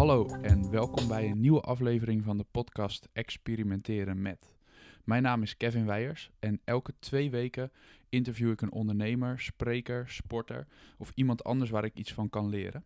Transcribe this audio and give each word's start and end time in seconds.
Hallo 0.00 0.26
en 0.26 0.70
welkom 0.70 1.08
bij 1.08 1.30
een 1.30 1.40
nieuwe 1.40 1.60
aflevering 1.60 2.24
van 2.24 2.36
de 2.36 2.44
podcast 2.50 3.08
Experimenteren 3.12 4.22
met. 4.22 4.52
Mijn 5.04 5.22
naam 5.22 5.42
is 5.42 5.56
Kevin 5.56 5.86
Weijers 5.86 6.30
en 6.38 6.60
elke 6.64 6.92
twee 6.98 7.30
weken 7.30 7.72
interview 8.08 8.50
ik 8.50 8.60
een 8.60 8.72
ondernemer, 8.72 9.40
spreker, 9.40 10.08
sporter 10.08 10.66
of 10.98 11.12
iemand 11.14 11.44
anders 11.44 11.70
waar 11.70 11.84
ik 11.84 11.94
iets 11.94 12.12
van 12.12 12.28
kan 12.28 12.48
leren. 12.48 12.84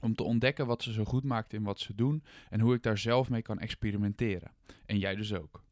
Om 0.00 0.14
te 0.14 0.22
ontdekken 0.22 0.66
wat 0.66 0.82
ze 0.82 0.92
zo 0.92 1.04
goed 1.04 1.24
maakt 1.24 1.52
in 1.52 1.62
wat 1.62 1.80
ze 1.80 1.94
doen 1.94 2.22
en 2.50 2.60
hoe 2.60 2.74
ik 2.74 2.82
daar 2.82 2.98
zelf 2.98 3.30
mee 3.30 3.42
kan 3.42 3.58
experimenteren. 3.58 4.50
En 4.86 4.98
jij 4.98 5.14
dus 5.14 5.34
ook. 5.34 5.62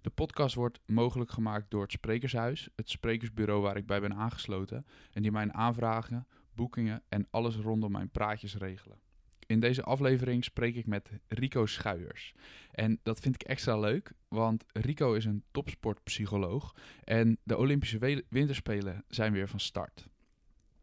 De 0.00 0.10
podcast 0.10 0.54
wordt 0.54 0.80
mogelijk 0.86 1.30
gemaakt 1.30 1.70
door 1.70 1.82
het 1.82 1.92
Sprekershuis, 1.92 2.68
het 2.76 2.90
sprekersbureau 2.90 3.62
waar 3.62 3.76
ik 3.76 3.86
bij 3.86 4.00
ben 4.00 4.14
aangesloten 4.14 4.86
en 5.12 5.22
die 5.22 5.32
mijn 5.32 5.54
aanvragen, 5.54 6.26
boekingen 6.52 7.02
en 7.08 7.26
alles 7.30 7.56
rondom 7.56 7.92
mijn 7.92 8.10
praatjes 8.10 8.56
regelen. 8.56 9.03
In 9.46 9.60
deze 9.60 9.82
aflevering 9.82 10.44
spreek 10.44 10.74
ik 10.74 10.86
met 10.86 11.10
Rico 11.28 11.66
Schuijers. 11.66 12.34
En 12.70 12.98
dat 13.02 13.20
vind 13.20 13.34
ik 13.34 13.42
extra 13.42 13.78
leuk, 13.78 14.12
want 14.28 14.64
Rico 14.72 15.14
is 15.14 15.24
een 15.24 15.44
topsportpsycholoog 15.50 16.74
en 17.04 17.38
de 17.42 17.56
Olympische 17.56 18.24
Winterspelen 18.28 19.04
zijn 19.08 19.32
weer 19.32 19.48
van 19.48 19.60
start. 19.60 20.08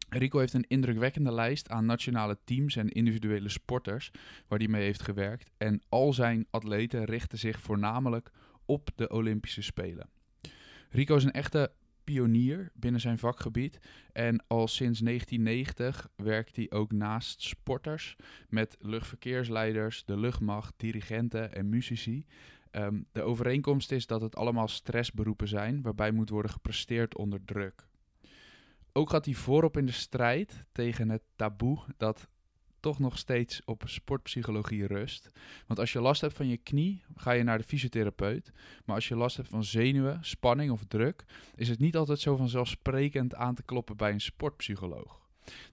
Rico 0.10 0.40
heeft 0.40 0.54
een 0.54 0.66
indrukwekkende 0.68 1.32
lijst 1.32 1.70
aan 1.70 1.86
nationale 1.86 2.38
teams 2.44 2.76
en 2.76 2.90
individuele 2.90 3.50
sporters 3.50 4.12
waar 4.48 4.60
hij 4.60 4.68
mee 4.68 4.84
heeft 4.84 5.02
gewerkt. 5.02 5.52
En 5.58 5.82
al 5.90 6.14
zijn 6.14 6.48
atleten 6.50 7.04
richten 7.04 7.38
zich 7.38 7.60
voornamelijk 7.60 8.32
op 8.66 8.90
de 8.96 9.10
Olympische 9.10 9.62
Spelen. 9.62 10.10
Rico 10.90 11.16
is 11.16 11.24
een 11.24 11.32
echte 11.32 11.72
pionier 12.04 12.72
binnen 12.74 13.02
zijn 13.02 13.18
vakgebied. 13.18 13.80
En 14.12 14.44
al 14.48 14.68
sinds 14.68 15.00
1990 15.00 16.10
werkt 16.16 16.56
hij 16.56 16.72
ook 16.72 16.92
naast 16.92 17.42
sporters 17.42 18.16
met 18.50 18.78
luchtverkeersleiders, 18.80 20.06
de 20.06 20.18
luchtmacht, 20.18 20.74
dirigenten 20.78 21.54
en 21.54 21.70
muzici. 21.70 22.26
Ehm, 22.72 23.02
de 23.12 23.22
overeenkomst 23.22 23.92
is 23.92 24.08
dat 24.08 24.22
het 24.22 24.36
allemaal 24.36 24.68
stressberoepen 24.68 25.48
zijn, 25.48 25.82
waarbij 25.82 26.12
moet 26.12 26.30
worden 26.30 26.52
gepresteerd 26.52 27.18
onder 27.18 27.46
druk. 27.46 27.88
Ook 28.94 29.10
gaat 29.10 29.26
hij 29.26 29.34
voorop 29.34 29.78
in 29.78 29.86
de 29.86 29.92
strijd 29.92 30.66
tegen 30.72 31.10
het 31.10 31.24
taboe 31.36 31.80
dat 31.98 32.28
toch 32.82 33.00
nog 33.00 33.18
steeds 33.18 33.62
op 33.66 33.84
sportpsychologie 33.86 34.88
rust. 34.88 35.30
Want 35.68 35.80
als 35.80 35.94
je 35.94 36.02
last 36.02 36.22
hebt 36.22 36.34
van 36.34 36.48
je 36.48 36.58
knie, 36.58 37.04
ga 37.16 37.32
je 37.32 37.44
naar 37.44 37.58
de 37.58 37.64
fysiotherapeut. 37.64 38.52
Maar 38.86 38.96
als 38.96 39.08
je 39.08 39.16
last 39.16 39.38
hebt 39.38 39.50
van 39.50 39.64
zenuwen, 39.64 40.20
spanning 40.22 40.72
of 40.72 40.84
druk, 40.88 41.26
is 41.56 41.70
het 41.70 41.80
niet 41.80 41.96
altijd 41.96 42.20
zo 42.20 42.36
vanzelfsprekend 42.36 43.36
aan 43.36 43.56
te 43.56 43.64
kloppen 43.64 43.98
bij 43.98 44.12
een 44.12 44.22
sportpsycholoog. 44.22 45.20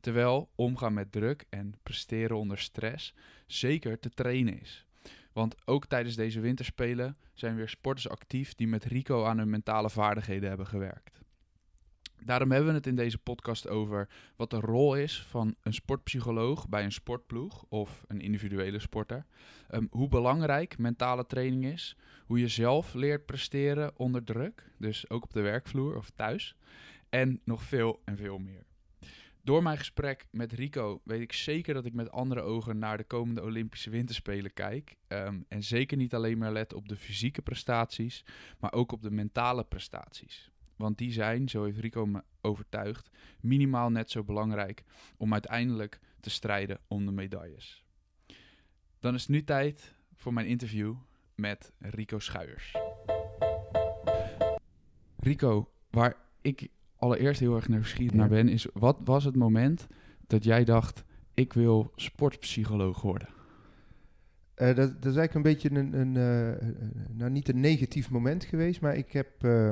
Terwijl 0.00 0.50
omgaan 0.54 0.94
met 0.94 1.12
druk 1.12 1.44
en 1.48 1.74
presteren 1.82 2.36
onder 2.36 2.58
stress 2.58 3.14
zeker 3.46 3.98
te 3.98 4.10
trainen 4.10 4.60
is. 4.60 4.86
Want 5.32 5.54
ook 5.64 5.86
tijdens 5.86 6.16
deze 6.16 6.40
winterspelen 6.40 7.16
zijn 7.34 7.56
weer 7.56 7.68
sporters 7.68 8.08
actief 8.08 8.54
die 8.54 8.68
met 8.68 8.84
Rico 8.84 9.24
aan 9.24 9.38
hun 9.38 9.50
mentale 9.50 9.90
vaardigheden 9.90 10.48
hebben 10.48 10.66
gewerkt. 10.66 11.20
Daarom 12.24 12.50
hebben 12.50 12.68
we 12.68 12.76
het 12.76 12.86
in 12.86 12.96
deze 12.96 13.18
podcast 13.18 13.68
over 13.68 14.08
wat 14.36 14.50
de 14.50 14.60
rol 14.60 14.94
is 14.96 15.22
van 15.22 15.54
een 15.62 15.74
sportpsycholoog 15.74 16.68
bij 16.68 16.84
een 16.84 16.92
sportploeg 16.92 17.64
of 17.68 18.04
een 18.06 18.20
individuele 18.20 18.78
sporter. 18.78 19.26
Ehm, 19.68 19.86
hoe 19.90 20.08
belangrijk 20.08 20.78
mentale 20.78 21.26
training 21.26 21.64
is. 21.64 21.96
Hoe 22.26 22.38
je 22.38 22.48
zelf 22.48 22.94
leert 22.94 23.26
presteren 23.26 23.98
onder 23.98 24.24
druk. 24.24 24.72
Dus 24.78 25.10
ook 25.10 25.24
op 25.24 25.32
de 25.32 25.40
werkvloer 25.40 25.96
of 25.96 26.10
thuis. 26.10 26.56
En 27.08 27.40
nog 27.44 27.62
veel 27.62 28.00
en 28.04 28.16
veel 28.16 28.38
meer. 28.38 28.66
Door 29.42 29.62
mijn 29.62 29.78
gesprek 29.78 30.26
met 30.30 30.52
Rico 30.52 31.00
weet 31.04 31.20
ik 31.20 31.32
zeker 31.32 31.74
dat 31.74 31.84
ik 31.84 31.94
met 31.94 32.10
andere 32.10 32.40
ogen 32.40 32.78
naar 32.78 32.96
de 32.96 33.04
komende 33.04 33.42
Olympische 33.42 33.90
Winterspelen 33.90 34.52
kijk. 34.52 34.96
Ehm, 35.06 35.40
en 35.48 35.62
zeker 35.62 35.96
niet 35.96 36.14
alleen 36.14 36.38
maar 36.38 36.52
let 36.52 36.72
op 36.74 36.88
de 36.88 36.96
fysieke 36.96 37.42
prestaties, 37.42 38.24
maar 38.58 38.72
ook 38.72 38.92
op 38.92 39.02
de 39.02 39.10
mentale 39.10 39.64
prestaties. 39.64 40.50
Want 40.78 40.98
die 40.98 41.12
zijn, 41.12 41.48
zo 41.48 41.64
heeft 41.64 41.78
Rico 41.78 42.06
me 42.06 42.22
overtuigd, 42.40 43.10
minimaal 43.40 43.90
net 43.90 44.10
zo 44.10 44.24
belangrijk 44.24 44.84
om 45.16 45.32
uiteindelijk 45.32 46.00
te 46.20 46.30
strijden 46.30 46.80
om 46.86 47.06
de 47.06 47.12
medailles. 47.12 47.84
Dan 48.98 49.14
is 49.14 49.20
het 49.20 49.30
nu 49.30 49.44
tijd 49.44 49.94
voor 50.14 50.32
mijn 50.32 50.46
interview 50.46 50.94
met 51.34 51.72
Rico 51.78 52.18
Schuijers. 52.18 52.76
Rico, 55.16 55.70
waar 55.90 56.16
ik 56.40 56.68
allereerst 56.96 57.40
heel 57.40 57.56
erg 57.56 57.68
nieuwsgierig 57.68 58.14
naar 58.14 58.28
ben, 58.28 58.48
is 58.48 58.66
wat 58.72 58.98
was 59.04 59.24
het 59.24 59.36
moment 59.36 59.86
dat 60.26 60.44
jij 60.44 60.64
dacht, 60.64 61.04
ik 61.34 61.52
wil 61.52 61.92
sportpsycholoog 61.94 63.00
worden? 63.00 63.28
Uh, 64.56 64.66
dat, 64.66 65.02
dat, 65.02 65.12
is 65.12 65.16
eigenlijk 65.16 65.34
een 65.34 65.42
beetje 65.42 65.70
een, 65.70 66.00
een 66.00 66.14
uh, 66.14 66.68
nou 67.12 67.30
niet 67.30 67.48
een 67.48 67.60
negatief 67.60 68.10
moment 68.10 68.44
geweest, 68.44 68.80
maar 68.80 68.96
ik 68.96 69.12
heb 69.12 69.44
uh, 69.44 69.70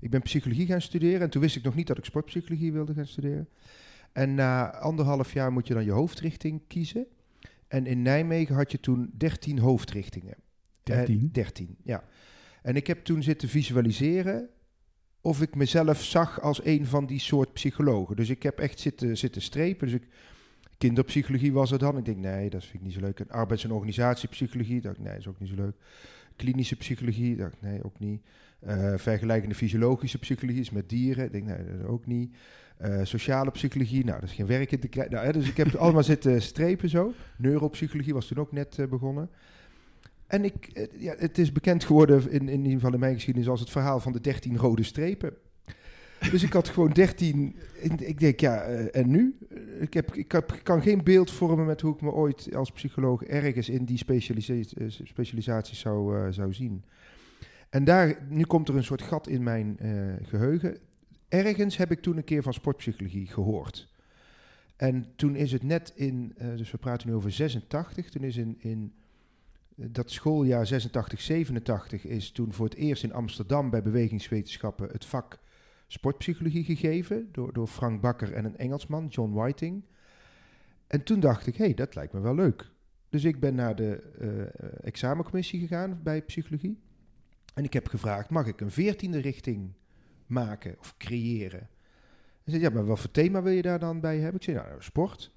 ik 0.00 0.10
ben 0.10 0.22
psychologie 0.22 0.66
gaan 0.66 0.80
studeren 0.80 1.20
en 1.20 1.30
toen 1.30 1.42
wist 1.42 1.56
ik 1.56 1.62
nog 1.62 1.74
niet 1.74 1.86
dat 1.86 1.98
ik 1.98 2.04
sportpsychologie 2.04 2.72
wilde 2.72 2.94
gaan 2.94 3.06
studeren. 3.06 3.48
En 4.12 4.34
na 4.34 4.70
anderhalf 4.70 5.32
jaar 5.32 5.52
moet 5.52 5.66
je 5.66 5.74
dan 5.74 5.84
je 5.84 5.90
hoofdrichting 5.90 6.62
kiezen. 6.66 7.06
En 7.68 7.86
in 7.86 8.02
Nijmegen 8.02 8.54
had 8.54 8.72
je 8.72 8.80
toen 8.80 9.10
13 9.16 9.58
hoofdrichtingen. 9.58 10.34
13? 10.82 11.14
Uh, 11.14 11.32
13, 11.32 11.76
ja. 11.82 12.04
En 12.62 12.76
ik 12.76 12.86
heb 12.86 13.04
toen 13.04 13.22
zitten 13.22 13.48
visualiseren 13.48 14.48
of 15.20 15.42
ik 15.42 15.54
mezelf 15.54 16.02
zag 16.04 16.40
als 16.40 16.64
een 16.64 16.86
van 16.86 17.06
die 17.06 17.18
soort 17.20 17.52
psychologen. 17.52 18.16
Dus 18.16 18.28
ik 18.28 18.42
heb 18.42 18.58
echt 18.58 18.80
zitten, 18.80 19.16
zitten 19.16 19.42
strepen. 19.42 19.86
Dus 19.86 19.96
ik, 19.96 20.08
kinderpsychologie 20.78 21.52
was 21.52 21.70
er 21.70 21.78
dan. 21.78 21.98
Ik 21.98 22.04
denk, 22.04 22.18
nee, 22.18 22.50
dat 22.50 22.62
vind 22.62 22.74
ik 22.74 22.82
niet 22.82 22.92
zo 22.92 23.00
leuk. 23.00 23.20
En 23.20 23.30
arbeids- 23.30 23.64
en 23.64 23.72
organisatiepsychologie, 23.72 24.80
dacht 24.80 24.96
ik, 24.96 25.02
nee, 25.02 25.12
dat 25.12 25.20
is 25.20 25.28
ook 25.28 25.40
niet 25.40 25.48
zo 25.48 25.54
leuk. 25.54 25.76
Klinische 26.36 26.76
psychologie, 26.76 27.36
dacht 27.36 27.52
ik, 27.52 27.62
nee, 27.62 27.84
ook 27.84 27.98
niet. 27.98 28.22
Uh, 28.66 28.92
vergelijkende 28.96 29.54
fysiologische 29.54 30.18
psychologie 30.18 30.60
is 30.60 30.70
met 30.70 30.88
dieren. 30.88 31.24
Ik 31.24 31.32
denk, 31.32 31.46
nee, 31.46 31.78
dat 31.78 31.86
ook 31.86 32.06
niet. 32.06 32.36
Uh, 32.82 33.00
sociale 33.02 33.50
psychologie, 33.50 34.04
nou, 34.04 34.20
dat 34.20 34.28
is 34.28 34.34
geen 34.34 34.46
werk 34.46 34.72
in 34.72 34.80
te 34.80 34.88
krijgen. 34.88 35.14
Nou, 35.14 35.32
dus 35.32 35.48
ik 35.48 35.56
heb 35.56 35.74
allemaal 35.74 36.02
zitten 36.02 36.42
strepen 36.42 36.88
zo. 36.88 37.12
Neuropsychologie 37.36 38.14
was 38.14 38.26
toen 38.26 38.38
ook 38.38 38.52
net 38.52 38.76
uh, 38.78 38.86
begonnen. 38.86 39.30
En 40.26 40.44
ik, 40.44 40.88
ja, 40.98 41.14
het 41.18 41.38
is 41.38 41.52
bekend 41.52 41.84
geworden, 41.84 42.30
in, 42.30 42.48
in 42.48 42.58
ieder 42.58 42.72
geval 42.72 42.92
in 42.92 43.00
mijn 43.00 43.14
geschiedenis, 43.14 43.48
als 43.48 43.60
het 43.60 43.70
verhaal 43.70 44.00
van 44.00 44.12
de 44.12 44.20
13 44.20 44.56
rode 44.56 44.82
strepen. 44.82 45.32
Dus 46.30 46.42
ik 46.42 46.52
had 46.52 46.68
gewoon 46.68 46.90
13. 46.90 47.56
Ik 47.98 48.20
denk, 48.20 48.40
ja, 48.40 48.62
en 48.66 49.10
nu? 49.10 49.36
Ik, 49.80 49.94
heb, 49.94 50.14
ik, 50.14 50.32
heb, 50.32 50.52
ik 50.52 50.64
kan 50.64 50.82
geen 50.82 51.04
beeld 51.04 51.30
vormen 51.30 51.66
met 51.66 51.80
hoe 51.80 51.94
ik 51.94 52.00
me 52.00 52.10
ooit 52.10 52.54
als 52.54 52.70
psycholoog 52.70 53.22
ergens 53.22 53.68
in 53.68 53.84
die 53.84 53.98
specialisatie, 53.98 54.90
specialisatie 55.04 55.76
zou, 55.76 56.32
zou 56.32 56.52
zien. 56.52 56.84
En 57.68 57.84
daar, 57.84 58.26
nu 58.28 58.44
komt 58.44 58.68
er 58.68 58.76
een 58.76 58.84
soort 58.84 59.02
gat 59.02 59.26
in 59.26 59.42
mijn 59.42 59.76
uh, 59.82 60.14
geheugen. 60.22 60.78
Ergens 61.28 61.76
heb 61.76 61.90
ik 61.90 62.00
toen 62.00 62.16
een 62.16 62.24
keer 62.24 62.42
van 62.42 62.52
sportpsychologie 62.52 63.26
gehoord. 63.26 63.88
En 64.76 65.06
toen 65.16 65.36
is 65.36 65.52
het 65.52 65.62
net 65.62 65.92
in, 65.94 66.34
uh, 66.38 66.56
dus 66.56 66.70
we 66.70 66.78
praten 66.78 67.08
nu 67.08 67.14
over 67.14 67.32
86, 67.32 68.10
toen 68.10 68.22
is 68.22 68.36
in, 68.36 68.56
in 68.58 68.92
uh, 69.76 69.86
dat 69.90 70.10
schooljaar 70.10 70.66
86, 70.66 71.20
87 71.20 72.04
is 72.04 72.30
toen 72.30 72.52
voor 72.52 72.64
het 72.64 72.74
eerst 72.74 73.02
in 73.02 73.12
Amsterdam 73.12 73.70
bij 73.70 73.82
bewegingswetenschappen 73.82 74.88
het 74.92 75.04
vak 75.04 75.38
sportpsychologie 75.86 76.64
gegeven 76.64 77.28
door, 77.32 77.52
door 77.52 77.66
Frank 77.66 78.00
Bakker 78.00 78.32
en 78.32 78.44
een 78.44 78.56
Engelsman, 78.56 79.06
John 79.06 79.32
Whiting. 79.32 79.82
En 80.86 81.02
toen 81.02 81.20
dacht 81.20 81.46
ik, 81.46 81.56
hé, 81.56 81.64
hey, 81.64 81.74
dat 81.74 81.94
lijkt 81.94 82.12
me 82.12 82.20
wel 82.20 82.34
leuk. 82.34 82.70
Dus 83.08 83.24
ik 83.24 83.40
ben 83.40 83.54
naar 83.54 83.76
de 83.76 83.96
examencommissie 84.80 85.60
gegaan 85.60 86.00
bij 86.02 86.22
psychologie. 86.22 86.78
En 87.58 87.64
ik 87.64 87.72
heb 87.72 87.88
gevraagd, 87.88 88.30
mag 88.30 88.46
ik 88.46 88.60
een 88.60 88.70
veertiende 88.70 89.18
richting 89.18 89.72
maken 90.26 90.76
of 90.78 90.96
creëren? 90.96 91.68
Hij 92.44 92.52
zei, 92.54 92.60
ja, 92.60 92.70
maar 92.70 92.86
wat 92.86 93.00
voor 93.00 93.10
thema 93.10 93.42
wil 93.42 93.52
je 93.52 93.62
daar 93.62 93.78
dan 93.78 94.00
bij 94.00 94.18
hebben? 94.18 94.34
Ik 94.34 94.42
zei, 94.42 94.56
nou, 94.56 94.82
sport. 94.82 95.30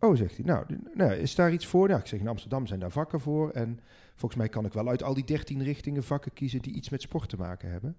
Oh, 0.00 0.16
zegt 0.16 0.36
hij, 0.36 0.44
nou, 0.44 0.66
nou, 0.94 1.12
is 1.12 1.34
daar 1.34 1.52
iets 1.52 1.66
voor? 1.66 1.88
Nou, 1.88 2.00
ik 2.00 2.06
zeg, 2.06 2.20
in 2.20 2.28
Amsterdam 2.28 2.66
zijn 2.66 2.80
daar 2.80 2.90
vakken 2.90 3.20
voor. 3.20 3.50
En 3.50 3.80
volgens 4.14 4.40
mij 4.40 4.48
kan 4.48 4.64
ik 4.64 4.72
wel 4.72 4.88
uit 4.88 5.02
al 5.02 5.14
die 5.14 5.24
dertien 5.24 5.62
richtingen 5.62 6.04
vakken 6.04 6.32
kiezen 6.32 6.62
die 6.62 6.74
iets 6.74 6.88
met 6.88 7.02
sport 7.02 7.28
te 7.28 7.36
maken 7.36 7.70
hebben. 7.70 7.96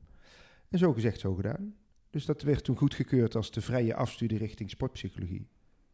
En 0.69 0.77
zo 0.77 0.93
gezegd, 0.93 1.19
zo 1.19 1.33
gedaan. 1.33 1.75
Dus 2.09 2.25
dat 2.25 2.41
werd 2.41 2.63
toen 2.63 2.77
goedgekeurd 2.77 3.35
als 3.35 3.51
de 3.51 3.61
vrije 3.61 3.95
afstudie 3.95 4.37
richting 4.37 4.69
sportpsychologie. 4.69 5.47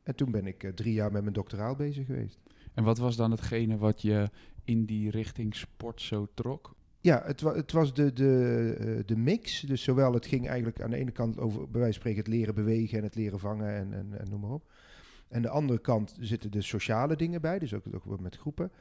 En 0.04 0.16
toen 0.16 0.32
ben 0.32 0.48
ik 0.48 0.64
uh, 0.64 0.72
drie 0.72 0.94
jaar 0.94 1.12
met 1.12 1.22
mijn 1.22 1.34
doctoraal 1.34 1.76
bezig 1.76 2.06
geweest. 2.06 2.40
En 2.74 2.84
wat 2.84 2.98
was 2.98 3.16
dan 3.16 3.32
hetgene 3.32 3.78
wat 3.78 4.02
je 4.02 4.30
in 4.64 4.86
die 4.86 5.10
richting 5.10 5.56
sport 5.56 6.02
zo 6.02 6.28
trok? 6.34 6.80
Ja, 7.02 7.22
het, 7.26 7.42
het 7.42 7.72
was 7.72 7.94
de, 7.94 8.14
de, 8.14 8.76
uh, 8.80 9.00
de 9.06 9.16
mix. 9.16 9.60
Dus 9.60 9.84
zowel 9.84 10.14
het 10.14 10.26
ging 10.26 10.48
eigenlijk 10.48 10.82
aan 10.82 10.90
de 10.90 10.98
ene 10.98 11.12
kant 11.12 11.40
over, 11.40 11.60
bij 11.60 11.82
wijze 11.82 11.86
van 11.86 11.94
spreken, 11.94 12.20
het 12.20 12.28
leren 12.28 12.56
bewegen 12.56 12.98
en 12.98 13.04
het 13.04 13.16
leren 13.16 13.40
vangen 13.40 13.76
en, 13.76 14.20
en, 14.20 14.30
noem 14.30 14.40
maar 14.40 14.52
op. 14.52 14.72
En 15.28 15.42
de 15.42 15.50
andere 15.50 15.80
kant 15.80 16.16
zitten 16.20 16.52
de 16.52 16.62
sociale 16.62 17.16
dingen 17.16 17.42
bij, 17.42 17.60
dus 17.60 17.74
ook, 17.74 17.84
ook 17.94 18.20
met 18.20 18.38
groepen. 18.38 18.72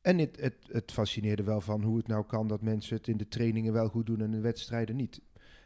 En 0.00 0.18
het, 0.18 0.62
het, 0.72 0.92
fascineerde 0.92 1.42
wel 1.42 1.60
van 1.60 1.82
hoe 1.82 1.96
het 1.96 2.06
nou 2.06 2.24
kan 2.26 2.48
dat 2.48 2.62
mensen 2.62 2.96
het 2.96 3.08
in 3.08 3.16
de 3.16 3.28
trainingen 3.28 3.72
wel 3.72 3.88
goed 3.88 4.06
doen 4.06 4.18
en 4.18 4.24
in 4.24 4.30
de 4.30 4.40
wedstrijden 4.40 4.96
niet. 4.96 5.20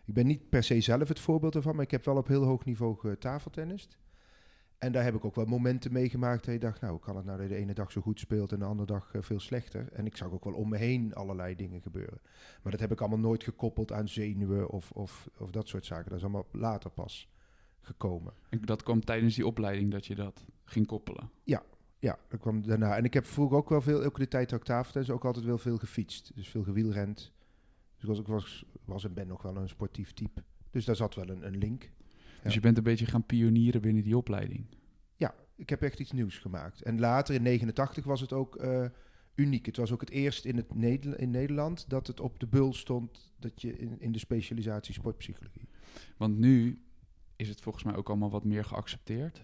Ik 0.06 0.14
ben 0.14 0.26
niet 0.26 0.48
per 0.48 0.62
se 0.62 0.80
zelf 0.80 1.08
het 1.08 1.20
voorbeeld 1.20 1.54
ervan, 1.54 1.74
maar 1.74 1.84
ik 1.84 1.90
heb 1.90 2.04
wel 2.04 2.16
op 2.16 2.26
heel 2.26 2.44
hoog 2.44 2.64
niveau 2.64 2.98
getafeltennist. 2.98 3.98
En 4.82 4.92
daar 4.92 5.04
heb 5.04 5.14
ik 5.14 5.24
ook 5.24 5.34
wel 5.34 5.44
momenten 5.44 5.92
meegemaakt 5.92 6.44
dat 6.44 6.54
je 6.54 6.60
dacht, 6.60 6.80
nou, 6.80 6.98
kan 6.98 7.16
het 7.16 7.24
nou 7.24 7.38
dat 7.38 7.48
je 7.48 7.54
de 7.54 7.60
ene 7.60 7.74
dag 7.74 7.92
zo 7.92 8.00
goed 8.00 8.18
speelt 8.18 8.52
en 8.52 8.58
de 8.58 8.64
andere 8.64 8.86
dag 8.86 9.14
eh, 9.14 9.22
veel 9.22 9.40
slechter? 9.40 9.92
En 9.92 10.06
ik 10.06 10.16
zag 10.16 10.30
ook 10.30 10.44
wel 10.44 10.52
om 10.52 10.68
me 10.68 10.76
heen 10.76 11.14
allerlei 11.14 11.56
dingen 11.56 11.80
gebeuren. 11.80 12.20
Maar 12.62 12.72
dat 12.72 12.80
heb 12.80 12.92
ik 12.92 13.00
allemaal 13.00 13.18
nooit 13.18 13.44
gekoppeld 13.44 13.92
aan 13.92 14.08
zenuwen 14.08 14.70
of, 14.70 14.90
of, 14.90 15.28
of 15.38 15.50
dat 15.50 15.68
soort 15.68 15.86
zaken. 15.86 16.08
Dat 16.08 16.18
is 16.18 16.24
allemaal 16.24 16.46
later 16.52 16.90
pas 16.90 17.28
gekomen. 17.80 18.32
En 18.48 18.60
dat 18.60 18.82
kwam 18.82 19.04
tijdens 19.04 19.34
die 19.34 19.46
opleiding 19.46 19.90
dat 19.90 20.06
je 20.06 20.14
dat 20.14 20.46
ging 20.64 20.86
koppelen. 20.86 21.30
Ja, 21.98 22.18
dat 22.28 22.40
kwam 22.40 22.66
daarna. 22.66 22.96
En 22.96 23.04
ik 23.04 23.14
heb 23.14 23.24
vroeger 23.24 23.56
ook 23.56 23.68
wel 23.68 23.80
veel, 23.80 24.02
ook 24.02 24.18
de 24.18 24.28
tijd 24.28 24.50
dat 24.50 24.58
ik 24.58 24.64
tafeltennis, 24.64 25.10
ook 25.10 25.24
altijd 25.24 25.44
wel 25.44 25.58
veel 25.58 25.78
gefietst. 25.78 26.32
Dus 26.34 26.48
veel 26.48 26.62
gewielrend. 26.62 27.32
Dus 27.94 28.02
ik 28.02 28.08
was, 28.08 28.18
ik 28.18 28.26
was, 28.26 28.64
was 28.84 29.04
en 29.04 29.14
ben 29.14 29.26
nog 29.26 29.42
wel 29.42 29.56
een 29.56 29.68
sportief 29.68 30.12
type. 30.12 30.42
Dus 30.70 30.84
daar 30.84 30.96
zat 30.96 31.14
wel 31.14 31.28
een, 31.28 31.46
een 31.46 31.58
link. 31.58 31.90
Dus 32.42 32.54
je 32.54 32.60
bent 32.60 32.76
een 32.76 32.82
beetje 32.82 33.06
gaan 33.06 33.26
pionieren 33.26 33.80
binnen 33.80 34.02
die 34.02 34.16
opleiding. 34.16 34.66
Ja, 35.16 35.34
ik 35.56 35.68
heb 35.68 35.82
echt 35.82 36.00
iets 36.00 36.12
nieuws 36.12 36.38
gemaakt. 36.38 36.82
En 36.82 37.00
later 37.00 37.34
in 37.34 37.42
89 37.42 38.04
was 38.04 38.20
het 38.20 38.32
ook 38.32 38.56
eh, 38.56 38.84
uniek. 39.34 39.66
Het 39.66 39.76
was 39.76 39.92
ook 39.92 40.00
het 40.00 40.10
eerst 40.10 40.44
in, 40.44 40.56
het 40.56 40.74
Neder 40.74 41.18
in 41.18 41.30
Nederland 41.30 41.88
dat 41.88 42.06
het 42.06 42.20
op 42.20 42.40
de 42.40 42.46
bul 42.46 42.72
stond 42.72 43.32
dat 43.38 43.62
je 43.62 43.76
in, 43.78 44.00
in 44.00 44.12
de 44.12 44.18
specialisatie 44.18 44.94
sportpsychologie. 44.94 45.68
Want 46.16 46.38
nu 46.38 46.82
is 47.36 47.48
het 47.48 47.60
volgens 47.60 47.84
mij 47.84 47.96
ook 47.96 48.08
allemaal 48.08 48.30
wat 48.30 48.44
meer 48.44 48.64
geaccepteerd. 48.64 49.42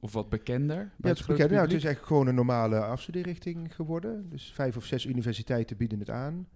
Of 0.00 0.12
wat 0.12 0.28
bekender. 0.28 0.76
Ja, 0.76 0.90
bij 0.96 1.10
het, 1.10 1.28
is. 1.28 1.36
Ja, 1.36 1.60
het 1.60 1.72
is 1.72 1.84
echt 1.84 2.02
gewoon 2.02 2.26
een 2.26 2.34
normale 2.34 2.84
afstudeerrichting 2.84 3.74
geworden. 3.74 4.30
Dus 4.30 4.52
vijf 4.52 4.76
of 4.76 4.84
zes 4.84 5.06
universiteiten 5.06 5.76
bieden 5.76 5.98
het 5.98 6.10
aan. 6.10 6.48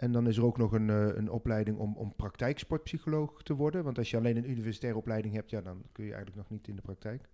En 0.00 0.12
dan 0.12 0.26
is 0.26 0.36
er 0.36 0.44
ook 0.44 0.58
nog 0.58 0.72
een, 0.72 0.90
eh, 0.90 1.06
een 1.16 1.30
opleiding 1.30 1.78
om, 1.78 1.96
om 1.96 2.14
praktijksportpsycholoog 2.16 3.42
te 3.42 3.54
worden. 3.54 3.84
Want 3.84 3.98
als 3.98 4.10
je 4.10 4.16
alleen 4.16 4.36
een 4.36 4.50
universitaire 4.50 4.98
opleiding 4.98 5.34
hebt, 5.34 5.50
ja, 5.50 5.60
dan 5.60 5.82
kun 5.92 6.04
je 6.04 6.12
eigenlijk 6.14 6.40
nog 6.42 6.50
niet 6.50 6.68
in 6.68 6.76
de 6.76 6.82
praktijk. 6.82 7.28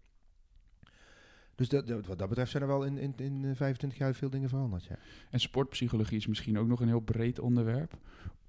Dus 1.54 1.68
dat, 1.68 1.86
dat- 1.86 2.06
wat 2.06 2.18
dat 2.18 2.28
betreft 2.28 2.50
zijn 2.50 2.62
er 2.62 2.68
wel 2.68 2.84
in, 2.84 2.98
in, 2.98 3.12
in 3.16 3.44
eh, 3.44 3.54
25 3.54 3.98
jaar 3.98 4.14
veel 4.14 4.30
dingen 4.30 4.48
veranderd. 4.48 4.84
Ja. 4.84 4.96
En 5.30 5.40
sportpsychologie 5.40 6.16
is 6.16 6.26
misschien 6.26 6.58
ook 6.58 6.66
nog 6.66 6.80
een 6.80 6.86
heel 6.88 7.00
breed 7.00 7.38
onderwerp. 7.38 7.98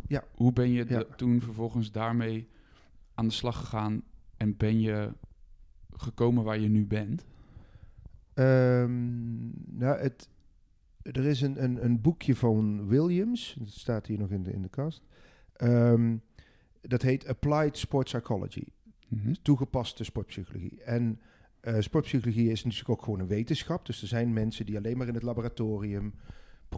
Ja. 0.07 0.23
Hoe 0.35 0.53
ben 0.53 0.69
je 0.69 0.85
Ja. 0.87 0.97
de- 0.99 1.07
toen 1.15 1.41
vervolgens 1.41 1.91
daarmee 1.91 2.47
aan 3.13 3.27
de 3.27 3.33
slag 3.33 3.57
gegaan 3.59 4.01
en 4.37 4.57
ben 4.57 4.79
je 4.79 5.11
gekomen 5.91 6.43
waar 6.43 6.59
je 6.59 6.69
nu 6.69 6.85
bent? 6.85 7.25
Ehm, 8.33 9.45
nou, 9.77 9.99
het, 9.99 10.29
er 11.11 11.25
is 11.25 11.41
een, 11.41 11.63
een, 11.63 11.83
een 11.85 12.01
boekje 12.01 12.35
van 12.35 12.87
Williams, 12.87 13.55
dat 13.59 13.69
staat 13.69 14.05
hier 14.05 14.17
nog 14.17 14.29
in 14.31 14.43
de, 14.43 14.51
in 14.51 14.61
de 14.61 14.69
kast. 14.69 15.01
Ehm, 15.53 16.15
dat 16.81 17.01
heet 17.01 17.27
Applied 17.27 17.77
Sport 17.77 18.05
Psychology, 18.05 18.63
Mhm. 19.07 19.33
toegepaste 19.41 20.03
sportpsychologie. 20.03 20.83
En 20.83 21.19
eh, 21.59 21.75
sportpsychologie 21.79 22.51
is 22.51 22.63
natuurlijk 22.63 22.89
ook 22.89 23.03
gewoon 23.03 23.19
een 23.19 23.27
wetenschap. 23.27 23.85
Dus 23.85 24.01
er 24.01 24.07
zijn 24.07 24.33
mensen 24.33 24.65
die 24.65 24.77
alleen 24.77 24.97
maar 24.97 25.07
in 25.07 25.13
het 25.13 25.23
laboratorium 25.23 26.13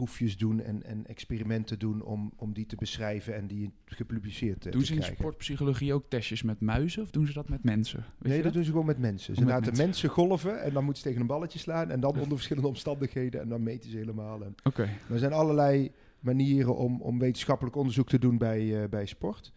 proefjes 0.06 0.38
doen 0.38 0.62
en, 0.62 0.84
en 0.84 1.06
experimenten 1.07 1.80
doen 1.80 2.01
om, 2.01 2.31
om 2.36 2.54
die 2.54 2.66
te 2.66 2.75
beschrijven 2.75 3.36
en 3.36 3.48
die 3.48 3.74
gepubliceerd 3.86 4.66
eh, 4.66 4.72
Doen 4.72 4.81
te 4.81 4.88
ze 4.88 4.94
in 4.94 4.98
krijgen. 5.00 5.19
sportpsychologie 5.19 5.94
ook 5.94 6.10
testjes 6.10 6.44
met 6.44 6.60
muizen 6.60 7.01
of 7.04 7.10
doen 7.12 7.28
ze 7.28 7.34
dat 7.34 7.50
met 7.50 7.63
mensen? 7.63 8.06
Weet 8.18 8.31
nee, 8.31 8.42
dat 8.42 8.54
doen 8.54 8.63
ze 8.63 8.72
gewoon 8.72 8.86
met 8.86 8.98
mensen. 9.00 9.36
Ze 9.36 9.40
Met 9.40 9.50
laten 9.50 9.66
mensen. 9.66 9.86
mensen. 9.86 10.10
golven 10.10 10.62
en 10.62 10.74
dan 10.74 10.84
moeten 10.84 11.01
ze 11.01 11.07
tegen 11.07 11.22
een 11.22 11.28
balletje 11.28 11.60
slaan. 11.60 11.90
En 11.92 12.00
dan 12.00 12.12
onder 12.12 12.28
verschillende 12.36 12.68
omstandigheden. 12.68 13.42
En 13.42 13.50
dan 13.50 13.63
meten 13.63 13.90
ze 13.90 13.98
helemaal. 13.98 14.44
En 14.44 14.56
Oké. 14.63 14.90
er 15.10 15.19
zijn 15.19 15.34
allerlei 15.34 15.92
manieren 16.19 16.75
om, 16.75 17.01
om 17.01 17.19
wetenschappelijk 17.19 17.75
onderzoek 17.75 18.07
te 18.10 18.19
doen 18.19 18.38
bij, 18.38 18.81
eh, 18.84 18.90
bij 18.90 19.06
sport. 19.06 19.54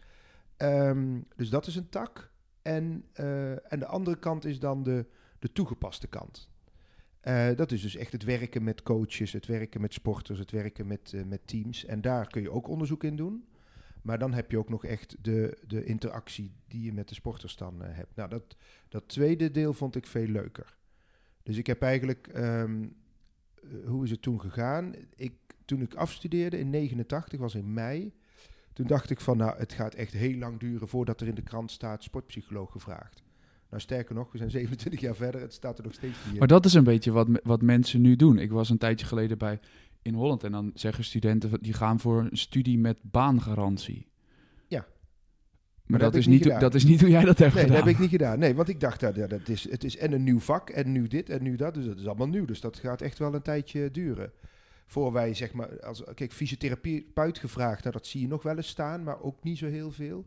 Ehm, 0.57 1.19
dus 1.35 1.49
dat 1.49 1.67
is 1.67 1.75
een 1.75 1.89
tak. 1.89 2.31
En, 2.61 3.03
eh, 3.13 3.71
en 3.73 3.79
de 3.79 3.85
andere 3.85 4.17
kant 4.19 4.45
is 4.45 4.59
dan 4.59 4.83
de, 4.83 5.05
de 5.39 5.51
toegepaste 5.51 6.07
kant. 6.07 6.49
Eh, 7.23 7.55
dat 7.55 7.71
is 7.71 7.81
dus 7.81 7.95
echt 7.95 8.11
het 8.11 8.23
werken 8.23 8.63
met 8.63 8.83
coaches, 8.83 9.31
het 9.31 9.45
werken 9.45 9.81
met 9.81 9.93
sporters, 9.93 10.39
het 10.39 10.51
werken 10.51 10.87
met, 10.87 11.13
eh, 11.13 11.23
met 11.23 11.47
teams. 11.47 11.85
En 11.85 12.01
daar 12.01 12.27
kun 12.27 12.41
je 12.41 12.51
ook 12.51 12.67
onderzoek 12.67 13.03
in 13.03 13.15
doen. 13.15 13.43
Maar 14.03 14.19
dan 14.19 14.33
heb 14.33 14.51
je 14.51 14.57
ook 14.57 14.69
nog 14.69 14.85
echt 14.85 15.15
de, 15.21 15.57
de 15.67 15.83
interactie 15.83 16.51
die 16.67 16.83
je 16.83 16.93
met 16.93 17.09
de 17.09 17.15
sporters 17.15 17.55
dan 17.55 17.83
eh, 17.83 17.95
hebt. 17.95 18.15
Nou, 18.15 18.29
dat, 18.29 18.55
dat 18.89 19.07
tweede 19.07 19.51
deel 19.51 19.73
vond 19.73 19.95
ik 19.95 20.07
veel 20.07 20.27
leuker. 20.27 20.77
Dus 21.43 21.57
ik 21.57 21.67
heb 21.67 21.81
eigenlijk, 21.81 22.27
ehm, 22.27 22.83
eh, 23.55 23.87
hoe 23.87 24.03
is 24.03 24.11
het 24.11 24.21
toen 24.21 24.41
gegaan? 24.41 24.93
Ik, 25.15 25.33
toen 25.65 25.81
ik 25.81 25.93
afstudeerde 25.93 26.59
in 26.59 26.69
89, 26.69 27.39
was 27.39 27.55
in 27.55 27.73
mei. 27.73 28.13
Toen 28.73 28.87
dacht 28.87 29.09
ik 29.09 29.19
van, 29.19 29.37
nou, 29.37 29.57
het 29.57 29.73
gaat 29.73 29.93
echt 29.93 30.13
heel 30.13 30.37
lang 30.37 30.59
duren 30.59 30.87
voordat 30.87 31.21
er 31.21 31.27
in 31.27 31.35
de 31.35 31.43
krant 31.43 31.71
staat 31.71 32.03
sportpsycholoog 32.03 32.71
gevraagd. 32.71 33.22
Nou, 33.73 33.85
sterker 33.85 34.15
nog, 34.15 34.31
we 34.31 34.37
zijn 34.37 34.51
27 34.59 34.99
jaar 35.01 35.15
verder, 35.15 35.41
het 35.41 35.53
staat 35.53 35.77
er 35.77 35.83
nog 35.83 35.93
steeds 35.93 36.17
niet 36.23 36.33
in. 36.33 36.39
Maar 36.39 36.47
dat 36.47 36.65
is 36.65 36.73
een 36.73 36.83
beetje 36.83 37.11
wat, 37.11 37.27
wat 37.43 37.61
mensen 37.61 38.01
nu 38.01 38.15
doen. 38.15 38.37
Ik 38.37 38.51
was 38.51 38.69
een 38.69 38.77
tijdje 38.77 39.05
geleden 39.05 39.37
bij 39.37 39.59
in 40.01 40.13
Holland 40.13 40.43
en 40.43 40.51
dan 40.51 40.71
zeggen 40.73 41.03
studenten 41.03 41.61
die 41.61 41.73
gaan 41.73 41.99
voor 41.99 42.19
een 42.19 42.37
studie 42.37 42.77
met 42.79 42.97
baangarantie. 43.01 44.07
Ja. 44.67 44.85
Maar, 45.85 45.99
dat 45.99 46.11
dat, 46.11 46.21
is 46.21 46.27
niet 46.27 46.43
hoe- 46.45 46.59
dat 46.59 46.73
is 46.75 46.83
niet 46.83 47.01
hoe 47.01 47.09
jij 47.09 47.23
dat 47.25 47.37
hebt 47.37 47.53
Nee, 47.53 47.63
dat 47.63 47.71
gedaan. 47.71 47.87
heb 47.87 47.95
ik 47.95 48.01
niet 48.01 48.09
gedaan. 48.09 48.39
Nee, 48.39 48.55
want 48.55 48.69
ik 48.69 48.79
dacht, 48.79 48.99
dat, 48.99 49.15
ja, 49.15 49.27
dat 49.27 49.47
is, 49.49 49.69
het 49.69 49.83
is 49.83 49.97
en 49.97 50.11
een 50.11 50.23
nieuw 50.23 50.39
vak 50.39 50.69
en 50.69 50.91
nu 50.91 51.07
dit 51.07 51.29
en 51.29 51.43
nu 51.43 51.55
dat. 51.55 51.73
Dus 51.73 51.85
dat 51.85 51.97
is 51.99 52.05
allemaal 52.07 52.27
nieuw. 52.27 52.45
Dus 52.45 52.61
dat 52.61 52.77
gaat 52.77 53.01
echt 53.01 53.19
wel 53.19 53.33
een 53.33 53.41
tijdje 53.41 53.91
duren. 53.91 54.31
Voor 54.85 55.11
wij, 55.11 55.33
zeg 55.33 55.53
maar, 55.53 55.79
als, 55.85 56.03
kijk, 56.15 56.33
fysiotherapeut 56.33 57.37
gevraagd, 57.39 57.81
nou, 57.83 57.95
dat 57.95 58.07
zie 58.07 58.21
je 58.21 58.27
nog 58.27 58.43
wel 58.43 58.55
eens 58.55 58.67
staan, 58.67 59.03
maar 59.03 59.21
ook 59.21 59.43
niet 59.43 59.57
zo 59.57 59.67
heel 59.67 59.91
veel. 59.91 60.25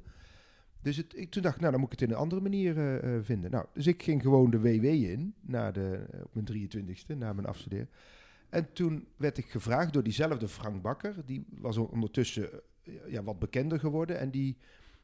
Dus 0.87 0.97
het, 0.97 1.17
ik, 1.17 1.31
toen 1.31 1.43
dacht 1.43 1.55
ik, 1.55 1.61
nou, 1.61 1.73
dan 1.73 1.81
moet 1.81 1.93
ik 1.93 1.99
het 1.99 2.09
in 2.09 2.15
een 2.15 2.21
andere 2.21 2.41
manier 2.41 2.77
eh, 2.77 3.17
eh, 3.17 3.25
vinden. 3.25 3.50
Nou, 3.50 3.67
dus 3.73 3.87
ik 3.87 4.03
ging 4.03 4.23
gewoon 4.23 4.50
de 4.50 4.61
WW 4.61 4.85
in, 4.85 5.35
na 5.41 5.71
de, 5.71 6.06
op 6.23 6.35
mijn 6.35 6.71
23ste, 6.71 7.17
na 7.17 7.33
mijn 7.33 7.47
afstuderen. 7.47 7.88
En 8.49 8.73
toen 8.73 9.06
werd 9.17 9.38
ik 9.38 9.50
gevraagd 9.50 9.93
door 9.93 10.03
diezelfde 10.03 10.49
Frank 10.49 10.83
Bakker, 10.83 11.15
die 11.25 11.47
was 11.50 11.77
ondertussen 11.77 12.50
eh, 12.53 12.93
ja, 13.06 13.23
wat 13.23 13.38
bekender 13.38 13.81
geworden. 13.81 14.19
En 14.19 14.31
die 14.31 14.56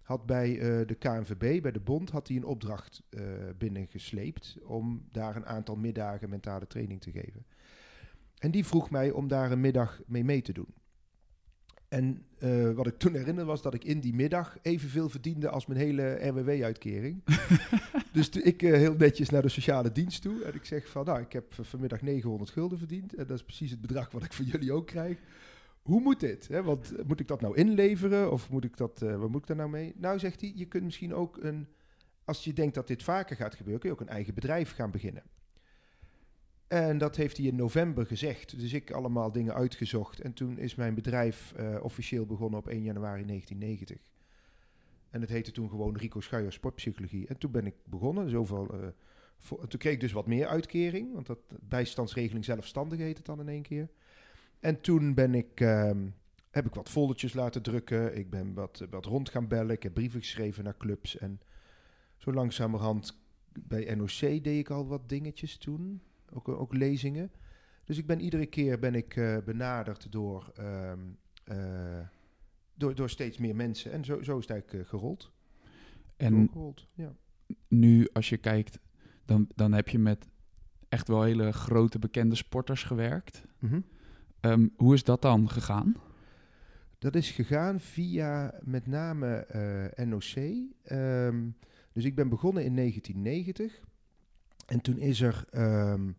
had 0.02 0.26
bij 0.26 0.58
eh, 0.58 0.87
de 0.87 0.94
KNVB, 0.94 1.62
bij 1.62 1.73
de 1.73 1.81
bond, 1.81 2.11
had 2.11 2.28
hij 2.28 2.37
een 2.37 2.44
opdracht 2.44 3.02
eh, 3.11 3.23
binnengesleept 3.58 4.56
om 4.64 5.08
daar 5.12 5.37
een 5.37 5.46
aantal 5.46 5.76
middagen 5.76 6.28
mentale 6.28 6.67
training 6.67 7.00
te 7.00 7.11
geven. 7.11 7.46
En 8.38 8.50
die 8.50 8.67
vroeg 8.67 8.90
mij 8.90 9.11
om 9.11 9.28
daar 9.28 9.52
een 9.52 9.61
middag 9.61 10.00
mee 10.06 10.25
mee 10.25 10.43
te 10.43 10.52
doen. 10.52 10.75
En 11.92 12.24
eh, 12.38 12.70
wat 12.70 12.86
ik 12.86 12.98
toen 12.98 13.14
herinner 13.14 13.44
was 13.44 13.62
dat 13.62 13.74
ik 13.74 13.84
in 13.84 14.00
die 14.00 14.14
middag 14.14 14.58
evenveel 14.62 15.08
verdiende 15.08 15.48
als 15.48 15.66
mijn 15.66 15.80
hele 15.80 16.28
RWW-uitkering. 16.28 17.22
dus 18.12 18.28
ik 18.28 18.62
eh, 18.62 18.72
heel 18.72 18.94
netjes 18.94 19.30
naar 19.30 19.42
de 19.42 19.49
sociale 19.49 19.92
dienst 19.92 20.22
toe 20.22 20.44
en 20.44 20.54
ik 20.54 20.64
zeg 20.64 20.88
van, 20.88 21.04
nou, 21.04 21.20
ik 21.20 21.32
heb 21.32 21.54
vanmiddag 21.61 22.02
900 22.02 22.50
gulden 22.50 22.78
verdiend 22.78 23.14
en 23.14 23.26
dat 23.26 23.37
is 23.37 23.44
precies 23.44 23.70
het 23.70 23.80
bedrag 23.80 24.11
wat 24.11 24.25
ik 24.25 24.32
van 24.32 24.44
jullie 24.44 24.72
ook 24.72 24.87
krijg. 24.87 25.18
Hoe 25.82 26.00
moet 26.00 26.20
dit? 26.20 26.49
Hè? 26.49 26.62
Want 26.62 26.96
eh, 26.96 27.04
moet 27.04 27.20
ik 27.20 27.28
dat 27.28 27.40
nou 27.40 27.56
inleveren 27.56 28.32
of 28.32 28.50
moet 28.50 28.64
ik 28.64 28.76
dat, 28.76 29.02
eh, 29.02 29.16
wat 29.16 29.30
moet 29.30 29.40
ik 29.40 29.46
daar 29.46 29.56
nou 29.56 29.70
mee? 29.70 29.94
Nou, 29.96 30.18
zegt 30.18 30.40
hij, 30.40 30.52
je 30.54 30.66
kunt 30.66 30.84
misschien 30.84 31.14
ook 31.14 31.37
een, 31.37 31.68
als 32.25 32.44
je 32.44 32.52
denkt 32.52 32.75
dat 32.75 32.87
dit 32.87 33.02
vaker 33.02 33.37
gaat 33.37 33.54
gebeuren, 33.54 33.80
kun 33.80 33.90
je 33.90 33.94
ook 33.94 34.00
een 34.00 34.14
eigen 34.14 34.34
bedrijf 34.34 34.75
gaan 34.75 34.90
beginnen. 34.90 35.22
En 36.73 36.99
dat 36.99 37.17
heeft 37.17 37.37
hij 37.37 37.47
in 37.47 37.57
november 37.57 38.07
gezegd. 38.07 38.59
Dus 38.61 38.73
ik 38.73 38.91
allemaal 38.91 39.33
dingen 39.33 39.55
uitgezocht. 39.55 40.21
En 40.21 40.33
toen 40.33 40.59
is 40.59 40.75
mijn 40.75 40.95
bedrijf 40.95 41.52
eh, 41.57 41.76
officieel 41.83 42.26
begonnen 42.26 42.59
op 42.59 42.69
1 42.69 42.83
januari 42.83 43.25
1990. 43.26 44.12
En 45.11 45.21
het 45.21 45.31
heette 45.31 45.52
toen 45.52 45.69
gewoon 45.69 45.97
Rico 45.97 46.21
Schuijer 46.21 46.52
Sportpsychologie. 46.52 47.26
En 47.26 47.38
toen 47.38 47.50
ben 47.50 47.67
ik 47.67 47.75
begonnen. 47.85 48.31
Zoveel, 48.31 48.71
en 49.61 49.69
toen 49.69 49.79
kreeg 49.79 49.93
ik 49.93 50.00
dus 50.00 50.12
wat 50.12 50.26
meer 50.26 50.47
uitkering. 50.47 51.14
Want 51.14 51.26
dat 51.26 51.38
bijstandsregeling 51.61 52.45
zelfstandig 52.45 52.99
heet 52.99 53.17
het 53.17 53.26
dan 53.26 53.41
in 53.41 53.49
één 53.49 53.62
keer. 53.62 53.88
En 54.61 54.81
toen 54.81 55.14
ben 55.14 55.35
ik, 55.35 55.61
ehm, 55.61 56.07
heb 56.50 56.67
ik 56.67 56.75
wat 56.75 56.88
foldertjes 56.88 57.33
laten 57.33 57.62
drukken. 57.62 58.17
Ik 58.19 58.31
ben 58.31 58.55
wat, 58.55 58.87
wat 58.91 59.05
rond 59.05 59.29
gaan 59.31 59.49
bellen. 59.49 59.75
Ik 59.75 59.83
heb 59.83 59.95
brieven 59.95 60.21
geschreven 60.21 60.64
naar 60.64 60.76
clubs. 60.76 61.19
En 61.19 61.41
zo 62.17 62.33
langzamerhand 62.33 63.23
bij 63.61 63.95
NOC 63.95 64.19
deed 64.21 64.47
ik 64.47 64.71
al 64.71 64.87
wat 64.87 65.09
dingetjes 65.09 65.57
toen. 65.57 66.02
Ook, 66.32 66.48
ook 66.48 66.74
lezingen. 66.74 67.30
Dus 67.84 67.98
ik 67.98 68.06
ben 68.06 68.20
iedere 68.20 68.46
keer 68.46 68.78
ben 68.78 68.94
ik 68.94 69.16
eh, 69.16 69.36
benaderd 69.44 70.12
door, 70.12 70.52
ehm, 70.56 70.98
eh, 71.44 72.06
door, 72.74 72.94
door 72.94 73.10
steeds 73.10 73.38
meer 73.38 73.56
mensen. 73.56 73.92
En 73.92 74.04
zo, 74.04 74.22
zo 74.22 74.38
is 74.38 74.42
het 74.46 74.50
eigenlijk 74.50 74.82
eh, 74.84 74.88
gerold. 74.88 75.32
En 76.16 76.34
Doorgerold, 76.34 76.86
ja. 76.94 77.14
nu, 77.68 78.08
als 78.12 78.28
je 78.28 78.36
kijkt, 78.36 78.78
dan, 79.24 79.48
dan 79.54 79.72
heb 79.72 79.88
je 79.88 79.98
met 79.98 80.28
echt 80.88 81.08
wel 81.08 81.22
hele 81.22 81.52
grote 81.52 81.98
bekende 81.98 82.34
sporters 82.34 82.82
gewerkt. 82.82 83.44
Mhm. 83.58 83.80
Ehm, 84.40 84.68
hoe 84.76 84.94
is 84.94 85.04
dat 85.04 85.22
dan 85.22 85.50
gegaan? 85.50 85.96
Dat 86.98 87.14
is 87.14 87.30
gegaan 87.30 87.80
via 87.80 88.54
met 88.64 88.86
name 88.86 89.36
eh, 89.36 90.06
NOC. 90.06 90.34
Ehm, 90.82 91.48
dus 91.92 92.04
ik 92.04 92.14
ben 92.14 92.28
begonnen 92.28 92.64
in 92.64 92.74
1990. 92.74 93.80
En 94.66 94.81
toen 94.81 94.99
is 94.99 95.21
er. 95.21 95.45
ehm, 95.50 96.11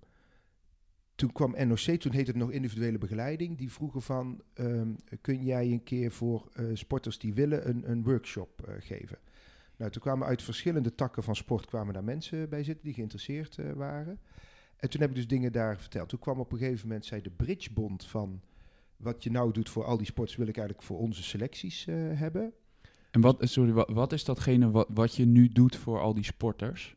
toen 1.16 1.32
kwam 1.32 1.68
NOC, 1.68 1.78
toen 1.78 2.12
heette 2.12 2.32
het 2.32 2.36
nog 2.36 2.52
individuele 2.52 2.98
begeleiding. 2.98 3.58
Die 3.58 3.72
vroegen 3.72 4.02
van: 4.02 4.42
ehm, 4.54 4.94
kun 5.22 5.44
jij 5.44 5.72
een 5.72 5.84
keer 5.84 6.12
voor 6.12 6.50
eh, 6.54 6.66
sporters 6.74 7.20
die 7.20 7.34
willen 7.34 7.70
een, 7.70 7.92
een 7.92 8.04
workshop 8.04 8.62
eh, 8.68 8.74
geven? 8.80 9.18
Nou, 9.76 9.92
toen 9.92 10.02
kwamen 10.02 10.28
uit 10.28 10.44
verschillende 10.44 10.96
takken 10.96 11.24
van 11.24 11.36
sport 11.36 11.66
kwamen 11.66 11.94
daar 11.94 12.04
mensen 12.04 12.50
bij 12.50 12.64
zitten 12.64 12.86
die 12.86 12.94
geïnteresseerd 12.94 13.58
eh, 13.58 13.72
waren. 13.72 14.20
En 14.76 14.90
toen 14.90 15.02
heb 15.02 15.10
ik 15.10 15.16
dus 15.16 15.28
dingen 15.28 15.52
daar 15.52 15.80
verteld. 15.80 16.10
Toen 16.10 16.20
kwam 16.20 16.40
op 16.40 16.52
een 16.52 16.58
gegeven 16.58 16.88
moment, 16.88 17.06
zei 17.06 17.22
de 17.22 17.30
Bridgebond 17.30 18.06
van... 18.06 18.42
wat 18.98 19.24
je 19.24 19.32
nou 19.32 19.52
doet 19.52 19.70
voor 19.70 19.84
al 19.84 19.98
die 19.98 20.06
sports 20.06 20.36
wil 20.36 20.48
ik 20.48 20.58
eigenlijk 20.58 20.88
voor 20.88 20.98
onze 20.98 21.24
selecties 21.24 21.86
hebben. 22.14 22.54
En 23.12 23.22
wat, 23.22 23.38
sorry, 23.40 23.72
wat, 23.72 24.14
is 24.14 24.24
datgene 24.24 24.86
wat 24.90 25.16
je 25.16 25.26
nu 25.26 25.48
doet 25.48 25.76
voor 25.76 26.00
al 26.00 26.14
die 26.14 26.24
sporters? 26.24 26.96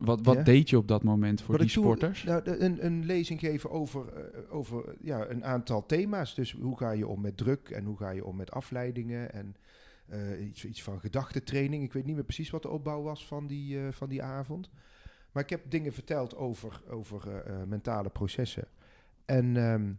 Wat, 0.00 0.20
wat 0.22 0.34
Ja. 0.34 0.42
deed 0.42 0.70
je 0.70 0.76
op 0.76 0.88
dat 0.88 1.02
moment 1.02 1.40
voor 1.40 1.50
Wat 1.50 1.60
die 1.60 1.70
sporters? 1.70 2.24
nou, 2.24 2.50
een, 2.50 2.84
een 2.84 3.04
lezing 3.04 3.40
geven 3.40 3.70
over, 3.70 4.08
eh, 4.08 4.54
over 4.54 4.94
ja, 5.00 5.28
een 5.28 5.44
aantal 5.44 5.86
thema's. 5.86 6.34
Dus 6.34 6.52
hoe 6.52 6.76
ga 6.78 6.90
je 6.90 7.06
om 7.06 7.20
met 7.20 7.36
druk 7.36 7.68
en 7.70 7.84
hoe 7.84 7.96
ga 7.96 8.10
je 8.10 8.24
om 8.24 8.36
met 8.36 8.50
afleidingen 8.50 9.32
en 9.32 9.56
eh, 10.06 10.46
iets, 10.46 10.64
iets 10.64 10.82
van 10.82 11.00
gedachtentraining. 11.00 11.82
Ik 11.84 11.92
weet 11.92 12.04
niet 12.04 12.14
meer 12.14 12.24
precies 12.24 12.50
wat 12.50 12.62
de 12.62 12.68
opbouw 12.68 13.02
was 13.02 13.26
van 13.26 13.46
die, 13.46 13.80
eh, 13.80 13.92
van 13.92 14.08
die 14.08 14.22
avond. 14.22 14.70
Maar 15.32 15.42
ik 15.42 15.50
heb 15.50 15.70
dingen 15.70 15.92
verteld 15.92 16.36
over, 16.36 16.82
over 16.88 17.44
mentale 17.68 18.08
processen. 18.08 18.68
En, 19.24 19.56
ehm, 19.56 19.92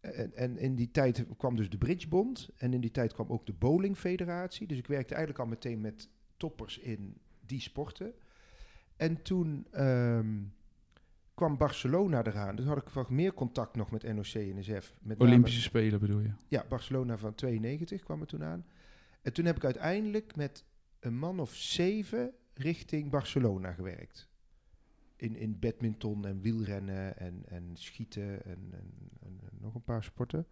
en, 0.00 0.34
en 0.34 0.58
in 0.58 0.74
die 0.74 0.90
tijd 0.90 1.24
kwam 1.36 1.56
dus 1.56 1.70
de 1.70 1.78
Bridgebond 1.78 2.48
en 2.56 2.72
in 2.74 2.80
die 2.80 2.90
tijd 2.90 3.12
kwam 3.12 3.28
ook 3.30 3.46
de 3.46 3.52
Bowling 3.52 3.96
Federatie. 3.96 4.66
Dus 4.66 4.78
ik 4.78 4.86
werkte 4.86 5.14
eigenlijk 5.14 5.44
al 5.44 5.50
meteen 5.50 5.80
met 5.80 6.08
toppers 6.36 6.78
in 6.78 7.14
die 7.46 7.60
sporten. 7.60 8.12
En 9.00 9.22
toen 9.22 9.66
ehm, 9.70 10.42
kwam 11.34 11.56
Barcelona 11.56 12.24
eraan. 12.24 12.56
Dus 12.56 12.64
had 12.64 12.76
ik 12.76 12.88
wat 12.88 13.10
meer 13.10 13.34
contact 13.34 13.76
nog 13.76 13.90
met 13.90 14.02
NOC 14.02 14.26
en 14.26 14.58
NSF. 14.58 14.94
Met 15.00 15.18
name- 15.18 15.30
Olympische 15.30 15.60
Spelen 15.60 16.00
bedoel 16.00 16.20
je? 16.20 16.30
ja, 16.48 16.64
Barcelona 16.68 17.18
van 17.18 17.34
92 17.34 18.02
kwam 18.02 18.20
er 18.20 18.26
toen 18.26 18.44
aan. 18.44 18.66
En 19.22 19.32
toen 19.32 19.44
heb 19.44 19.56
ik 19.56 19.64
uiteindelijk 19.64 20.36
met 20.36 20.64
een 21.00 21.18
man 21.18 21.40
of 21.40 21.54
zeven 21.54 22.32
richting 22.54 23.10
Barcelona 23.10 23.72
gewerkt. 23.72 24.28
In, 25.16 25.36
in 25.36 25.58
badminton 25.58 26.26
en 26.26 26.40
wielrennen 26.40 27.18
en, 27.18 27.42
en 27.48 27.70
schieten 27.72 28.44
en, 28.44 28.72
en, 29.20 29.40
nog 29.60 29.74
een 29.74 29.84
paar 29.84 30.04
sporten. 30.04 30.46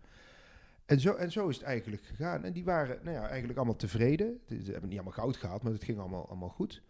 En 0.84 1.00
zo, 1.00 1.14
en 1.14 1.32
zo 1.32 1.48
is 1.48 1.56
het 1.56 1.64
eigenlijk 1.64 2.02
gegaan. 2.04 2.44
En 2.44 2.52
die 2.52 2.64
waren 2.64 2.98
nou 3.02 3.16
ja, 3.16 3.28
eigenlijk 3.28 3.58
allemaal 3.58 3.76
tevreden. 3.76 4.40
Ze 4.48 4.62
ze 4.64 4.70
hebben 4.70 4.88
niet 4.88 4.98
allemaal 4.98 5.18
goud 5.18 5.36
gehaald, 5.36 5.62
maar 5.62 5.72
het 5.72 5.84
ging 5.84 5.98
allemaal, 5.98 6.28
allemaal 6.28 6.48
goed. 6.48 6.82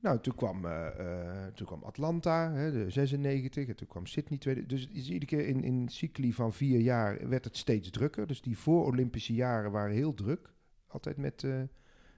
Nou, 0.00 0.20
toen 0.20 0.34
kwam, 0.34 0.64
eh, 0.64 0.86
eh, 0.86 1.52
toen 1.54 1.66
kwam 1.66 1.82
Atlanta, 1.82 2.52
hè, 2.52 2.72
de 2.72 2.90
96, 2.90 3.68
en 3.68 3.76
toen 3.76 3.86
kwam 3.86 4.06
Sydney. 4.06 4.38
Tweede, 4.38 4.66
dus 4.66 4.88
iedere 4.88 5.24
keer 5.24 5.46
in, 5.46 5.64
in 5.64 5.88
cycli 5.88 6.32
van 6.32 6.52
vier 6.52 6.80
jaar 6.80 7.28
werd 7.28 7.44
het 7.44 7.56
steeds 7.56 7.90
drukker. 7.90 8.26
Dus 8.26 8.42
die 8.42 8.58
voor-Olympische 8.58 9.34
jaren 9.34 9.70
waren 9.70 9.94
heel 9.94 10.14
druk. 10.14 10.50
Altijd 10.86 11.16
met 11.16 11.44
eh, 11.44 11.60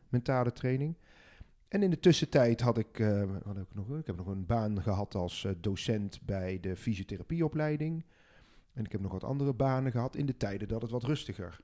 mentale 0.08 0.52
training. 0.52 0.94
En 1.68 1.82
in 1.82 1.90
de 1.90 2.00
tussentijd 2.00 2.60
had 2.60 2.78
ik, 2.78 2.98
wat 3.44 3.56
heb 3.56 3.66
ik, 3.70 3.74
nog, 3.74 3.98
ik 3.98 4.06
heb 4.06 4.16
nog 4.16 4.26
een 4.26 4.46
baan 4.46 4.82
gehad 4.82 5.14
als 5.14 5.46
docent 5.60 6.20
bij 6.22 6.60
de 6.60 6.76
fysiotherapieopleiding. 6.76 8.04
En 8.72 8.84
ik 8.84 8.92
heb 8.92 9.00
nog 9.00 9.12
wat 9.12 9.24
andere 9.24 9.52
banen 9.54 9.92
gehad 9.92 10.16
in 10.16 10.26
de 10.26 10.36
tijden 10.36 10.68
dat 10.68 10.82
het 10.82 10.90
wat 10.90 11.02
rustiger 11.02 11.60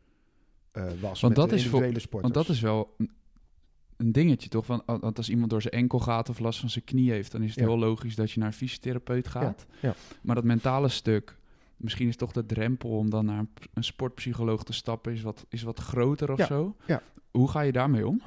was. 1.01 1.21
Want 1.21 1.23
met 1.23 1.35
dat 1.35 1.49
de 1.49 1.55
is 1.55 1.69
voor- 1.69 1.83
sporters. 1.85 2.21
Want 2.23 2.35
dat 2.35 2.49
is 2.49 2.61
wel 2.61 2.97
een, 3.97 4.13
dingetje 4.13 4.49
toch? 4.49 4.67
Want, 4.67 4.83
want 4.87 5.17
als 5.17 5.29
iemand 5.29 5.51
door 5.51 5.63
zijn 5.63 5.75
enkel 5.75 5.99
gaat 5.99 6.29
of 6.29 6.39
last 6.39 6.61
van 6.61 6.71
zijn 6.71 6.85
knie 6.85 7.11
heeft, 7.11 7.33
dan 7.33 7.43
is 7.43 7.51
het 7.51 7.59
Ja. 7.59 7.67
heel 7.67 7.79
logisch 7.79 8.15
dat 8.15 8.31
je 8.31 8.39
naar 8.39 8.49
een 8.49 8.55
fysiotherapeut 8.55 9.29
gaat. 9.29 9.67
ja. 9.81 9.95
Maar 10.23 10.35
dat 10.35 10.45
mentale 10.45 10.89
stuk, 10.89 11.37
misschien 11.77 12.09
is 12.09 12.17
toch 12.17 12.33
de 12.33 12.47
drempel 12.47 12.91
om 12.91 13.11
dan 13.11 13.25
naar 13.25 13.39
een, 13.39 13.49
een 13.75 13.85
sportpsycholoog 13.85 14.65
te 14.65 14.73
stappen, 14.73 15.13
is 15.13 15.23
wat, 15.23 15.47
is 15.49 15.63
wat 15.63 15.79
groter 15.81 16.33
of 16.33 16.39
Ja, 16.39 16.47
zo. 16.47 16.77
Hoe 17.31 17.49
ga 17.51 17.61
je 17.61 17.73
daarmee 17.73 18.07
om? 18.07 18.23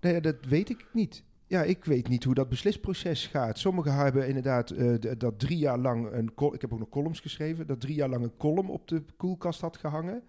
Nee, 0.00 0.20
dat 0.20 0.36
weet 0.48 0.70
ik 0.70 0.86
niet. 0.92 1.22
Ja, 1.46 1.62
ik 1.62 1.84
weet 1.84 2.08
niet 2.08 2.24
hoe 2.24 2.34
dat 2.34 2.48
beslisproces 2.48 3.26
gaat. 3.26 3.58
Sommigen 3.58 3.94
hebben 3.94 4.26
inderdaad 4.28 4.70
eh, 4.70 4.94
dat 5.18 5.38
drie 5.38 5.58
jaar 5.58 5.78
lang 5.78 6.12
een... 6.12 6.32
Ik 6.52 6.60
heb 6.60 6.72
ook 6.72 6.78
nog 6.78 6.88
columns 6.88 7.20
geschreven. 7.20 7.66
Dat 7.66 7.80
drie 7.80 7.94
jaar 7.94 8.08
lang 8.08 8.24
een 8.24 8.36
column 8.36 8.68
op 8.68 8.88
de 8.88 9.02
koelkast 9.16 9.60
had 9.60 9.76
gehangen. 9.76 10.22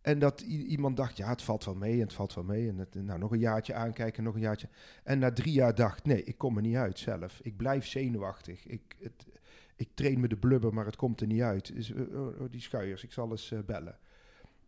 En 0.00 0.18
dat 0.18 0.40
iemand 0.40 0.96
dacht, 0.96 1.16
ja, 1.16 1.28
het 1.28 1.42
valt 1.42 1.64
wel 1.64 1.74
mee 1.74 1.92
en 1.92 2.00
het 2.00 2.12
valt 2.12 2.34
wel 2.34 2.44
mee. 2.44 2.68
En 2.68 3.04
nou, 3.04 3.18
nog 3.18 3.32
een 3.32 3.38
jaartje 3.38 3.74
aankijken, 3.74 4.22
nog 4.22 4.34
een 4.34 4.40
jaartje. 4.40 4.68
En 5.04 5.18
na 5.18 5.32
drie 5.32 5.52
jaar 5.52 5.74
dacht, 5.74 6.04
nee, 6.04 6.24
ik 6.24 6.38
kom 6.38 6.56
er 6.56 6.62
niet 6.62 6.76
uit 6.76 6.98
zelf. 6.98 7.40
Ik 7.42 7.56
blijf 7.56 7.86
zenuwachtig. 7.86 8.66
Ik, 8.66 8.96
het, 8.98 9.26
ik 9.76 9.88
train 9.94 10.20
me 10.20 10.28
de 10.28 10.36
blubber, 10.36 10.74
maar 10.74 10.84
het 10.84 10.96
komt 10.96 11.20
er 11.20 11.26
niet 11.26 11.42
uit. 11.42 11.74
Dus, 11.74 11.92
eh, 11.92 12.00
oh, 12.00 12.40
oh, 12.40 12.50
die 12.50 12.60
schuiers, 12.60 13.04
ik 13.04 13.12
zal 13.12 13.30
eens 13.30 13.52
eh, 13.52 13.58
bellen. 13.66 13.98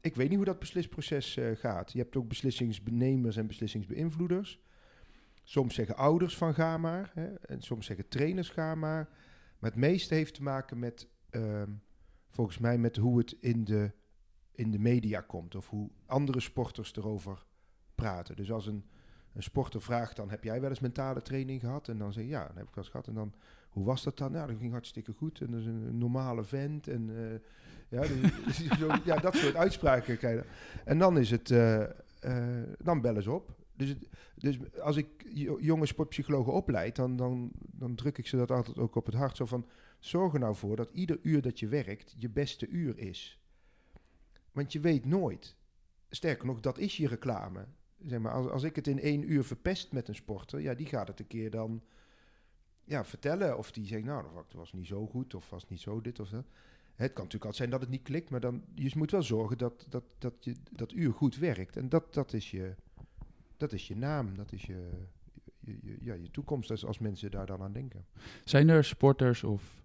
Ik 0.01 0.15
weet 0.15 0.29
niet 0.29 0.37
hoe 0.37 0.47
dat 0.47 0.59
beslisproces 0.59 1.37
eh, 1.37 1.57
gaat. 1.57 1.93
Je 1.93 1.99
hebt 1.99 2.17
ook 2.17 2.29
beslissingsbenemers 2.29 3.37
en 3.37 3.47
beslissingsbeïnvloeders. 3.47 4.61
Soms 5.43 5.75
zeggen 5.75 5.97
ouders 5.97 6.37
van 6.37 6.55
ga 6.55 6.79
maar. 6.79 7.11
Hè, 7.15 7.35
en 7.35 7.63
soms 7.63 7.87
zeggen 7.87 8.09
trainers 8.09 8.49
ga 8.49 8.75
maar. 8.75 9.09
Maar 9.59 9.71
het 9.71 9.79
meeste 9.79 10.15
heeft 10.15 10.35
te 10.35 10.43
maken 10.43 10.79
met, 10.79 11.09
ehm, 11.31 11.71
volgens 12.31 12.59
mij, 12.59 12.79
met 12.79 12.97
hoe 12.97 13.19
het 13.19 13.37
in 13.41 13.65
de, 13.65 13.91
in 14.55 14.71
de 14.71 14.79
media 14.79 15.21
komt. 15.21 15.55
Of 15.55 15.69
hoe 15.69 15.91
andere 16.07 16.41
sporters 16.41 16.97
erover 16.97 17.45
praten. 17.95 18.37
Dus 18.37 18.53
als 18.53 18.67
een, 18.67 18.85
een 19.33 19.43
sporter 19.43 19.83
vraagt, 19.83 20.17
dan 20.17 20.31
heb 20.31 20.45
jij 20.45 20.61
wel 20.61 20.71
eens 20.71 20.81
mentale 20.81 21.23
training 21.23 21.61
gehad? 21.61 21.89
En 21.89 21.99
dan 21.99 22.13
zeg 22.13 22.25
je, 22.25 22.31
ja, 22.31 22.47
dat 22.47 22.57
heb 22.57 22.69
ik 22.69 22.75
wel 22.75 22.85
eens 22.85 22.93
gehad. 22.93 23.09
En 23.09 23.15
dan, 23.15 23.33
hoe 23.69 23.85
was 23.85 24.03
dat 24.03 24.19
dan? 24.19 24.33
Nou, 24.33 24.47
dat 24.47 24.57
ging 24.57 24.73
hartstikke 24.73 25.13
goed. 25.13 25.41
En 25.41 25.51
dat 25.51 25.61
is 25.61 25.67
een, 25.67 25.99
normale 25.99 26.45
vent. 26.45 26.89
En 26.89 27.11
eh, 27.17 27.39
ja, 27.89 28.01
dus, 28.47 28.67
ja, 29.05 29.17
dat 29.17 29.35
soort 29.35 29.57
uitspraken 29.57 30.19
krijg. 30.19 30.45
En 30.85 30.99
dan 30.99 31.19
is 31.19 31.31
het, 31.31 31.51
eh, 31.51 31.83
eh, 32.21 32.69
dan 32.79 33.01
bellen 33.01 33.23
ze 33.23 33.31
op. 33.31 33.61
Dus, 33.77 33.95
dus 34.35 34.59
als 34.81 34.97
ik 34.97 35.09
jo- 35.35 35.59
jonge 35.61 35.87
sportpsychologen 35.87 36.53
opleid, 36.53 36.97
dan, 36.97 37.17
dan, 37.17 37.51
dan 37.55 37.95
druk 37.95 38.19
ik 38.19 38.27
ze 38.27 38.37
dat 38.37 38.51
altijd 38.51 38.79
ook 38.79 38.95
op 38.95 39.07
het 39.07 39.15
hart. 39.15 39.37
Zo 39.37 39.45
van, 39.45 39.67
zorg 39.99 40.33
er 40.33 40.41
nou 40.41 40.55
voor 40.55 40.77
dat 40.77 40.91
ieder 40.93 41.19
uur 41.23 41.43
dat 41.43 41.59
je 41.59 41.69
werkt, 41.69 42.15
je 42.19 42.29
beste 42.31 42.69
uur 42.69 42.99
is. 42.99 43.42
Want 44.53 44.73
je 44.73 44.81
weet 44.81 45.05
nooit. 45.05 45.57
Sterker 46.11 46.47
nog, 46.47 46.61
dat 46.61 46.79
is 46.79 46.97
je 46.97 47.09
reclame. 47.09 47.67
Zeg 48.07 48.19
maar, 48.19 48.33
als, 48.33 48.47
als 48.51 48.63
ik 48.63 48.77
het 48.77 48.87
in 48.87 49.01
één 49.01 49.31
uur 49.33 49.45
verpest 49.45 49.93
met 49.93 50.09
een 50.09 50.15
sporter, 50.15 50.61
ja, 50.61 50.75
die 50.75 50.87
gaat 50.87 51.09
het 51.09 51.21
een 51.21 51.27
keer 51.27 51.51
dan 51.51 51.83
ja, 52.85 53.05
vertellen. 53.05 53.59
Of 53.59 53.73
die 53.73 53.87
zegt, 53.87 54.05
nou, 54.05 54.25
dat 54.35 54.53
was 54.53 54.73
niet 54.73 54.87
zo 54.87 55.07
goed, 55.07 55.35
of 55.35 55.51
was 55.51 55.69
niet 55.69 55.81
zo 55.81 56.01
dit 56.01 56.21
of 56.21 56.29
dat. 56.29 56.45
Het 56.95 57.13
kan 57.13 57.25
natuurlijk 57.25 57.35
altijd 57.35 57.57
zijn 57.57 57.71
dat 57.71 57.81
het 57.81 57.91
niet 57.91 58.03
klikt, 58.03 58.31
maar 58.31 58.41
dan, 58.41 58.65
je 58.75 58.91
moet 58.97 59.11
wel 59.11 59.23
zorgen 59.23 59.59
dat, 59.59 59.87
dat, 59.89 60.05
dat 60.19 60.35
je 60.41 60.55
dat 60.73 60.93
uur 60.93 61.13
goed 61.13 61.37
werkt. 61.37 61.77
En 61.77 61.89
dat, 61.89 62.15
dat, 62.15 62.33
is, 62.33 62.51
je, 62.51 62.75
dat 63.57 63.73
is 63.73 63.89
je 63.89 63.97
naam, 63.97 64.37
dat 64.37 64.53
is 64.53 64.63
je, 64.63 64.91
je, 65.61 65.79
je- 65.83 65.99
ja, 66.01 66.15
je 66.15 66.31
toekomst 66.31 66.71
als, 66.71 66.85
als 66.85 66.99
mensen 66.99 67.31
daar 67.31 67.47
dan 67.47 67.63
aan 67.63 67.73
denken. 67.73 68.07
Zijn 68.45 68.69
er 68.69 68.85
sporters 68.85 69.45
of 69.45 69.83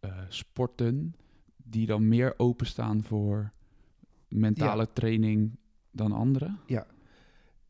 eh, 0.00 0.18
sporten 0.28 1.14
die 1.56 1.86
dan 1.86 2.08
meer 2.08 2.34
openstaan 2.38 3.02
voor 3.02 3.52
mentale 4.32 4.92
training 4.92 5.56
dan 5.90 6.12
anderen? 6.12 6.58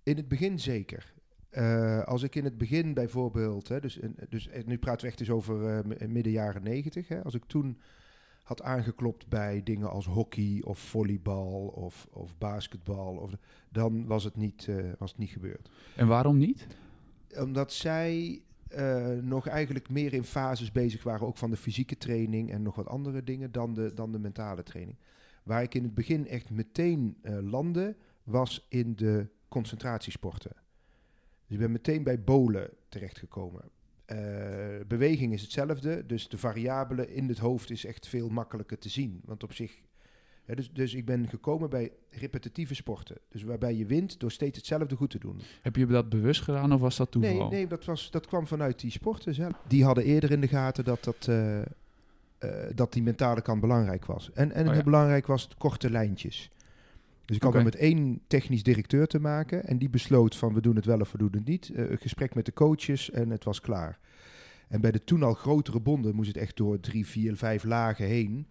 In 0.02 0.16
het 0.16 0.28
begin 0.28 0.59
zeker. 0.59 1.12
Eh, 1.52 2.02
als 2.02 2.23
ik 2.23 2.35
in 2.35 2.45
het 2.45 2.59
begin 2.59 2.95
bijvoorbeeld, 2.95 3.69
hè, 3.69 3.81
dus, 3.81 3.99
dus 4.28 4.49
nu 4.64 4.78
praten 4.78 5.00
we 5.00 5.07
echt 5.07 5.21
eens 5.21 5.31
over 5.31 5.66
eh, 5.69 6.09
midden 6.09 6.33
jaren 6.33 6.62
negentig. 6.62 7.25
Als 7.25 7.35
ik 7.35 7.45
toen 7.45 7.78
had 8.42 8.62
aangeklopt 8.62 9.28
bij 9.28 9.62
dingen 9.62 9.90
als 9.90 10.07
hockey 10.07 10.62
of 10.64 10.78
volleybal 10.78 11.66
of, 11.66 12.09
of 12.11 12.38
basketbal, 12.38 13.16
of, 13.16 13.31
dan 13.69 14.07
was 14.07 14.25
het, 14.25 14.37
niet, 14.37 14.69
eh, 14.69 14.76
was 14.99 15.11
het 15.11 15.19
niet 15.19 15.31
gebeurd. 15.31 15.71
En 15.97 16.07
waarom 16.07 16.37
niet? 16.37 16.66
Omdat 17.38 17.73
zij 17.73 18.42
nog 19.21 19.47
eigenlijk 19.49 19.90
meer 19.90 20.12
in 20.12 20.25
fases 20.25 20.73
bezig 20.73 21.02
waren, 21.02 21.26
ook 21.26 21.37
van 21.37 21.50
de 21.50 21.57
fysieke 21.57 21.97
training 21.97 22.50
en 22.50 22.62
nog 22.62 22.75
wat 22.75 22.87
andere 22.87 23.25
dingen, 23.25 23.52
dan 23.52 23.75
de, 23.75 23.95
dan 23.95 24.12
de 24.12 24.19
mentale 24.19 24.62
training. 24.62 24.99
Waar 25.42 25.62
ik 25.62 25.75
in 25.75 25.82
het 25.82 25.94
begin 25.94 26.28
echt 26.28 26.50
meteen 26.50 27.16
eh, 27.22 27.38
landde, 27.40 27.96
was 28.25 28.66
in 28.68 28.96
de 28.96 29.28
concentratiesporten. 29.49 30.52
Dus 31.46 31.56
ik 31.56 31.58
ben 31.58 31.72
meteen 31.72 32.02
bij 32.02 32.22
bolen 32.22 32.70
terechtgekomen. 32.88 33.70
Eh, 34.04 34.18
beweging 34.87 35.32
is 35.32 35.42
hetzelfde, 35.42 36.06
dus 36.06 36.28
de 36.28 36.38
variabelen 36.38 37.08
in 37.08 37.28
het 37.28 37.38
hoofd 37.38 37.70
is 37.70 37.84
echt 37.84 38.08
veel 38.08 38.28
makkelijker 38.28 38.78
te 38.78 38.88
zien. 38.88 39.20
Want 39.25 39.42
op 39.42 39.52
zich. 39.52 39.80
hè, 40.44 40.54
dus, 40.54 40.72
dus 40.72 40.94
ik 40.94 41.04
ben 41.04 41.28
gekomen 41.28 41.70
bij 41.70 41.92
repetitieve 42.11 42.75
sporten. 42.75 43.18
Dus 43.28 43.42
waarbij 43.42 43.75
je 43.75 43.87
wint 43.87 44.20
door 44.20 44.30
steeds 44.30 44.56
hetzelfde 44.56 44.96
goed 44.96 45.11
te 45.11 45.18
doen. 45.18 45.40
Heb 45.62 45.76
je 45.76 45.87
dat 45.87 46.08
bewust 46.08 46.42
gedaan 46.42 46.72
of 46.72 46.80
was 46.80 46.96
dat 46.96 47.11
toeval? 47.11 47.37
Nee, 47.37 47.49
nee 47.49 47.66
dat, 47.66 47.84
was, 47.84 48.11
dat 48.11 48.26
kwam 48.26 48.46
vanuit 48.46 48.80
die 48.80 48.90
sporten 48.90 49.34
zelf. 49.34 49.52
Die 49.68 49.84
hadden 49.84 50.04
eerder 50.04 50.30
in 50.30 50.40
de 50.40 50.49
gaten 50.49 50.84
dat, 50.84 51.04
dat, 51.04 51.28
eh, 51.28 51.62
eh, 52.42 52.75
dat 52.75 52.92
die 52.92 53.02
mentale 53.02 53.42
kant 53.42 53.61
belangrijk 53.61 54.04
was. 54.04 54.30
En, 54.32 54.52
en 54.52 54.61
Oh 54.61 54.66
ja. 54.66 54.72
heel 54.72 54.82
belangrijk 54.82 55.26
was 55.26 55.42
het 55.42 55.56
korte 55.56 55.90
lijntjes. 55.90 56.50
Dus 57.25 57.37
ik 57.37 57.42
had 57.42 57.54
er 57.54 57.64
met 57.64 57.76
één 57.76 58.20
technisch 58.26 58.62
directeur 58.62 59.06
te 59.06 59.18
maken. 59.18 59.64
En 59.64 59.78
die 59.78 59.90
besloot 59.90 60.37
van 60.37 60.54
we 60.54 60.61
doen 60.61 60.76
het 60.76 60.84
wel 60.84 61.00
of 61.00 61.12
we 61.12 61.18
doen 61.18 61.32
het 61.32 61.44
niet. 61.44 61.70
Eh, 61.75 61.90
een 61.90 61.99
gesprek 61.99 62.34
met 62.34 62.44
de 62.44 62.52
coaches 62.52 63.11
en 63.11 63.30
het 63.30 63.44
was 63.44 63.61
klaar. 63.61 63.99
En 64.68 64.80
bij 64.80 64.90
de 64.90 65.04
toen 65.04 65.22
al 65.22 65.34
grotere 65.34 65.80
bonden 65.80 66.14
moest 66.14 66.28
het 66.28 66.37
echt 66.37 66.56
door 66.56 66.80
drie, 66.80 67.06
vier, 67.06 67.37
vijf 67.37 67.64
lagen 67.64 68.06
heen. 68.06 68.46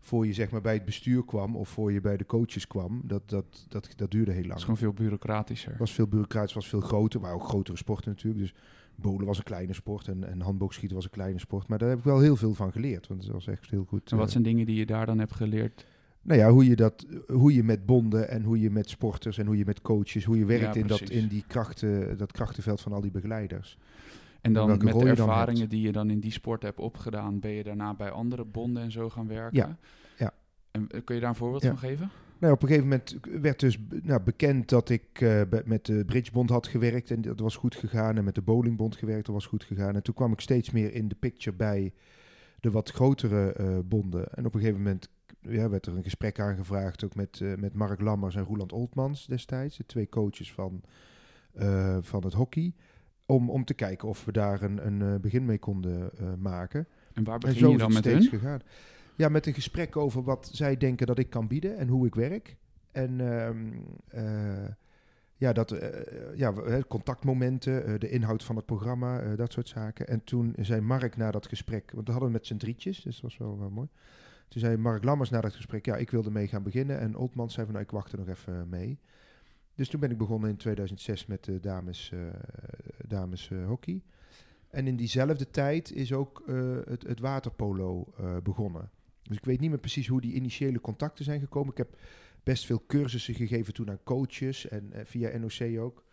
voor 0.00 0.26
je 0.26 0.32
zeg 0.32 0.50
maar 0.50 0.60
bij 0.60 0.74
het 0.74 0.84
bestuur 0.84 1.24
kwam 1.24 1.56
of 1.56 1.68
voor 1.68 1.92
je 1.92 2.00
bij 2.00 2.16
de 2.16 2.26
coaches 2.26 2.66
kwam, 2.66 3.00
dat, 3.04 3.22
dat, 3.26 3.66
dat, 3.68 3.88
dat 3.96 4.10
duurde 4.10 4.30
heel 4.30 4.40
lang. 4.40 4.52
Het 4.52 4.58
is 4.58 4.64
gewoon 4.64 4.78
veel 4.78 4.92
bureaucratischer. 4.92 5.74
Was 5.78 5.92
veel 5.92 6.06
bureaucratisch, 6.06 6.54
was 6.54 6.68
veel 6.68 6.80
groter, 6.80 7.20
maar 7.20 7.32
ook 7.32 7.44
grotere 7.48 7.76
sporten 7.76 8.10
natuurlijk. 8.10 8.42
Dus 8.42 8.54
bowlen 8.96 9.26
was 9.26 9.38
een 9.38 9.44
kleine 9.44 9.72
sport 9.72 10.08
en, 10.08 10.24
en 10.24 10.40
handboogschieten 10.40 10.96
was 10.96 11.04
een 11.04 11.10
kleine 11.10 11.38
sport. 11.38 11.68
Maar 11.68 11.78
daar 11.78 11.88
heb 11.88 11.98
ik 11.98 12.04
wel 12.04 12.20
heel 12.20 12.36
veel 12.36 12.54
van 12.54 12.72
geleerd, 12.72 13.06
want 13.06 13.22
het 13.22 13.32
was 13.32 13.46
echt 13.46 13.70
heel 13.70 13.84
goed. 13.84 14.10
En 14.10 14.16
wat 14.16 14.26
eh, 14.26 14.32
zijn 14.32 14.44
dingen 14.44 14.66
die 14.66 14.76
je 14.76 14.86
daar 14.86 15.06
dan 15.06 15.18
hebt 15.18 15.34
geleerd? 15.34 15.86
nou 16.24 16.40
ja, 16.40 16.50
hoe 16.50 16.66
je, 16.66 16.76
dat, 16.76 17.06
hoe 17.26 17.54
je 17.54 17.62
met 17.62 17.86
bonden 17.86 18.28
en 18.28 18.42
hoe 18.42 18.60
je 18.60 18.70
met 18.70 18.88
sporters 18.88 19.38
en 19.38 19.46
hoe 19.46 19.56
je 19.56 19.64
met 19.64 19.82
coaches, 19.82 20.24
hoe 20.24 20.38
je 20.38 20.44
werkt 20.44 20.74
Ja, 20.74 20.80
in, 20.80 20.86
dat, 20.86 21.00
in 21.00 21.28
die 21.28 21.44
krachten, 21.46 22.18
dat 22.18 22.32
krachtenveld 22.32 22.80
van 22.80 22.92
al 22.92 23.00
die 23.00 23.10
begeleiders. 23.10 23.78
En 24.40 24.52
dan 24.52 24.68
met 24.68 24.80
de 24.80 24.86
dan 24.86 25.06
ervaringen 25.06 25.68
die 25.68 25.80
je 25.80 25.92
dan 25.92 26.10
in 26.10 26.20
die 26.20 26.32
sport 26.32 26.62
hebt 26.62 26.78
opgedaan, 26.78 27.40
ben 27.40 27.50
je 27.50 27.62
daarna 27.62 27.94
bij 27.94 28.10
andere 28.10 28.44
bonden 28.44 28.82
en 28.82 28.92
zo 28.92 29.10
gaan 29.10 29.26
werken? 29.26 29.56
Ja, 29.56 29.76
ja. 30.18 30.32
En 30.70 30.88
eh, 30.90 31.00
kun 31.04 31.14
je 31.14 31.20
daar 31.20 31.30
een 31.30 31.36
voorbeeld 31.36 31.62
Ja. 31.62 31.68
van 31.68 31.78
geven? 31.78 32.10
Nou, 32.44 32.56
op 32.56 32.62
een 32.62 32.68
gegeven 32.68 32.88
moment 32.88 33.16
werd 33.42 33.60
dus 33.60 33.78
nou, 34.02 34.22
bekend 34.22 34.68
dat 34.68 34.88
ik 34.88 35.20
eh, 35.20 35.40
met 35.64 35.86
de 35.86 36.04
Bridgebond 36.04 36.50
had 36.50 36.66
gewerkt 36.66 37.10
en 37.10 37.20
dat 37.20 37.40
was 37.40 37.56
goed 37.56 37.74
gegaan. 37.74 38.16
En 38.16 38.24
met 38.24 38.34
de 38.34 38.42
Bowlingbond 38.42 38.96
gewerkt, 38.96 39.26
dat 39.26 39.34
was 39.34 39.46
goed 39.46 39.64
gegaan. 39.64 39.94
En 39.94 40.02
toen 40.02 40.14
kwam 40.14 40.32
ik 40.32 40.40
steeds 40.40 40.70
meer 40.70 40.94
in 40.94 41.08
de 41.08 41.14
picture 41.14 41.56
bij 41.56 41.92
de 42.60 42.70
wat 42.70 42.90
grotere 42.90 43.52
eh, 43.52 43.78
bonden. 43.84 44.34
En 44.34 44.46
op 44.46 44.54
een 44.54 44.60
gegeven 44.60 44.82
moment 44.82 45.08
ja, 45.40 45.68
werd 45.68 45.86
er 45.86 45.96
een 45.96 46.02
gesprek 46.02 46.40
aangevraagd, 46.40 47.04
ook 47.04 47.14
met, 47.14 47.40
eh, 47.42 47.54
met 47.54 47.74
Mark 47.74 48.00
Lammers 48.00 48.34
en 48.34 48.44
Roland 48.44 48.72
Oltmans 48.72 49.26
destijds, 49.26 49.76
de 49.76 49.86
twee 49.86 50.08
coaches 50.08 50.52
van, 50.52 50.82
van 52.00 52.24
het 52.24 52.32
hockey. 52.32 52.72
Om, 53.26 53.50
om 53.50 53.64
te 53.64 53.74
kijken 53.74 54.08
of 54.08 54.24
we 54.24 54.32
daar 54.32 54.62
een, 54.62 54.86
een 54.86 55.20
begin 55.20 55.44
mee 55.44 55.58
konden 55.58 56.10
maken. 56.38 56.86
En 57.12 57.24
waar 57.24 57.34
En 57.34 57.40
begin 57.40 57.58
zo 57.58 57.70
je 57.70 57.78
dan 57.78 57.94
het 57.94 58.04
met 58.04 58.14
hun? 58.14 58.22
gegaan. 58.22 58.60
Ja, 59.16 59.28
met 59.28 59.46
een 59.46 59.54
gesprek 59.54 59.96
over 59.96 60.22
wat 60.22 60.48
zij 60.52 60.76
denken 60.76 61.06
dat 61.06 61.18
ik 61.18 61.30
kan 61.30 61.46
bieden 61.46 61.76
en 61.76 61.88
hoe 61.88 62.06
ik 62.06 62.14
werk. 62.14 62.56
En 62.92 63.20
ehm, 63.40 63.72
eh, 64.08 64.68
ja, 65.36 65.52
dat, 65.52 65.70
eh, 65.72 66.36
ja, 66.36 66.54
we- 66.54 66.70
hè, 66.70 66.86
contactmomenten, 66.86 67.84
eh, 67.86 67.94
de 67.98 68.08
inhoud 68.10 68.44
van 68.44 68.56
het 68.56 68.66
programma, 68.66 69.20
eh, 69.20 69.36
dat 69.36 69.52
soort 69.52 69.68
zaken. 69.68 70.08
En 70.08 70.24
toen 70.24 70.54
zei 70.60 70.80
Mark 70.80 71.16
na 71.16 71.30
dat 71.30 71.46
gesprek, 71.48 71.90
want 71.94 72.06
we 72.06 72.12
hadden 72.12 72.32
met 72.32 72.46
z'n 72.46 72.56
drietjes, 72.56 73.02
dus 73.02 73.14
dat 73.14 73.22
was 73.22 73.36
wel, 73.36 73.58
wel 73.58 73.70
mooi. 73.70 73.88
Toen 74.48 74.60
zei 74.60 74.76
Mark 74.76 75.04
Lammers 75.04 75.30
na 75.30 75.40
dat 75.40 75.54
gesprek, 75.54 75.86
ja, 75.86 75.96
ik 75.96 76.10
wilde 76.10 76.30
mee 76.30 76.48
gaan 76.48 76.62
beginnen. 76.62 76.98
En 76.98 77.16
Oltmans 77.16 77.52
zei 77.54 77.64
van, 77.66 77.74
nou, 77.74 77.86
ik 77.86 77.92
wacht 77.92 78.12
er 78.12 78.18
nog 78.18 78.28
even 78.28 78.68
mee. 78.68 78.98
Dus 79.74 79.88
toen 79.88 80.00
ben 80.00 80.10
ik 80.10 80.18
begonnen 80.18 80.50
in 80.50 80.56
2006 80.56 81.26
met 81.26 81.44
de 81.44 81.60
dames, 81.60 82.10
eh, 82.12 82.18
dames 83.08 83.50
eh, 83.50 83.66
hockey. 83.66 84.02
En 84.70 84.86
in 84.86 84.96
diezelfde 84.96 85.50
tijd 85.50 85.92
is 85.92 86.12
ook 86.12 86.42
eh, 86.46 86.76
het, 86.84 87.02
het 87.02 87.20
waterpolo 87.20 88.06
eh, 88.18 88.36
begonnen. 88.42 88.90
Dus 89.28 89.36
ik 89.36 89.44
weet 89.44 89.60
niet 89.60 89.70
meer 89.70 89.78
precies 89.78 90.06
hoe 90.06 90.20
die 90.20 90.34
initiële 90.34 90.80
contacten 90.80 91.24
zijn 91.24 91.40
gekomen. 91.40 91.70
Ik 91.70 91.76
heb 91.78 91.96
best 92.42 92.66
veel 92.66 92.84
cursussen 92.86 93.34
gegeven 93.34 93.72
toen 93.74 93.90
aan 93.90 94.02
coaches 94.04 94.68
en 94.68 94.92
eh, 94.92 95.04
via 95.04 95.38
NOC 95.38 95.78
ook. 95.80 96.04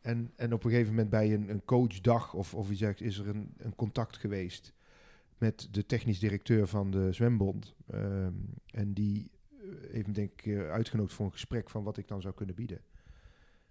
En, 0.00 0.30
en 0.36 0.52
op 0.52 0.64
een 0.64 0.70
gegeven 0.70 0.90
moment 0.92 1.10
bij 1.10 1.34
een, 1.34 1.48
een 1.50 1.64
coachdag 1.64 2.34
of, 2.34 2.54
of 2.54 2.70
iets 2.70 2.80
dergelijks 2.80 3.16
is 3.18 3.24
er 3.24 3.34
een, 3.34 3.54
een 3.56 3.74
contact 3.76 4.16
geweest 4.16 4.72
met 5.38 5.68
de 5.70 5.86
technisch 5.86 6.18
directeur 6.18 6.66
van 6.66 6.90
de 6.90 7.12
zwembond. 7.12 7.74
Ehm, 7.86 8.32
en 8.66 8.92
die 8.92 9.30
eh, 9.50 9.66
heeft 9.90 10.06
me 10.06 10.12
denk 10.12 10.30
ik 10.32 10.46
eh, 10.46 10.70
uitgenodigd 10.70 11.14
voor 11.14 11.24
een 11.26 11.32
gesprek 11.32 11.70
van 11.70 11.82
wat 11.84 11.96
ik 11.96 12.08
dan 12.08 12.20
zou 12.20 12.34
kunnen 12.34 12.54
bieden. 12.54 12.80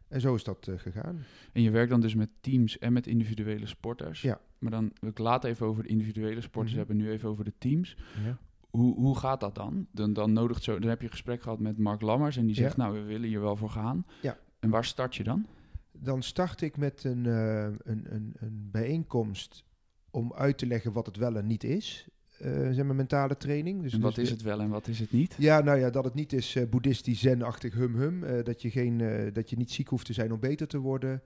En 0.08 0.22
zo 0.22 0.36
is 0.36 0.44
dat 0.44 0.72
gegaan. 0.76 1.24
En 1.54 1.62
je 1.62 1.72
werkt 1.72 1.90
dan 1.90 2.02
dus 2.02 2.16
met 2.16 2.30
teams 2.42 2.78
en 2.78 2.94
met 2.94 3.08
individuele 3.08 3.66
sporters. 3.66 4.22
Ja. 4.22 4.42
Maar 4.60 4.72
dan, 4.72 4.94
ik 5.00 5.18
laat 5.18 5.44
even 5.44 5.66
over 5.66 5.84
de 5.84 5.90
individuele 5.90 6.42
sporters 6.42 6.76
Mhm. 6.76 6.78
hebben, 6.78 6.98
nu 6.98 7.12
even 7.12 7.30
over 7.30 7.44
de 7.44 7.54
teams. 7.58 7.98
Ja. 8.24 8.40
Hoe, 8.70 8.96
hoe 8.96 9.18
gaat 9.18 9.40
dat 9.40 9.56
dan? 9.56 9.88
Dan, 9.92 10.14
dan, 10.14 10.34
nodigt 10.34 10.64
zo, 10.64 10.80
dan 10.80 10.90
heb 10.90 11.00
je 11.00 11.06
een 11.06 11.12
gesprek 11.12 11.42
gehad 11.42 11.60
met 11.60 11.78
Mark 11.78 12.02
Lammers 12.02 12.38
en 12.38 12.46
die 12.46 12.56
Ja. 12.56 12.62
zegt, 12.62 12.78
nou, 12.78 12.94
we 12.94 13.02
willen 13.02 13.28
hier 13.28 13.42
wel 13.42 13.56
voor 13.56 13.70
gaan. 13.70 14.06
Ja. 14.22 14.38
En 14.60 14.70
waar 14.70 14.86
start 14.86 15.16
je 15.16 15.24
dan? 15.24 15.46
Dan 15.92 16.24
start 16.24 16.62
ik 16.62 16.78
met 16.78 17.04
een, 17.04 17.26
eh, 17.26 17.64
een, 17.64 18.06
een, 18.14 18.34
een 18.40 18.70
bijeenkomst 18.72 19.64
om 20.12 20.34
uit 20.34 20.58
te 20.58 20.66
leggen 20.66 20.92
wat 20.92 21.06
het 21.06 21.18
wel 21.18 21.36
en 21.36 21.48
niet 21.48 21.64
is. 21.64 22.08
eh 22.38 22.70
zeg 22.72 22.86
maar 22.86 22.96
mentale 22.96 23.38
training. 23.38 23.82
Dus, 23.82 23.94
en 23.94 24.02
wat 24.02 24.16
dus 24.16 24.24
is 24.24 24.30
het 24.30 24.42
wel 24.42 24.60
en 24.60 24.70
wat 24.70 24.88
is 24.88 25.00
het 25.00 25.12
niet? 25.12 25.36
Ja, 25.38 25.60
nou 25.62 25.80
ja, 25.80 25.90
dat 25.90 26.04
het 26.04 26.14
niet 26.14 26.34
is 26.34 26.56
eh, 26.56 26.66
boeddhistisch 26.70 27.20
zen-achtig 27.20 27.74
hum-hum. 27.74 28.44
dat, 28.44 28.62
je 28.62 28.70
geen, 28.70 28.98
dat 29.34 29.50
je 29.50 29.58
niet 29.58 29.72
ziek 29.72 29.88
hoeft 29.88 30.06
te 30.06 30.14
zijn 30.14 30.34
om 30.34 30.40
beter 30.40 30.68
te 30.68 30.78
worden. 30.78 31.22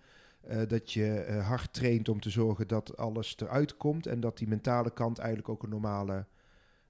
dat 0.67 0.91
je 0.91 1.37
hard 1.43 1.73
traint 1.73 2.09
om 2.09 2.19
te 2.19 2.29
zorgen 2.29 2.67
dat 2.67 2.97
alles 2.97 3.35
eruit 3.37 3.77
komt. 3.77 4.05
En 4.07 4.19
dat 4.19 4.37
die 4.37 4.47
mentale 4.47 4.91
kant 4.93 5.17
eigenlijk 5.17 5.49
ook 5.49 5.63
een 5.63 5.69
normale 5.69 6.25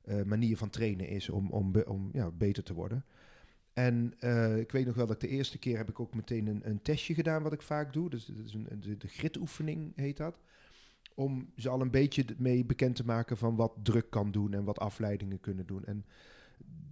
eh, 0.04 0.24
manier 0.24 0.58
van 0.58 0.70
trainen 0.70 1.08
is 1.08 1.30
om, 1.30 1.50
om, 1.50 1.76
om 1.86 2.10
ja, 2.13 2.32
beter 2.32 2.63
te 2.63 2.74
worden. 2.74 3.06
En 3.74 4.13
eh, 4.20 4.58
ik 4.58 4.72
weet 4.72 4.86
nog 4.86 4.96
wel 4.96 5.08
dat 5.08 5.22
de 5.22 5.28
eerste 5.28 5.58
keer 5.58 5.78
heb 5.78 5.89
ik 5.89 6.00
ook 6.00 6.13
meteen 6.13 6.48
een, 6.48 6.62
een 6.63 6.82
testje 6.82 7.13
gedaan, 7.13 7.44
wat 7.44 7.54
ik 7.54 7.62
vaak 7.62 7.94
doe. 7.94 8.10
Dus 8.10 8.30
is 8.30 8.54
een, 8.54 8.68
de, 8.80 8.98
de 8.98 9.08
gritoefening 9.08 9.92
heet 9.96 10.18
dat. 10.18 10.39
Om 11.16 11.52
ze 11.58 11.70
al 11.70 11.82
een 11.82 11.92
beetje 11.92 12.26
mee 12.38 12.66
bekend 12.66 12.96
te 12.96 13.06
maken 13.06 13.38
van 13.38 13.56
wat 13.56 13.74
druk 13.82 14.10
kan 14.10 14.32
doen 14.32 14.54
en 14.54 14.63
wat 14.63 14.80
afleidingen 14.80 15.39
kunnen 15.39 15.66
doen. 15.66 15.86
En 15.86 16.06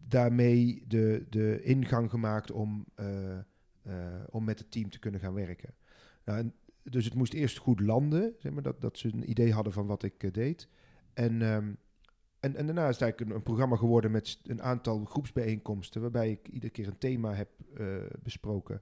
daarmee 0.08 0.84
de, 0.88 1.26
de 1.30 1.64
ingang 1.64 2.10
gemaakt 2.10 2.52
om, 2.52 2.86
eh, 2.96 3.38
om 4.30 4.44
met 4.44 4.60
het 4.60 4.72
team 4.72 4.90
te 4.90 5.00
kunnen 5.00 5.20
gaan 5.20 5.34
werken. 5.34 5.74
Nou, 6.26 6.52
dus 6.84 7.06
het 7.06 7.14
moest 7.14 7.34
eerst 7.34 7.58
goed 7.58 7.80
landen, 7.80 8.36
zeg 8.40 8.52
maar, 8.52 8.64
dat, 8.64 8.82
dat 8.82 8.98
ze 8.98 9.14
een 9.14 9.30
idee 9.30 9.54
hadden 9.54 9.74
van 9.74 9.88
wat 9.88 10.04
ik 10.04 10.34
deed. 10.34 10.68
En, 11.14 11.42
ehm, 11.42 11.72
en, 12.42 12.56
en 12.56 12.66
daarna 12.66 12.88
is 12.88 12.94
het 12.94 13.02
eigenlijk 13.02 13.32
een, 13.32 13.36
een 13.36 13.44
programma 13.44 13.76
geworden 13.76 14.12
met 14.12 14.40
een 14.44 14.62
aantal 14.62 15.06
groepsbijeenkomsten, 15.06 16.02
waarbij 16.02 16.32
ik 16.32 16.48
iedere 16.48 16.72
keer 16.72 16.88
een 16.88 16.98
thema 16.98 17.34
heb 17.34 17.50
eh, 17.78 17.86
besproken. 18.24 18.82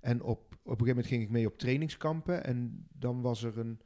En 0.00 0.22
op, 0.22 0.38
op 0.40 0.50
een 0.52 0.62
gegeven 0.62 0.86
moment 0.86 1.06
ging 1.06 1.22
ik 1.22 1.30
mee 1.30 1.46
op 1.46 1.58
trainingskampen 1.58 2.44
en 2.44 2.86
dan 2.92 3.20
was 3.20 3.42
er 3.42 3.58
een, 3.58 3.80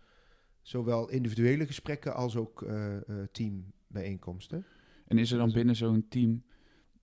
zowel 0.62 1.10
individuele 1.10 1.66
gesprekken 1.66 2.14
als 2.14 2.36
ook 2.36 2.62
eh, 2.62 2.96
eh, 2.96 3.02
teambijeenkomsten. 3.32 4.64
En 5.06 5.18
is 5.18 5.32
er 5.32 5.38
dan 5.38 5.52
binnen 5.52 5.76
zo'n 5.76 6.08
team... 6.08 6.42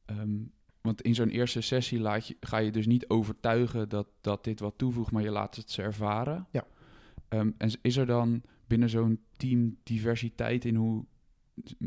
ehm, 0.06 0.41
want 0.82 1.02
in 1.02 1.15
zo'n 1.15 1.30
eerste 1.30 1.62
sessie 1.62 1.99
laat 1.99 2.28
je, 2.28 2.38
ga 2.39 2.58
je 2.58 2.71
dus 2.71 2.88
niet 2.88 3.10
overtuigen 3.10 3.89
dat, 3.89 4.08
dat 4.21 4.43
dit 4.43 4.60
wat 4.60 4.78
toevoegt, 4.78 5.12
maar 5.12 5.23
je 5.23 5.32
laat 5.32 5.56
het 5.56 5.71
ze 5.71 5.82
ervaren. 5.82 6.47
Ja. 6.52 6.67
Ehm, 7.28 7.52
en 7.58 7.69
is 7.82 7.97
er 7.97 8.06
dan 8.06 8.41
binnen 8.67 8.89
zo'n 8.89 9.23
team 9.38 9.78
diversiteit 9.84 10.65
in 10.65 10.76
hoe 10.76 11.06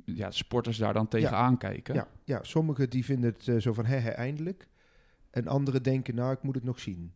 ja, 0.04 0.30
sporters 0.30 0.78
daar 0.78 0.92
dan 0.92 1.08
tegenaan 1.08 1.58
kijken? 1.58 1.94
Ja, 1.94 2.08
ja, 2.24 2.42
sommigen 2.42 2.90
die 2.90 3.04
vinden 3.04 3.32
het 3.32 3.48
eh, 3.48 3.56
zo 3.56 3.72
van, 3.72 3.84
hè, 3.84 4.08
eindelijk. 4.08 4.68
En 5.30 5.46
anderen 5.46 5.82
denken, 5.82 6.14
nou, 6.14 6.32
ik 6.32 6.42
moet 6.42 6.54
het 6.54 6.64
nog 6.64 6.80
zien. 6.80 7.12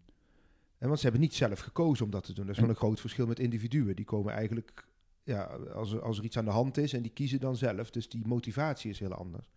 En 0.78 0.86
want 0.86 0.98
ze 0.98 1.04
hebben 1.04 1.22
niet 1.22 1.34
zelf 1.34 1.60
gekozen 1.60 2.04
om 2.04 2.10
dat 2.10 2.24
te 2.24 2.32
doen. 2.32 2.46
Dat 2.46 2.54
is 2.54 2.60
En- 2.60 2.66
wel 2.66 2.74
een 2.74 2.80
groot 2.80 3.00
verschil 3.00 3.26
met 3.26 3.38
individuen. 3.38 3.96
Die 3.96 4.04
komen 4.04 4.32
eigenlijk, 4.32 4.86
ja, 5.22 5.42
als 5.74 5.92
er, 5.92 6.02
als 6.02 6.18
er 6.18 6.24
iets 6.24 6.38
aan 6.38 6.44
de 6.44 6.50
hand 6.50 6.76
is 6.76 6.92
en 6.92 7.02
die 7.02 7.12
kiezen 7.12 7.40
dan 7.40 7.56
zelf. 7.56 7.90
Dus 7.90 8.08
die 8.08 8.26
motivatie 8.26 8.90
is 8.90 8.98
heel 8.98 9.14
anders. 9.14 9.50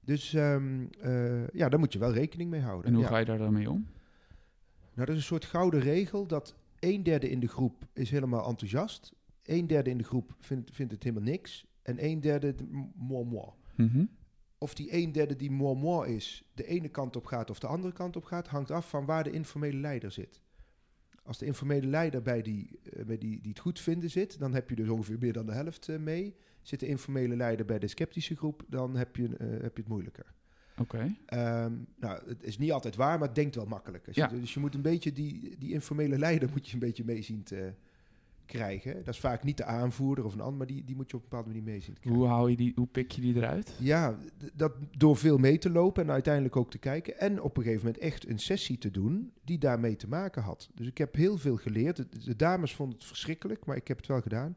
Dus 0.00 0.34
ehm, 0.34 0.86
eh, 1.00 1.48
ja, 1.48 1.68
daar 1.68 1.78
moet 1.78 1.92
je 1.92 1.98
wel 1.98 2.12
rekening 2.12 2.50
mee 2.50 2.60
houden. 2.60 2.86
En 2.86 2.94
hoe 2.94 3.02
ja. 3.02 3.08
ga 3.08 3.18
je 3.18 3.24
daar 3.24 3.38
dan 3.38 3.52
mee 3.52 3.70
om? 3.70 3.86
Nou, 4.94 5.06
dat 5.06 5.08
is 5.08 5.16
een 5.16 5.22
soort 5.22 5.44
gouden 5.44 5.80
regel 5.80 6.26
dat 6.26 6.54
een 6.78 7.02
derde 7.02 7.30
in 7.30 7.40
de 7.40 7.48
groep 7.48 7.86
is 7.92 8.10
helemaal 8.10 8.48
enthousiast. 8.48 9.12
Een 9.42 9.66
derde 9.66 9.90
in 9.90 9.98
de 9.98 10.04
groep 10.04 10.34
vindt, 10.40 10.70
vindt 10.72 10.92
het 10.92 11.02
helemaal 11.02 11.28
niks. 11.28 11.66
En 11.86 12.04
een 12.04 12.20
derde, 12.20 12.54
m- 12.70 12.92
moi, 12.96 13.24
moi. 13.24 13.48
Mhm. 13.76 14.04
Of 14.58 14.74
die 14.74 14.92
een 14.94 15.12
derde 15.12 15.36
die 15.36 15.50
moi, 15.50 15.78
moi 15.78 16.14
is, 16.14 16.44
de 16.54 16.66
ene 16.66 16.88
kant 16.88 17.16
op 17.16 17.24
gaat 17.26 17.50
of 17.50 17.58
de 17.58 17.66
andere 17.66 17.92
kant 17.92 18.16
op 18.16 18.24
gaat, 18.24 18.48
hangt 18.48 18.70
af 18.70 18.88
van 18.88 19.04
waar 19.04 19.24
de 19.24 19.30
informele 19.30 19.76
leider 19.80 20.10
zit. 20.10 20.40
Als 21.22 21.38
de 21.38 21.46
informele 21.46 21.86
leider 21.86 22.22
bij 22.22 22.42
die, 22.42 22.78
eh, 22.92 23.04
bij 23.04 23.18
die, 23.18 23.40
die 23.40 23.50
het 23.50 23.58
goed 23.60 23.80
vinden 23.80 24.10
zit, 24.10 24.38
dan 24.38 24.54
heb 24.54 24.68
je 24.70 24.76
dus 24.76 24.88
ongeveer 24.88 25.18
meer 25.18 25.32
dan 25.32 25.46
de 25.46 25.52
helft 25.52 25.88
eh, 25.88 25.98
mee. 25.98 26.34
Zit 26.62 26.80
de 26.80 26.86
informele 26.86 27.36
leider 27.36 27.66
bij 27.66 27.78
de 27.78 27.86
sceptische 27.88 28.36
groep, 28.36 28.62
dan 28.68 28.96
heb 28.96 29.16
je, 29.16 29.36
eh, 29.36 29.46
heb 29.50 29.76
je 29.76 29.82
het 29.82 29.88
moeilijker. 29.88 30.34
Oké. 30.78 31.14
Ehm, 31.26 31.72
nou, 31.96 32.28
het 32.28 32.42
is 32.44 32.58
niet 32.58 32.72
altijd 32.72 32.96
waar, 32.96 33.18
maar 33.18 33.26
het 33.26 33.36
denkt 33.36 33.54
wel 33.54 33.66
makkelijk. 33.66 34.06
Als 34.06 34.16
je- 34.16 34.22
Ja. 34.22 34.28
dus 34.28 34.54
je 34.54 34.60
moet 34.60 34.74
een 34.74 34.82
beetje 34.82 35.12
die, 35.12 35.56
die 35.58 35.72
informele 35.72 36.18
leider 36.18 36.50
moet 36.50 36.66
je 36.68 36.74
een 36.74 36.78
beetje 36.80 37.04
mee 37.04 37.22
zien 37.22 37.42
te 37.42 37.72
krijgen. 38.46 39.04
Dat 39.04 39.14
is 39.14 39.20
vaak 39.20 39.44
niet 39.44 39.56
de 39.56 39.64
aanvoerder 39.64 40.24
of 40.24 40.32
een 40.32 40.40
ander, 40.40 40.56
maar 40.56 40.66
die, 40.66 40.84
die 40.84 40.96
moet 40.96 41.10
je 41.10 41.16
op 41.16 41.22
een 41.22 41.28
bepaalde 41.28 41.48
manier 41.48 41.64
mee 41.64 41.80
zien. 41.80 41.96
Hoe, 42.02 42.26
hou 42.26 42.50
je 42.50 42.56
die, 42.56 42.72
hoe 42.74 42.86
pik 42.86 43.10
je 43.10 43.20
die 43.20 43.36
eruit? 43.36 43.74
Ja, 43.78 44.18
dat 44.54 44.72
door 44.96 45.16
veel 45.16 45.38
mee 45.38 45.58
te 45.58 45.70
lopen 45.70 46.02
en 46.02 46.10
uiteindelijk 46.10 46.56
ook 46.56 46.70
te 46.70 46.78
kijken. 46.78 47.18
En 47.18 47.42
op 47.42 47.56
een 47.56 47.62
gegeven 47.62 47.84
moment 47.84 48.02
echt 48.02 48.28
een 48.28 48.38
sessie 48.38 48.78
te 48.78 48.90
doen 48.90 49.32
die 49.44 49.58
daarmee 49.58 49.96
te 49.96 50.08
maken 50.08 50.42
had. 50.42 50.70
Dus 50.74 50.86
ik 50.86 50.98
heb 50.98 51.14
heel 51.14 51.38
veel 51.38 51.56
geleerd. 51.56 51.96
De, 51.96 52.06
de 52.24 52.36
dames 52.36 52.74
vonden 52.74 52.98
het 52.98 53.06
verschrikkelijk, 53.06 53.66
maar 53.66 53.76
ik 53.76 53.88
heb 53.88 53.96
het 53.96 54.06
wel 54.06 54.20
gedaan. 54.20 54.56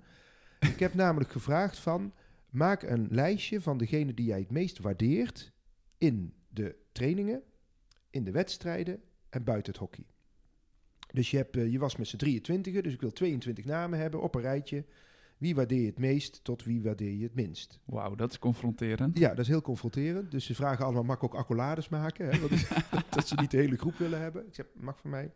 ik 0.59 0.79
heb 0.79 0.93
namelijk 1.03 1.31
gevraagd 1.31 1.79
van... 1.79 2.13
maak 2.49 2.83
een 2.83 3.07
lijstje 3.09 3.61
van 3.61 3.77
degene 3.77 4.13
die 4.13 4.25
jij 4.25 4.39
het 4.39 4.51
meest 4.51 4.79
waardeert... 4.79 5.51
in 5.97 6.33
de 6.49 6.75
trainingen, 6.91 7.41
in 8.09 8.23
de 8.23 8.31
wedstrijden 8.31 9.01
en 9.29 9.43
buiten 9.43 9.71
het 9.71 9.81
hockey. 9.81 10.05
Dus 11.13 11.31
je, 11.31 11.37
hebt, 11.37 11.57
eh, 11.57 11.71
je 11.71 11.79
was 11.79 11.95
met 11.95 12.07
z'n 12.07 12.17
23, 12.17 12.81
dus 12.81 12.93
ik 12.93 13.01
wil 13.01 13.11
22 13.11 13.65
namen 13.65 13.99
hebben 13.99 14.21
op 14.21 14.35
een 14.35 14.41
rijtje... 14.41 14.83
Wie 15.39 15.55
waardeer 15.55 15.79
je 15.79 15.85
het 15.85 15.99
meest 15.99 16.39
tot 16.43 16.63
wie 16.63 16.81
waardeer 16.81 17.13
je 17.13 17.23
het 17.23 17.35
minst? 17.35 17.79
Wauw, 17.85 18.15
dat 18.15 18.31
is 18.31 18.39
confronterend. 18.39 19.17
Ja, 19.17 19.29
dat 19.29 19.39
is 19.39 19.47
heel 19.47 19.61
confronterend. 19.61 20.31
Dus 20.31 20.45
ze 20.45 20.55
vragen 20.55 20.85
allemaal, 20.85 21.03
mag 21.03 21.15
ik 21.15 21.23
ook 21.23 21.35
accolades 21.35 21.89
maken? 21.89 22.29
Hè? 22.29 22.39
Want 22.39 22.67
dat 23.15 23.27
ze 23.27 23.35
niet 23.35 23.51
de 23.51 23.57
hele 23.57 23.77
groep 23.77 23.97
willen 23.97 24.21
hebben. 24.21 24.47
Ik 24.47 24.55
zeg, 24.55 24.65
mag 24.73 24.99
van 24.99 25.09
mij. 25.09 25.31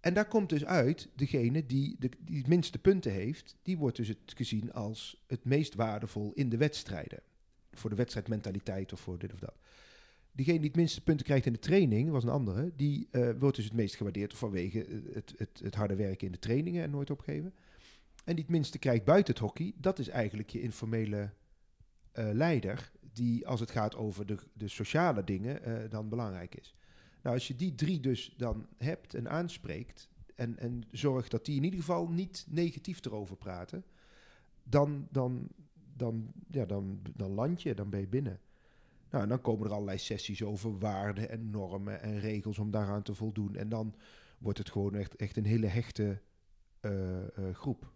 En 0.00 0.14
daar 0.14 0.28
komt 0.28 0.48
dus 0.48 0.64
uit, 0.64 1.08
degene 1.14 1.66
die, 1.66 1.96
de, 1.98 2.10
die 2.18 2.38
het 2.38 2.46
minste 2.46 2.78
punten 2.78 3.12
heeft, 3.12 3.56
die 3.62 3.78
wordt 3.78 3.96
dus 3.96 4.08
het 4.08 4.18
gezien 4.34 4.72
als 4.72 5.24
het 5.26 5.44
meest 5.44 5.74
waardevol 5.74 6.32
in 6.34 6.48
de 6.48 6.56
wedstrijden. 6.56 7.20
Voor 7.72 7.90
de 7.90 7.96
wedstrijdmentaliteit 7.96 8.92
of 8.92 9.00
voor 9.00 9.18
dit 9.18 9.32
of 9.32 9.38
dat. 9.38 9.54
Diegene 10.38 10.58
die 10.58 10.68
het 10.68 10.76
minste 10.76 11.00
punten 11.00 11.26
krijgt 11.26 11.46
in 11.46 11.52
de 11.52 11.58
training, 11.58 12.10
was 12.10 12.24
een 12.24 12.30
andere, 12.30 12.72
die 12.76 13.08
uh, 13.12 13.30
wordt 13.38 13.56
dus 13.56 13.64
het 13.64 13.74
meest 13.74 13.96
gewaardeerd 13.96 14.34
vanwege 14.34 14.86
het, 15.12 15.34
het, 15.36 15.60
het 15.62 15.74
harde 15.74 15.96
werken 15.96 16.26
in 16.26 16.32
de 16.32 16.38
trainingen 16.38 16.82
en 16.82 16.90
nooit 16.90 17.10
opgeven. 17.10 17.54
En 18.24 18.34
die 18.34 18.44
het 18.44 18.52
minste 18.52 18.78
krijgt 18.78 19.04
buiten 19.04 19.34
het 19.34 19.42
hockey, 19.42 19.72
dat 19.76 19.98
is 19.98 20.08
eigenlijk 20.08 20.50
je 20.50 20.60
informele 20.60 21.30
uh, 22.14 22.30
leider, 22.32 22.92
die 23.12 23.46
als 23.46 23.60
het 23.60 23.70
gaat 23.70 23.96
over 23.96 24.26
de, 24.26 24.36
de 24.52 24.68
sociale 24.68 25.24
dingen 25.24 25.68
uh, 25.68 25.90
dan 25.90 26.08
belangrijk 26.08 26.54
is. 26.54 26.74
Nou, 27.22 27.34
als 27.34 27.48
je 27.48 27.56
die 27.56 27.74
drie 27.74 28.00
dus 28.00 28.34
dan 28.36 28.66
hebt 28.76 29.14
en 29.14 29.30
aanspreekt 29.30 30.08
en, 30.34 30.58
en 30.58 30.82
zorgt 30.90 31.30
dat 31.30 31.44
die 31.44 31.56
in 31.56 31.64
ieder 31.64 31.80
geval 31.80 32.08
niet 32.08 32.46
negatief 32.48 33.04
erover 33.04 33.36
praten, 33.36 33.84
dan, 34.62 35.08
dan, 35.10 35.48
dan, 35.96 36.32
ja, 36.50 36.64
dan, 36.64 37.00
dan 37.16 37.30
land 37.30 37.62
je, 37.62 37.74
dan 37.74 37.90
ben 37.90 38.00
je 38.00 38.08
binnen. 38.08 38.40
Nou, 39.10 39.22
en 39.22 39.28
dan 39.28 39.40
komen 39.40 39.66
er 39.66 39.72
allerlei 39.72 39.98
sessies 39.98 40.42
over 40.42 40.78
waarden 40.78 41.28
en 41.28 41.50
normen 41.50 42.02
en 42.02 42.20
regels 42.20 42.58
om 42.58 42.70
daaraan 42.70 43.02
te 43.02 43.14
voldoen. 43.14 43.56
En 43.56 43.68
dan 43.68 43.94
wordt 44.38 44.58
het 44.58 44.70
gewoon 44.70 44.94
echt, 44.94 45.16
echt 45.16 45.36
een 45.36 45.44
hele 45.44 45.66
hechte 45.66 46.20
uh, 46.80 46.92
uh, 46.92 47.26
groep. 47.52 47.92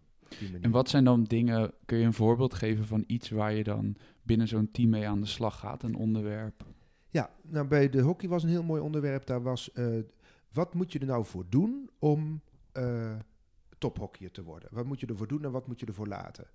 En 0.61 0.71
wat 0.71 0.89
zijn 0.89 1.03
dan 1.03 1.23
dingen, 1.23 1.71
kun 1.85 1.97
je 1.97 2.05
een 2.05 2.13
voorbeeld 2.13 2.53
geven 2.53 2.85
van 2.85 3.03
iets 3.07 3.29
waar 3.29 3.53
je 3.53 3.63
dan 3.63 3.95
binnen 4.21 4.47
zo'n 4.47 4.71
team 4.71 4.89
mee 4.89 5.07
aan 5.07 5.21
de 5.21 5.27
slag 5.27 5.59
gaat, 5.59 5.83
een 5.83 5.95
onderwerp? 5.95 6.65
Ja, 7.09 7.29
nou 7.41 7.67
bij 7.67 7.89
de 7.89 8.01
hockey 8.01 8.29
was 8.29 8.43
een 8.43 8.49
heel 8.49 8.63
mooi 8.63 8.81
onderwerp. 8.81 9.25
Daar 9.25 9.41
was, 9.41 9.69
uh, 9.73 9.99
wat 10.51 10.73
moet 10.73 10.91
je 10.91 10.99
er 10.99 11.05
nou 11.05 11.25
voor 11.25 11.45
doen 11.49 11.89
om 11.99 12.41
tophockeyer 13.77 14.31
te 14.31 14.43
worden? 14.43 14.69
Wat 14.71 14.85
moet 14.85 14.99
je 14.99 15.07
ervoor 15.07 15.27
doen 15.27 15.43
en 15.43 15.51
wat 15.51 15.67
moet 15.67 15.79
je 15.79 15.85
ervoor 15.85 16.07
laten? 16.07 16.47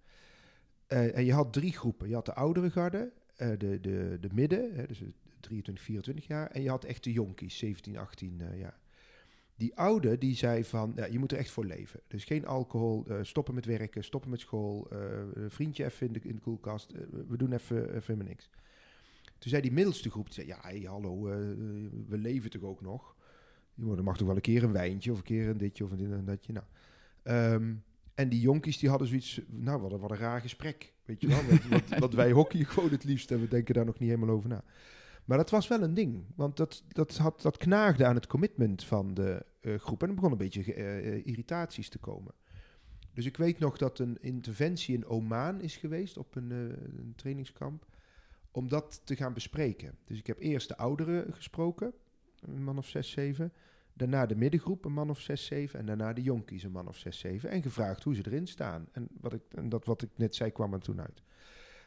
En 0.86 1.24
je 1.24 1.32
had 1.32 1.52
drie 1.52 1.72
groepen. 1.72 2.08
Je 2.08 2.14
had 2.14 2.26
de 2.26 2.34
oudere 2.34 2.70
garde, 2.70 3.12
de, 3.38 3.78
de, 3.80 4.16
de 4.20 4.28
midden, 4.32 4.74
hè, 4.74 4.86
dus 4.86 5.02
23, 5.40 5.84
24 5.84 6.26
jaar. 6.26 6.50
En 6.50 6.62
je 6.62 6.68
had 6.68 6.84
echt 6.84 7.04
de 7.04 7.12
jonkies, 7.12 7.58
17, 7.58 7.96
18 7.96 8.42
jaar. 8.56 8.78
Die 9.56 9.76
oude, 9.76 10.18
die 10.18 10.34
zei 10.34 10.64
van, 10.64 10.92
ja, 10.96 11.04
je 11.04 11.18
moet 11.18 11.32
er 11.32 11.38
echt 11.38 11.50
voor 11.50 11.64
leven. 11.64 12.00
Dus 12.06 12.24
geen 12.24 12.46
alcohol, 12.46 13.06
stoppen 13.22 13.54
met 13.54 13.64
werken, 13.64 14.04
stoppen 14.04 14.30
met 14.30 14.40
school, 14.40 14.88
vriendje 15.48 15.84
even 15.84 16.06
in 16.06 16.12
de, 16.12 16.20
in 16.22 16.34
de 16.34 16.40
koelkast. 16.40 16.92
we 17.28 17.36
doen 17.36 17.52
even, 17.52 17.88
even 17.88 18.02
helemaal 18.06 18.26
niks. 18.26 18.50
Toen 19.38 19.50
zei 19.50 19.62
die 19.62 19.72
middelste 19.72 20.10
groep, 20.10 20.32
zei, 20.32 20.46
ja, 20.46 20.88
hallo, 20.88 21.28
uh, 21.28 21.34
we 22.08 22.18
leven 22.18 22.50
toch 22.50 22.62
ook 22.62 22.80
nog? 22.80 23.16
Er 23.76 24.04
mag 24.04 24.16
toch 24.16 24.26
wel 24.26 24.36
een 24.36 24.42
keer 24.42 24.62
een 24.62 24.72
wijntje 24.72 25.12
of 25.12 25.18
een 25.18 25.24
keer 25.24 25.48
een 25.48 25.58
ditje 25.58 25.84
of 25.84 25.90
een 25.90 25.96
dit 25.96 26.10
en 26.10 26.24
datje. 26.24 26.52
Nou, 26.52 27.54
um, 27.54 27.82
en 28.18 28.28
die 28.28 28.40
jonkies 28.40 28.78
die 28.78 28.88
hadden 28.88 29.08
zoiets, 29.08 29.40
nou, 29.46 29.80
wat 29.80 29.92
een, 29.92 29.98
wat 29.98 30.10
een 30.10 30.16
raar 30.16 30.40
gesprek. 30.40 30.92
Weet 31.04 31.20
je 31.20 31.26
wel, 31.26 31.42
wat, 31.70 31.98
wat, 31.98 32.14
wij 32.22 32.30
hockey 32.30 32.64
gewoon 32.64 32.90
het 32.90 33.04
liefst 33.04 33.30
en 33.30 33.40
we 33.40 33.48
denken 33.48 33.74
daar 33.74 33.84
nog 33.84 33.98
niet 33.98 34.08
helemaal 34.10 34.34
over 34.34 34.48
na. 34.48 34.64
Maar 35.24 35.38
dat 35.38 35.50
was 35.50 35.68
wel 35.68 35.82
een 35.82 35.94
ding, 35.94 36.24
want 36.34 36.56
dat, 36.56 36.84
dat, 36.88 37.16
had, 37.16 37.42
dat 37.42 37.56
knaagde 37.56 38.06
aan 38.06 38.14
het 38.14 38.26
commitment 38.26 38.84
van 38.84 39.14
de 39.14 39.44
uh, 39.60 39.78
groep. 39.78 40.02
En 40.02 40.08
er 40.08 40.14
begon 40.14 40.30
een 40.30 40.38
beetje 40.38 40.76
uh, 40.76 41.26
irritaties 41.26 41.88
te 41.88 41.98
komen. 41.98 42.34
Dus 43.14 43.26
ik 43.26 43.36
weet 43.36 43.58
nog 43.58 43.76
dat 43.76 43.98
een 43.98 44.18
interventie 44.20 44.94
in 44.94 45.06
Oman 45.06 45.60
is 45.60 45.76
geweest 45.76 46.16
op 46.16 46.34
een, 46.34 46.50
een 46.50 47.12
trainingskamp 47.16 47.86
om 48.50 48.68
dat 48.68 49.00
te 49.04 49.16
gaan 49.16 49.32
bespreken. 49.32 49.98
Dus 50.04 50.18
ik 50.18 50.26
heb 50.26 50.38
eerst 50.38 50.68
de 50.68 50.76
ouderen 50.76 51.34
gesproken, 51.34 51.92
een 52.40 52.64
man 52.64 52.78
of 52.78 52.86
zes, 52.86 53.10
zeven. 53.10 53.52
Daarna 53.98 54.26
de 54.26 54.36
middengroep, 54.36 54.84
een 54.84 54.92
man 54.92 55.10
of 55.10 55.20
zes, 55.20 55.44
zeven. 55.44 55.78
En 55.78 55.86
daarna 55.86 56.12
de 56.12 56.22
jonkies, 56.22 56.62
een 56.62 56.70
man 56.70 56.88
of 56.88 56.96
zes, 56.96 57.18
zeven. 57.18 57.50
En 57.50 57.62
gevraagd 57.62 58.02
hoe 58.02 58.14
ze 58.14 58.22
erin 58.26 58.46
staan. 58.46 58.88
En, 58.92 59.08
wat 59.20 59.32
ik, 59.32 59.42
en 59.54 59.68
dat 59.68 59.84
wat 59.84 60.02
ik 60.02 60.10
net 60.16 60.34
zei 60.34 60.50
kwam 60.50 60.72
er 60.72 60.80
toen 60.80 61.00
uit. 61.00 61.22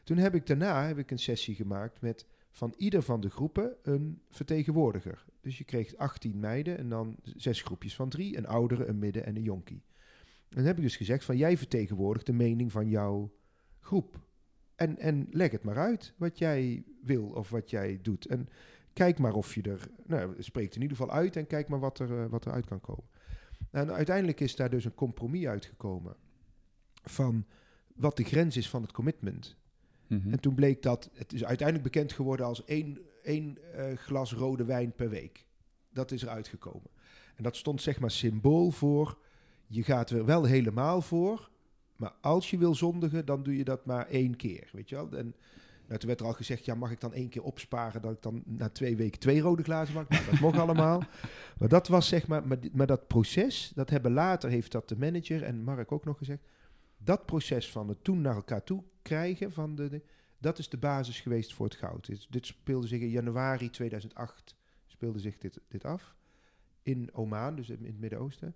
Toen 0.04 0.18
heb 0.18 0.36
ik 0.36 0.48
daarna 0.48 0.88
heb 0.88 0.98
ik 0.98 1.12
een 1.12 1.20
sessie 1.20 1.56
gemaakt 1.56 2.02
met 2.02 2.26
van 2.52 2.74
ieder 2.78 3.02
van 3.02 3.22
de 3.22 3.30
groepen 3.30 3.76
een 3.84 4.22
vertegenwoordiger. 4.30 5.26
Dus 5.42 5.58
je 5.58 5.64
kreeg 5.64 5.96
18 5.96 6.40
meiden 6.40 6.78
en 6.78 6.90
dan 6.90 7.16
zes 7.24 7.62
groepjes 7.62 7.96
van 7.96 8.10
drie. 8.10 8.38
Een 8.38 8.48
oudere, 8.48 8.86
een 8.86 9.00
midden 9.00 9.26
en 9.26 9.36
een 9.36 9.44
jonkie. 9.44 9.84
En 10.50 10.58
dan 10.58 10.66
heb 10.66 10.78
ik 10.78 10.84
dus 10.84 10.96
gezegd 10.96 11.26
van 11.26 11.38
jij 11.38 11.58
vertegenwoordigt 11.58 12.26
de 12.26 12.34
mening 12.34 12.72
van 12.72 12.90
jouw 12.90 13.32
groep. 13.80 14.20
En, 14.76 14.98
en 14.98 15.28
leg 15.30 15.52
het 15.52 15.64
maar 15.64 15.78
uit 15.78 16.14
wat 16.18 16.38
jij 16.38 16.84
wil 17.04 17.26
of 17.26 17.50
wat 17.50 17.70
jij 17.70 18.00
doet. 18.02 18.26
En 18.26 18.50
kijk 18.94 19.20
maar 19.20 19.34
of 19.34 19.56
je 19.56 19.62
er, 19.62 19.88
nou, 20.06 20.44
spreekt 20.44 20.76
in 20.76 20.82
ieder 20.82 20.98
geval 20.98 21.14
uit 21.14 21.36
en 21.36 21.48
kijk 21.48 21.68
maar 21.68 21.80
wat 21.80 22.00
er, 22.00 22.10
uh, 22.10 22.26
wat 22.26 22.46
er 22.46 22.52
uit 22.52 22.66
kan 22.66 22.82
komen. 22.82 23.06
En 23.72 23.92
uiteindelijk 23.92 24.40
is 24.40 24.56
daar 24.56 24.70
dus 24.70 24.86
een 24.86 24.94
compromis 24.94 25.46
uitgekomen 25.46 26.16
van 27.04 27.46
wat 27.96 28.18
de 28.18 28.24
grens 28.24 28.58
is 28.58 28.70
van 28.70 28.82
het 28.82 28.92
commitment. 28.92 29.58
Mm 30.08 30.22
-hmm. 30.22 30.32
En 30.32 30.40
toen 30.40 30.56
bleek 30.56 30.82
dat, 30.82 31.10
het 31.14 31.34
is 31.34 31.46
uiteindelijk 31.46 31.92
bekend 31.92 32.14
geworden 32.14 32.46
als 32.46 32.66
één, 32.66 33.00
één 33.24 33.58
uh, 33.76 33.98
glas 33.98 34.34
rode 34.34 34.66
wijn 34.66 34.92
per 34.92 35.10
week. 35.10 35.46
Dat 35.90 36.12
is 36.12 36.22
er 36.22 36.30
uitgekomen. 36.30 36.90
En 37.36 37.44
dat 37.44 37.56
stond 37.56 37.82
zeg 37.82 38.00
maar 38.00 38.12
symbool 38.12 38.72
voor, 38.72 39.18
je 39.68 39.84
gaat 39.84 40.10
er 40.10 40.26
wel 40.26 40.44
helemaal 40.44 41.02
voor, 41.02 41.50
maar 41.96 42.14
als 42.22 42.50
je 42.50 42.58
wil 42.58 42.76
zondigen, 42.76 43.26
dan 43.26 43.44
doe 43.44 43.58
je 43.58 43.64
dat 43.64 43.86
maar 43.86 44.08
één 44.08 44.36
keer, 44.36 44.70
weet 44.72 44.90
je 44.90 44.96
wel. 44.96 45.12
En 45.12 45.36
nou, 45.92 46.04
toen 46.04 46.10
werd 46.10 46.20
er 46.20 46.26
al 46.26 46.34
gezegd, 46.34 46.66
ja, 46.66 46.76
mag 46.76 46.92
ik 46.92 47.00
dan 47.00 47.14
één 47.14 47.30
keer 47.30 47.44
opsparen 47.44 48.02
dat 48.02 48.12
ik 48.12 48.22
dan 48.22 48.44
na 48.46 48.70
twee 48.70 48.96
weken 48.96 49.20
twee 49.20 49.40
rode 49.40 49.64
glazen 49.64 49.94
maak? 49.94 50.10
Nou, 50.10 50.26
dat 50.26 50.40
mocht 50.40 50.58
allemaal. 50.68 51.04
Maar 51.58 51.68
dat 51.70 51.88
was 51.88 52.08
zeg 52.08 52.28
maar, 52.28 52.48
maar, 52.48 52.58
maar, 52.72 52.88
dat 52.88 53.08
proces, 53.08 53.72
dat 53.76 53.90
hebben 53.90 54.12
later, 54.12 54.50
heeft 54.50 54.72
dat 54.72 54.90
de 54.90 54.98
manager 54.98 55.44
en 55.44 55.64
Mark 55.64 55.92
ook 55.92 56.06
nog 56.06 56.18
gezegd, 56.18 56.44
dat 56.98 57.26
proces 57.26 57.72
van 57.72 57.88
het 57.88 58.04
toen 58.04 58.22
naar 58.22 58.36
elkaar 58.36 58.64
toe 58.64 58.84
krijgen, 59.02 59.52
van 59.52 59.76
de, 59.76 59.90
de 59.90 60.02
dat 60.38 60.58
is 60.58 60.70
de 60.70 60.78
basis 60.78 61.20
geweest 61.20 61.54
voor 61.54 61.66
het 61.66 61.76
goud. 61.76 62.06
Dit, 62.06 62.28
dit, 62.30 62.46
speelde 62.46 62.88
zich 62.88 63.02
in 63.02 63.10
januari 63.10 63.70
2008, 63.70 64.56
speelde 64.88 65.20
zich 65.20 65.38
dit, 65.38 65.60
dit 65.68 65.86
af, 65.86 66.16
in 66.82 67.10
Oman, 67.14 67.56
dus 67.56 67.70
in 67.70 67.86
het 67.86 68.00
Midden-Oosten. 68.00 68.56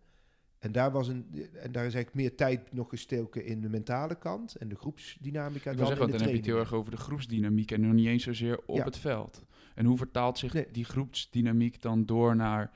En 0.66 0.72
daar, 0.72 0.92
was 0.92 1.08
een, 1.08 1.26
en 1.54 1.72
daar 1.72 1.86
is 1.86 1.94
eigenlijk 1.94 2.14
meer 2.14 2.36
tijd 2.36 2.74
nog 2.74 2.90
gestoken 2.90 3.46
in 3.46 3.62
de 3.62 3.70
mentale 3.70 4.16
kant 4.16 4.56
en 4.56 4.68
de 4.68 4.76
groepsdynamica. 4.76 5.72
Ik 5.72 5.78
wil 5.78 5.88
zeggen, 5.88 6.10
dan 6.10 6.20
heb 6.20 6.30
je 6.30 6.36
het 6.36 6.46
heel 6.46 6.60
erg 6.60 6.74
over 6.74 6.92
de 6.92 6.98
groepsdynamiek 6.98 7.72
en 7.72 7.82
nog 7.82 7.94
niet 7.94 8.08
eens 8.08 8.24
zozeer 8.24 8.60
op 8.66 8.76
ja. 8.76 8.84
het 8.84 8.98
veld. 8.98 9.44
En 9.76 9.86
hoe 9.86 9.98
vertaalt 9.98 10.38
zich 10.38 10.54
nee. 10.54 10.68
die 10.72 10.86
groepsdynamiek 10.86 11.82
dan 11.82 12.06
door 12.06 12.36
naar 12.36 12.72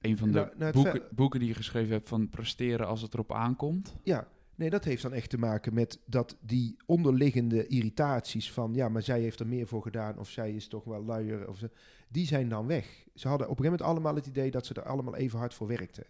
een 0.00 0.18
van 0.18 0.30
de 0.30 0.52
nou, 0.56 0.72
boeken, 0.72 1.02
boeken 1.10 1.40
die 1.40 1.48
je 1.48 1.54
geschreven 1.54 1.92
hebt 1.92 2.08
van 2.08 2.28
presteren 2.28 2.86
als 2.86 3.02
het 3.02 3.14
erop 3.14 3.32
aankomt? 3.32 3.96
Ja, 4.02 4.28
nee, 4.54 4.70
dat 4.70 4.84
heeft 4.84 5.02
dan 5.02 5.12
echt 5.12 5.30
te 5.30 5.38
maken 5.38 5.74
met 5.74 6.00
dat 6.06 6.36
die 6.40 6.76
onderliggende 6.86 7.66
irritaties 7.66 8.52
van 8.52 8.74
ja, 8.74 8.88
maar 8.88 9.02
zij 9.02 9.20
heeft 9.20 9.40
er 9.40 9.46
meer 9.46 9.66
voor 9.66 9.82
gedaan 9.82 10.18
of 10.18 10.28
zij 10.28 10.52
is 10.52 10.68
toch 10.68 10.84
wel 10.84 11.04
luier, 11.04 11.48
of 11.48 11.58
ze, 11.58 11.70
die 12.08 12.26
zijn 12.26 12.48
dan 12.48 12.66
weg. 12.66 13.06
Ze 13.14 13.28
hadden 13.28 13.48
op 13.48 13.58
een 13.58 13.64
gegeven 13.64 13.78
moment 13.78 13.82
allemaal 13.82 14.14
het 14.14 14.26
idee 14.26 14.50
dat 14.50 14.66
ze 14.66 14.74
er 14.74 14.82
allemaal 14.82 15.16
even 15.16 15.38
hard 15.38 15.54
voor 15.54 15.66
werkten. 15.66 16.04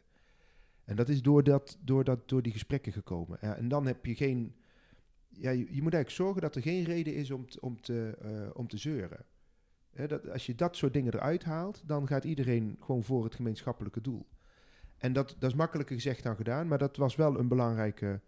En 0.90 0.96
dat 0.96 1.08
is 1.08 1.22
door, 1.22 1.42
dat, 1.42 1.78
door, 1.84 2.04
dat, 2.04 2.28
door 2.28 2.42
die 2.42 2.52
gesprekken 2.52 2.92
gekomen. 2.92 3.38
Ja, 3.40 3.56
en 3.56 3.68
dan 3.68 3.86
heb 3.86 4.06
je 4.06 4.14
geen. 4.14 4.54
Ja, 5.28 5.50
je, 5.50 5.64
moet 5.64 5.94
eigenlijk 5.94 6.10
zorgen 6.10 6.42
dat 6.42 6.54
er 6.54 6.62
geen 6.62 6.84
reden 6.84 7.14
is 7.14 7.30
om, 7.30 7.44
om, 7.60 7.80
te, 7.80 8.18
uh, 8.24 8.50
om 8.52 8.68
te 8.68 8.76
zeuren. 8.76 9.24
Dat, 10.06 10.30
als 10.30 10.46
je 10.46 10.54
dat 10.54 10.76
soort 10.76 10.92
dingen 10.92 11.14
eruit 11.14 11.44
haalt, 11.44 11.82
dan 11.86 12.06
gaat 12.06 12.24
iedereen 12.24 12.76
gewoon 12.80 13.04
voor 13.04 13.24
het 13.24 13.34
gemeenschappelijke 13.34 14.00
doel. 14.00 14.26
En 14.98 15.12
dat, 15.12 15.36
dat 15.38 15.50
is 15.50 15.56
makkelijker 15.56 15.94
gezegd 15.94 16.22
dan 16.22 16.36
gedaan, 16.36 16.68
maar 16.68 16.78
dat 16.78 16.96
was 16.96 17.16
wel 17.16 17.38
een 17.38 17.48
belangrijke 17.48 18.20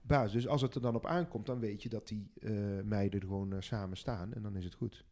basis. 0.00 0.32
Dus 0.32 0.48
als 0.48 0.62
het 0.62 0.74
er 0.74 0.80
dan 0.80 0.94
op 0.94 1.06
aankomt, 1.06 1.46
dan 1.46 1.60
weet 1.60 1.82
je 1.82 1.88
dat 1.88 2.08
die 2.08 2.30
uh, 2.38 2.82
meiden 2.82 3.20
gewoon 3.20 3.52
uh, 3.52 3.60
samen 3.60 3.96
staan 3.96 4.34
en 4.34 4.42
dan 4.42 4.56
is 4.56 4.64
het 4.64 4.74
goed. 4.74 5.04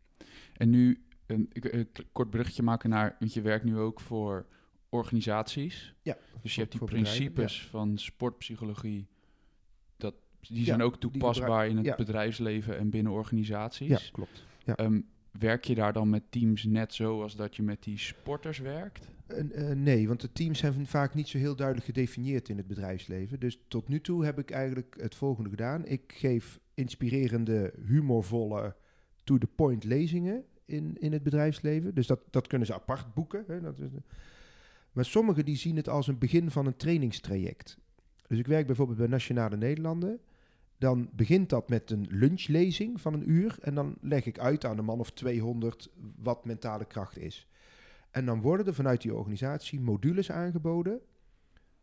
En 0.52 0.70
nu 0.70 1.05
een, 1.26 1.48
een 1.52 1.88
kort 2.12 2.31
berichtje 2.31 2.62
maken 2.62 2.90
naar, 2.90 3.16
want 3.18 3.35
je 3.35 3.42
werkt 3.42 3.64
nu 3.64 3.78
ook 3.78 4.00
voor 4.00 4.46
organisaties. 4.92 5.94
Ja, 6.02 6.16
dus 6.42 6.55
je 6.55 6.61
hebt 6.61 6.72
die 6.72 6.85
principes 6.85 7.62
ja. 7.62 7.68
van 7.68 7.98
sportpsychologie. 7.98 9.07
Dat, 9.96 10.14
die 10.40 10.64
zijn 10.64 10.78
ja, 10.78 10.85
ook 10.85 10.96
toepasbaar 10.96 11.68
in 11.68 11.76
het 11.76 11.96
bedrijfsleven 11.96 12.78
en 12.78 12.90
binnen 12.90 13.12
organisaties. 13.12 13.88
Ja, 13.88 13.98
klopt. 14.12 14.44
Um, 14.76 15.07
werk 15.31 15.64
je 15.64 15.74
daar 15.74 15.92
dan 15.92 16.11
met 16.11 16.22
teams 16.31 16.64
net 16.64 16.94
zo 16.94 17.22
als 17.22 17.37
dat 17.37 17.57
je 17.57 17.62
met 17.62 17.83
die 17.83 17.98
sporters 17.98 18.59
werkt? 18.59 19.11
Uh, 19.28 19.70
uh, 19.70 19.76
nee, 19.76 20.09
want 20.09 20.20
de 20.20 20.33
teams 20.33 20.59
zijn 20.59 20.87
vaak 20.87 21.14
niet 21.14 21.28
zo 21.28 21.38
heel 21.38 21.57
duidelijk 21.57 21.87
gedefinieerd 21.87 22.48
in 22.48 22.57
het 22.57 22.66
bedrijfsleven. 22.66 23.40
Dus 23.40 23.59
tot 23.68 23.88
nu 23.88 24.00
toe 24.00 24.24
heb 24.24 24.38
ik 24.38 24.50
eigenlijk 24.50 24.96
het 25.00 25.14
volgende 25.14 25.50
gedaan. 25.50 25.87
Ik 25.87 26.12
geef 26.16 26.61
inspirerende, 26.74 27.72
humorvolle, 27.87 28.76
to-the-point 29.24 29.85
lezingen 29.85 30.44
in, 30.64 30.96
in 30.98 31.12
het 31.12 31.22
bedrijfsleven. 31.22 31.94
Dus 31.94 32.07
dat, 32.07 32.20
dat 32.31 32.46
kunnen 32.46 32.66
ze 32.66 32.74
apart 32.74 33.14
boeken. 33.14 33.44
Hè. 33.46 33.61
Dat 33.61 33.78
is, 33.78 33.88
maar 34.92 35.05
sommigen 35.05 35.44
die 35.44 35.57
zien 35.57 35.76
het 35.76 35.88
als 35.88 36.07
een 36.07 36.18
begin 36.18 36.50
van 36.50 36.66
een 36.66 36.76
trainingstraject. 36.76 37.78
Dus 38.26 38.38
ik 38.38 38.46
werk 38.46 38.66
bijvoorbeeld 38.66 38.98
bij 38.98 39.07
Nationale 39.07 39.57
Nederlanden. 39.57 40.20
Dan 40.78 41.11
begint 41.12 41.48
dat 41.48 41.68
met 41.68 41.90
een 41.90 42.07
lunchlezing 42.11 43.00
van 43.00 43.14
een 43.14 43.31
uur. 43.31 43.57
En 43.61 43.74
dan 43.74 43.96
leg 44.00 44.26
ik 44.26 44.38
uit 44.38 44.64
aan 44.64 44.78
een 44.78 44.85
man 44.85 45.00
of 45.00 45.11
200 45.11 45.90
wat 46.22 46.44
mentale 46.44 46.85
kracht 46.85 47.18
is. 47.18 47.48
En 48.11 48.26
dan 48.26 48.40
worden 48.40 48.66
er 48.66 48.74
vanuit 48.74 49.02
die 49.02 49.14
organisatie 49.14 49.81
modules 49.81 50.31
aangeboden. 50.31 51.00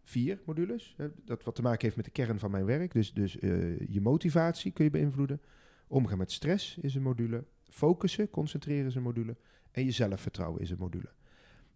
Vier 0.04 0.42
modules. 0.46 0.96
Dat 1.26 1.44
wat 1.44 1.56
te 1.56 1.62
maken 1.62 1.82
heeft 1.82 1.96
met 1.96 2.06
de 2.06 2.12
kern 2.12 2.40
van 2.40 2.52
mijn 2.52 2.66
werk. 2.66 2.92
Dus, 2.92 3.14
dus 3.14 3.40
eh, 3.40 3.80
je 3.80 4.02
motivatie 4.02 4.72
kun 4.72 4.84
je 4.84 4.92
beïnvloeden. 4.92 5.42
Omgaan 5.88 6.18
met 6.18 6.32
stress 6.32 6.78
is 6.78 6.96
een 6.96 7.02
module. 7.02 7.44
Focussen, 7.70 8.30
concentreren 8.30 8.86
is 8.86 8.96
een 8.96 9.02
module. 9.02 9.36
En 9.72 9.86
je 9.86 9.92
zelfvertrouwen 9.92 10.62
is 10.62 10.70
een 10.70 10.78
module. 10.80 11.10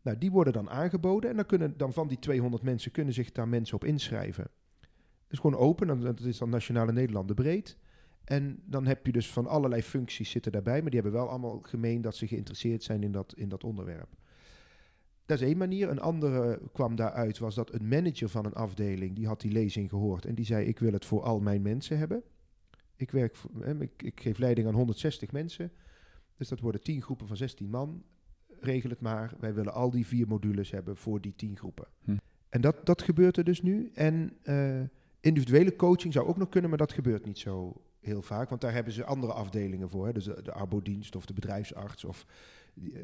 Nou, 0.03 0.17
die 0.17 0.31
worden 0.31 0.53
dan 0.53 0.69
aangeboden. 0.69 1.29
En 1.29 1.35
dan 1.35 1.45
kunnen 1.45 1.77
dan 1.77 1.93
van 1.93 2.07
die 2.07 2.19
200 2.19 2.63
mensen 2.63 2.91
kunnen 2.91 3.13
zich 3.13 3.31
daar 3.31 3.47
mensen 3.47 3.75
op 3.75 3.83
inschrijven. 3.83 4.43
Het 5.23 5.31
is 5.31 5.39
gewoon 5.39 5.57
open. 5.57 5.89
en 5.89 5.99
Dat 5.99 6.19
is 6.19 6.37
dan 6.37 6.49
Nationale 6.49 6.91
Nederlanden 6.91 7.35
breed. 7.35 7.77
En 8.23 8.61
dan 8.65 8.85
heb 8.85 9.05
je 9.05 9.11
dus 9.11 9.31
van 9.31 9.47
allerlei 9.47 9.83
functies 9.83 10.29
zitten 10.29 10.51
daarbij. 10.51 10.81
Maar 10.81 10.91
die 10.91 11.01
hebben 11.01 11.19
wel 11.19 11.29
allemaal 11.29 11.59
gemeen 11.61 12.01
dat 12.01 12.15
ze 12.15 12.27
geïnteresseerd 12.27 12.83
zijn 12.83 13.03
in 13.03 13.11
dat, 13.11 13.33
in 13.35 13.49
dat 13.49 13.63
onderwerp. 13.63 14.09
Dat 15.25 15.41
is 15.41 15.47
één 15.47 15.57
manier. 15.57 15.89
Een 15.89 15.99
andere 15.99 16.61
kwam 16.73 16.95
daaruit, 16.95 17.37
was 17.37 17.55
dat 17.55 17.73
een 17.73 17.87
manager 17.87 18.29
van 18.29 18.45
een 18.45 18.53
afdeling, 18.53 19.15
die 19.15 19.27
had 19.27 19.41
die 19.41 19.51
lezing 19.51 19.89
gehoord 19.89 20.25
en 20.25 20.35
die 20.35 20.45
zei, 20.45 20.65
ik 20.65 20.79
wil 20.79 20.93
het 20.93 21.05
voor 21.05 21.21
al 21.21 21.39
mijn 21.39 21.61
mensen 21.61 21.97
hebben. 21.97 22.23
Ik, 22.95 23.11
werk 23.11 23.37
ik 23.97 24.21
geef 24.21 24.37
leiding 24.37 24.67
aan 24.67 24.73
160 24.73 25.31
mensen, 25.31 25.71
dus 26.37 26.47
dat 26.47 26.59
worden 26.59 26.81
10 26.81 27.01
groepen 27.01 27.27
van 27.27 27.37
16 27.37 27.69
man. 27.69 28.03
Regel 28.63 28.89
het 28.89 29.01
maar, 29.01 29.33
wij 29.39 29.53
willen 29.53 29.73
al 29.73 29.91
die 29.91 30.05
vier 30.05 30.27
modules 30.27 30.71
hebben 30.71 30.97
voor 30.97 31.21
die 31.21 31.33
10 31.35 31.57
groepen. 31.57 31.85
Hm. 32.03 32.15
En 32.49 32.61
dat, 32.61 32.85
dat 32.85 33.01
gebeurt 33.01 33.37
er 33.37 33.43
dus 33.43 33.61
nu. 33.61 33.91
En 33.93 34.37
uh, 34.43 34.81
individuele 35.19 35.75
coaching 35.75 36.13
zou 36.13 36.27
ook 36.27 36.37
nog 36.37 36.49
kunnen, 36.49 36.69
maar 36.69 36.79
dat 36.79 36.93
gebeurt 36.93 37.25
niet 37.25 37.39
zo 37.39 37.81
heel 37.99 38.21
vaak, 38.21 38.49
want 38.49 38.61
daar 38.61 38.73
hebben 38.73 38.93
ze 38.93 39.03
andere 39.03 39.33
afdelingen 39.33 39.89
voor. 39.89 40.05
Hè? 40.05 40.13
Dus 40.13 40.23
de, 40.23 40.41
de 40.43 40.51
arbodienst 40.51 41.15
of 41.15 41.25
de 41.25 41.33
bedrijfsarts 41.33 42.03
of 42.05 42.25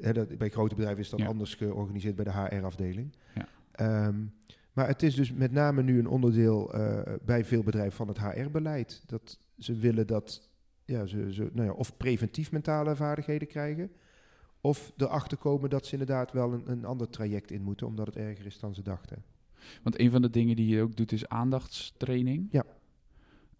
Hè, 0.02 0.13
dat, 0.13 0.38
bij 0.38 0.50
grote 0.50 0.76
bedrijven 0.76 1.02
is 1.04 1.10
dat 1.10 1.22
anders 1.22 1.56
georganiseerd 1.56 2.15
bij 2.15 2.26
de 2.26 2.32
HR-afdeling. 2.32 3.15
Ja. 3.36 4.06
Um, 4.08 4.34
maar 4.74 4.88
het 4.88 5.04
is 5.04 5.15
dus 5.15 5.34
met 5.34 5.52
name 5.52 5.84
nu 5.84 6.00
een 6.00 6.08
onderdeel 6.08 6.76
uh, 6.76 7.02
bij 7.26 7.45
veel 7.45 7.63
bedrijven 7.63 7.91
van 7.91 8.08
het 8.08 8.19
HR-beleid. 8.19 9.04
Dat 9.06 9.39
ze 9.58 9.76
willen 9.76 10.08
dat 10.08 10.50
ja, 10.86 11.06
ze, 11.06 11.34
ze 11.34 11.50
nou 11.54 11.67
ja, 11.67 11.74
of 11.74 11.98
preventief 11.98 12.52
mentale 12.52 12.95
vaardigheden 12.95 13.48
krijgen. 13.48 13.91
Of 14.62 14.91
erachter 14.98 15.38
komen 15.38 15.69
dat 15.69 15.86
ze 15.86 15.91
inderdaad 15.91 16.32
wel 16.32 16.54
een, 16.54 16.63
een 16.72 16.86
ander 16.86 17.10
traject 17.10 17.52
in 17.52 17.62
moeten, 17.62 17.88
omdat 17.88 18.06
het 18.06 18.15
erger 18.15 18.45
is 18.45 18.60
dan 18.60 18.74
ze 18.74 18.82
dachten. 18.82 19.24
Want 19.84 20.00
een 20.00 20.12
van 20.12 20.22
de 20.22 20.30
dingen 20.30 20.56
die 20.56 20.67
je 20.67 20.82
ook 20.82 20.95
doet 20.95 21.12
is 21.12 21.28
aandachtstraining. 21.28 22.48
Ja. 22.52 22.63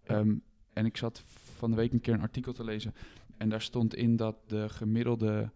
Um, 0.08 0.42
en 0.72 0.86
ik 0.86 0.96
zat 0.96 1.22
van 1.56 1.70
de 1.70 1.76
week 1.76 1.92
een 1.92 2.00
keer 2.00 2.14
een 2.14 2.20
artikel 2.20 2.52
te 2.52 2.64
lezen. 2.64 2.94
En 3.36 3.48
daar 3.48 3.62
stond 3.62 3.94
in 3.94 4.16
dat 4.16 4.36
de 4.46 4.68
gemiddelde 4.68 5.50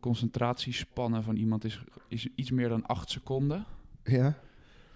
concentratiespannen 0.00 1.22
van 1.22 1.36
iemand 1.36 1.64
is, 1.64 1.84
is 2.08 2.28
iets 2.34 2.50
meer 2.50 2.68
dan 2.68 2.86
acht 2.86 3.10
seconden. 3.10 3.64
Ja. 4.04 4.38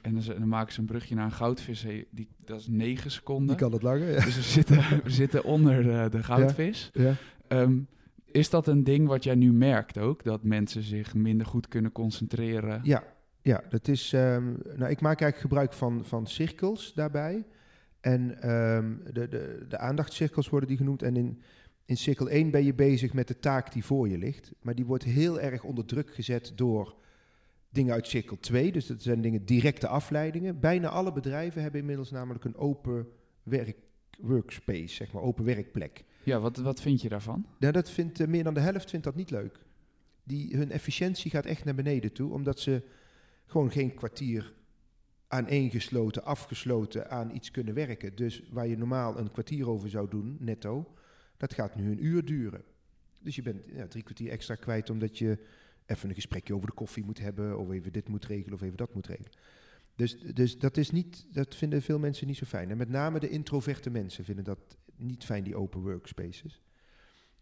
En 0.00 0.14
dan, 0.14 0.24
dan 0.24 0.48
maken 0.48 0.72
ze 0.72 0.80
een 0.80 0.86
brugje 0.86 1.14
naar 1.14 1.24
een 1.24 1.32
goudvis, 1.32 1.86
die, 2.10 2.28
dat 2.44 2.60
is 2.60 2.66
negen 2.66 3.10
seconden. 3.10 3.46
Die 3.46 3.56
kan 3.56 3.72
het 3.72 3.82
langer, 3.82 4.10
ja. 4.10 4.24
Dus 4.24 4.34
we 4.34 4.42
zitten, 4.42 5.02
we 5.04 5.10
zitten 5.10 5.44
onder 5.44 5.82
de, 5.82 6.08
de 6.10 6.22
goudvis. 6.22 6.90
Ja. 6.92 7.14
ja. 7.48 7.60
Um, 7.60 7.86
is 8.34 8.50
dat 8.50 8.66
een 8.66 8.84
ding 8.84 9.06
wat 9.06 9.24
jij 9.24 9.34
nu 9.34 9.52
merkt 9.52 9.98
ook? 9.98 10.24
Dat 10.24 10.42
mensen 10.42 10.82
zich 10.82 11.14
minder 11.14 11.46
goed 11.46 11.68
kunnen 11.68 11.92
concentreren? 11.92 12.80
Ja, 12.82 13.04
ja 13.42 13.62
dat 13.68 13.88
is. 13.88 14.12
Um, 14.12 14.58
nou, 14.76 14.90
ik 14.90 15.00
maak 15.00 15.20
eigenlijk 15.20 15.36
gebruik 15.36 15.72
van, 15.72 16.04
van 16.04 16.26
cirkels 16.26 16.94
daarbij. 16.94 17.44
En 18.00 18.50
um, 18.50 19.02
de, 19.12 19.28
de, 19.28 19.64
de 19.68 19.78
aandachtscirkels 19.78 20.48
worden 20.48 20.68
die 20.68 20.78
genoemd. 20.78 21.02
En 21.02 21.16
in, 21.16 21.42
in 21.84 21.96
cirkel 21.96 22.28
1 22.28 22.50
ben 22.50 22.64
je 22.64 22.74
bezig 22.74 23.12
met 23.12 23.28
de 23.28 23.38
taak 23.38 23.72
die 23.72 23.84
voor 23.84 24.08
je 24.08 24.18
ligt. 24.18 24.52
Maar 24.62 24.74
die 24.74 24.86
wordt 24.86 25.04
heel 25.04 25.40
erg 25.40 25.64
onder 25.64 25.84
druk 25.84 26.14
gezet 26.14 26.52
door 26.54 26.94
dingen 27.70 27.94
uit 27.94 28.06
cirkel 28.06 28.38
2. 28.38 28.72
Dus 28.72 28.86
dat 28.86 29.02
zijn 29.02 29.20
dingen 29.20 29.44
directe 29.44 29.86
afleidingen. 29.86 30.60
Bijna 30.60 30.88
alle 30.88 31.12
bedrijven 31.12 31.62
hebben 31.62 31.80
inmiddels 31.80 32.10
namelijk 32.10 32.44
een 32.44 32.56
open 32.56 33.06
werk, 33.42 33.76
workspace, 34.20 34.94
zeg 34.94 35.12
maar, 35.12 35.22
open 35.22 35.44
werkplek. 35.44 36.04
Ja, 36.24 36.40
wat, 36.40 36.56
wat 36.56 36.80
vind 36.80 37.02
je 37.02 37.08
daarvan? 37.08 37.46
Nou, 37.58 37.72
dat 37.72 37.90
vindt 37.90 38.20
uh, 38.20 38.26
meer 38.26 38.44
dan 38.44 38.54
de 38.54 38.60
helft 38.60 38.90
vindt 38.90 39.04
dat 39.04 39.14
niet 39.14 39.30
leuk. 39.30 39.58
Die, 40.22 40.56
hun 40.56 40.70
efficiëntie 40.70 41.30
gaat 41.30 41.44
echt 41.44 41.64
naar 41.64 41.74
beneden 41.74 42.12
toe, 42.12 42.32
omdat 42.32 42.60
ze 42.60 42.82
gewoon 43.46 43.70
geen 43.70 43.94
kwartier 43.94 44.52
aaneengesloten, 45.28 46.24
afgesloten 46.24 47.10
aan 47.10 47.34
iets 47.34 47.50
kunnen 47.50 47.74
werken. 47.74 48.16
Dus 48.16 48.42
waar 48.50 48.66
je 48.66 48.76
normaal 48.76 49.18
een 49.18 49.30
kwartier 49.30 49.68
over 49.68 49.90
zou 49.90 50.08
doen, 50.10 50.36
netto, 50.40 50.94
dat 51.36 51.54
gaat 51.54 51.74
nu 51.74 51.90
een 51.90 52.04
uur 52.04 52.24
duren. 52.24 52.62
Dus 53.20 53.36
je 53.36 53.42
bent 53.42 53.62
ja, 53.66 53.86
drie 53.86 54.02
kwartier 54.02 54.30
extra 54.30 54.54
kwijt 54.54 54.90
omdat 54.90 55.18
je 55.18 55.38
even 55.86 56.08
een 56.08 56.14
gesprekje 56.14 56.54
over 56.54 56.66
de 56.66 56.74
koffie 56.74 57.04
moet 57.04 57.18
hebben, 57.18 57.58
of 57.58 57.70
even 57.70 57.92
dit 57.92 58.08
moet 58.08 58.24
regelen 58.24 58.54
of 58.54 58.62
even 58.62 58.76
dat 58.76 58.94
moet 58.94 59.06
regelen. 59.06 59.32
Dus, 59.96 60.20
dus 60.20 60.58
dat, 60.58 60.76
is 60.76 60.90
niet, 60.90 61.26
dat 61.32 61.54
vinden 61.54 61.82
veel 61.82 61.98
mensen 61.98 62.26
niet 62.26 62.36
zo 62.36 62.44
fijn. 62.46 62.70
En 62.70 62.76
met 62.76 62.88
name 62.88 63.20
de 63.20 63.28
introverte 63.28 63.90
mensen 63.90 64.24
vinden 64.24 64.44
dat 64.44 64.76
niet 64.96 65.24
fijn, 65.24 65.44
die 65.44 65.56
open 65.56 65.80
workspaces. 65.80 66.62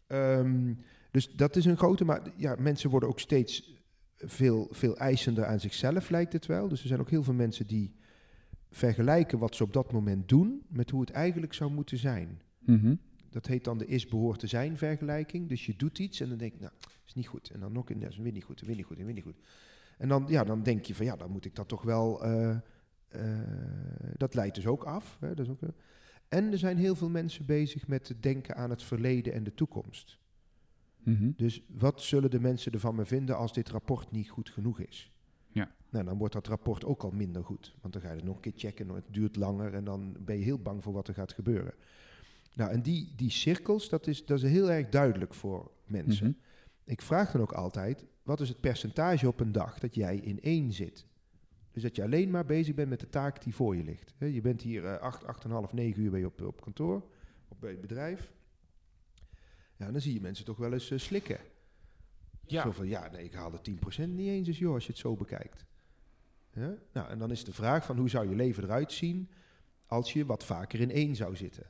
Um, 0.09 0.79
dus 1.11 1.33
dat 1.33 1.57
is 1.57 1.65
een 1.65 1.77
grote, 1.77 2.05
maar 2.05 2.21
ja, 2.37 2.57
mensen 2.59 2.91
worden 2.91 3.09
ook 3.09 3.21
steeds 3.21 3.75
veel, 4.17 4.69
veel 4.71 4.97
eisender 4.97 5.45
aan 5.45 5.61
zichzelf, 5.61 6.11
lijkt 6.11 6.33
het 6.33 6.47
wel. 6.47 6.69
Dus 6.69 6.83
er 6.83 6.89
zijn 6.89 7.01
ook 7.01 7.11
heel 7.11 7.23
veel 7.23 7.35
mensen 7.35 7.67
die 7.67 7.95
vergelijken 8.71 9.39
wat 9.39 9.55
ze 9.55 9.63
op 9.63 9.73
dat 9.73 9.93
moment 9.93 10.29
doen 10.29 10.63
met 10.69 10.91
hoe 10.91 11.01
het 11.01 11.11
eigenlijk 11.11 11.55
zou 11.55 11.71
moeten 11.71 11.99
zijn. 11.99 12.43
Mm 12.59 12.79
-hmm. 12.79 12.99
Dat 13.31 13.47
heet 13.47 13.65
dan 13.65 13.79
de 13.79 13.87
is 13.87 14.09
behoort 14.09 14.39
te 14.39 14.47
zijn 14.47 14.77
vergelijking. 14.77 15.49
Dus 15.49 15.67
je 15.67 15.77
doet 15.77 15.99
iets 15.99 16.21
en 16.21 16.29
dan 16.29 16.39
denk 16.39 16.53
je, 16.53 16.61
nou, 16.61 16.73
is 17.07 17.15
niet 17.15 17.27
goed. 17.27 17.51
En 17.51 17.61
dan 17.61 17.73
nog 17.73 17.91
een, 17.91 18.01
dat 18.01 18.11
is 18.11 18.19
weer 18.19 18.33
niet 18.33 18.45
goed, 18.45 18.61
weer 18.61 18.77
niet 18.77 18.85
goed, 18.85 18.97
weer 18.97 19.13
niet 19.13 19.23
goed. 19.23 19.39
En 19.99 20.09
dan, 20.09 20.25
ja, 20.29 20.45
dan 20.45 20.63
denk 20.63 20.85
je 20.85 20.95
van, 20.95 21.07
ja, 21.07 21.17
dan 21.17 21.31
moet 21.31 21.45
ik 21.45 21.55
dat 21.55 21.69
toch 21.69 21.83
wel... 21.83 22.27
Uh, 22.27 22.57
uh, 23.17 23.41
dat 24.17 24.35
leidt 24.35 24.55
dus 24.55 24.67
ook 24.67 24.85
af. 24.85 25.17
Hè, 25.21 25.35
dat 25.35 25.47
is 25.47 25.53
ook, 25.53 25.63
uh, 25.63 25.69
en 26.33 26.53
er 26.53 26.59
zijn 26.59 26.77
heel 26.77 26.95
veel 26.95 27.09
mensen 27.09 27.47
bezig 27.47 27.89
met 27.89 28.09
het 28.09 28.23
denken 28.23 28.57
aan 28.57 28.71
het 28.71 28.83
verleden 28.83 29.33
en 29.33 29.45
de 29.45 29.55
toekomst. 29.55 30.19
Mm 31.03 31.17
-hmm. 31.17 31.35
Dus 31.37 31.63
wat 31.67 32.03
zullen 32.03 32.31
de 32.31 32.41
mensen 32.41 32.73
ervan 32.73 32.95
me 32.95 33.05
vinden 33.05 33.37
als 33.37 33.53
dit 33.53 33.69
rapport 33.69 34.11
niet 34.11 34.31
goed 34.31 34.51
genoeg 34.51 34.81
is? 34.81 35.13
Ja. 35.49 35.71
Nou, 35.91 36.05
dan 36.05 36.19
wordt 36.19 36.35
dat 36.35 36.47
rapport 36.47 36.85
ook 36.85 37.03
al 37.03 37.11
minder 37.11 37.45
goed. 37.45 37.75
Want 37.81 37.93
dan 37.93 38.03
ga 38.03 38.09
je 38.09 38.15
het 38.15 38.25
nog 38.25 38.35
een 38.35 38.41
keer 38.41 38.53
checken, 38.57 38.89
het 38.89 39.05
duurt 39.11 39.37
langer 39.37 39.75
en 39.75 39.85
dan 39.85 40.17
ben 40.21 40.39
je 40.39 40.45
heel 40.45 40.59
bang 40.59 40.83
voor 40.83 40.93
wat 40.93 41.09
er 41.09 41.15
gaat 41.15 41.33
gebeuren. 41.33 41.75
Nou, 42.55 42.71
en 42.71 42.83
die, 42.83 43.13
die 43.17 43.31
cirkels, 43.31 43.89
dat 43.89 44.07
is, 44.07 44.25
dat 44.25 44.43
is 44.43 44.51
heel 44.51 44.71
erg 44.71 44.89
duidelijk 44.89 45.35
voor 45.35 45.71
mensen. 45.87 46.27
Mhm. 46.27 46.37
Ik 46.85 47.03
vraag 47.03 47.31
dan 47.33 47.41
ook 47.41 47.53
altijd, 47.53 48.05
wat 48.23 48.41
is 48.41 48.49
het 48.49 48.61
percentage 48.61 49.29
op 49.29 49.41
een 49.41 49.53
dag 49.53 49.79
dat 49.79 49.95
jij 49.95 50.17
in 50.17 50.41
één 50.41 50.73
zit? 50.73 51.07
Dus 51.73 51.83
dat 51.83 51.97
je 51.97 52.03
alleen 52.03 52.31
maar 52.31 52.45
bezig 52.45 52.75
bent 52.75 52.89
met 52.89 53.01
de 53.01 53.09
taak 53.09 53.43
die 53.43 53.55
voor 53.55 53.77
je 53.77 53.85
ligt. 53.85 54.15
Je 54.19 54.41
bent 54.41 54.63
hier 54.63 54.83
uh, 54.83 54.97
acht, 54.97 55.25
acht 55.25 55.45
en 55.45 55.51
half, 55.51 55.73
negen 55.73 56.03
uur 56.03 56.19
je 56.19 56.27
op, 56.27 56.41
op 56.41 56.61
kantoor, 56.61 57.03
of 57.49 57.59
bij 57.59 57.71
het 57.71 57.81
bedrijf. 57.81 58.33
Ja, 59.77 59.91
dan 59.91 60.01
zie 60.01 60.15
je 60.15 60.21
mensen 60.21 60.45
toch 60.45 60.57
wel 60.57 60.73
eens 60.73 60.91
uh, 60.91 60.99
slikken. 60.99 61.39
Ja. 62.47 62.63
Zo 62.63 62.71
van, 62.71 62.89
ja, 62.89 63.11
nee, 63.11 63.25
ik 63.25 63.33
haal 63.33 63.51
de 63.51 63.71
10% 63.71 64.09
niet 64.09 64.29
eens 64.29 64.49
eens, 64.49 64.59
joh, 64.59 64.75
als 64.75 64.87
je 64.87 64.91
het 64.91 65.01
zo 65.01 65.15
bekijkt. 65.15 65.65
Ja? 66.53 66.75
Nou, 66.93 67.09
en 67.09 67.19
dan 67.19 67.31
is 67.31 67.45
de 67.45 67.53
vraag 67.53 67.85
van, 67.85 67.97
hoe 67.99 68.09
zou 68.09 68.29
je 68.29 68.35
leven 68.35 68.63
eruit 68.63 68.93
zien 68.93 69.31
als 69.87 70.13
je 70.13 70.27
wat 70.27 70.45
vaker 70.45 70.81
in 70.81 70.91
één 70.91 71.17
zou 71.17 71.37
zitten? 71.37 71.67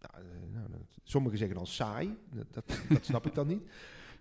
Nou, 0.00 0.24
nou, 0.52 0.82
sommigen 1.02 1.38
zeggen 1.38 1.56
dan 1.56 1.66
saai, 1.66 2.16
dat, 2.50 2.64
dat 2.88 3.04
snap 3.04 3.26
ik 3.26 3.34
dan 3.34 3.46
niet. 3.46 3.62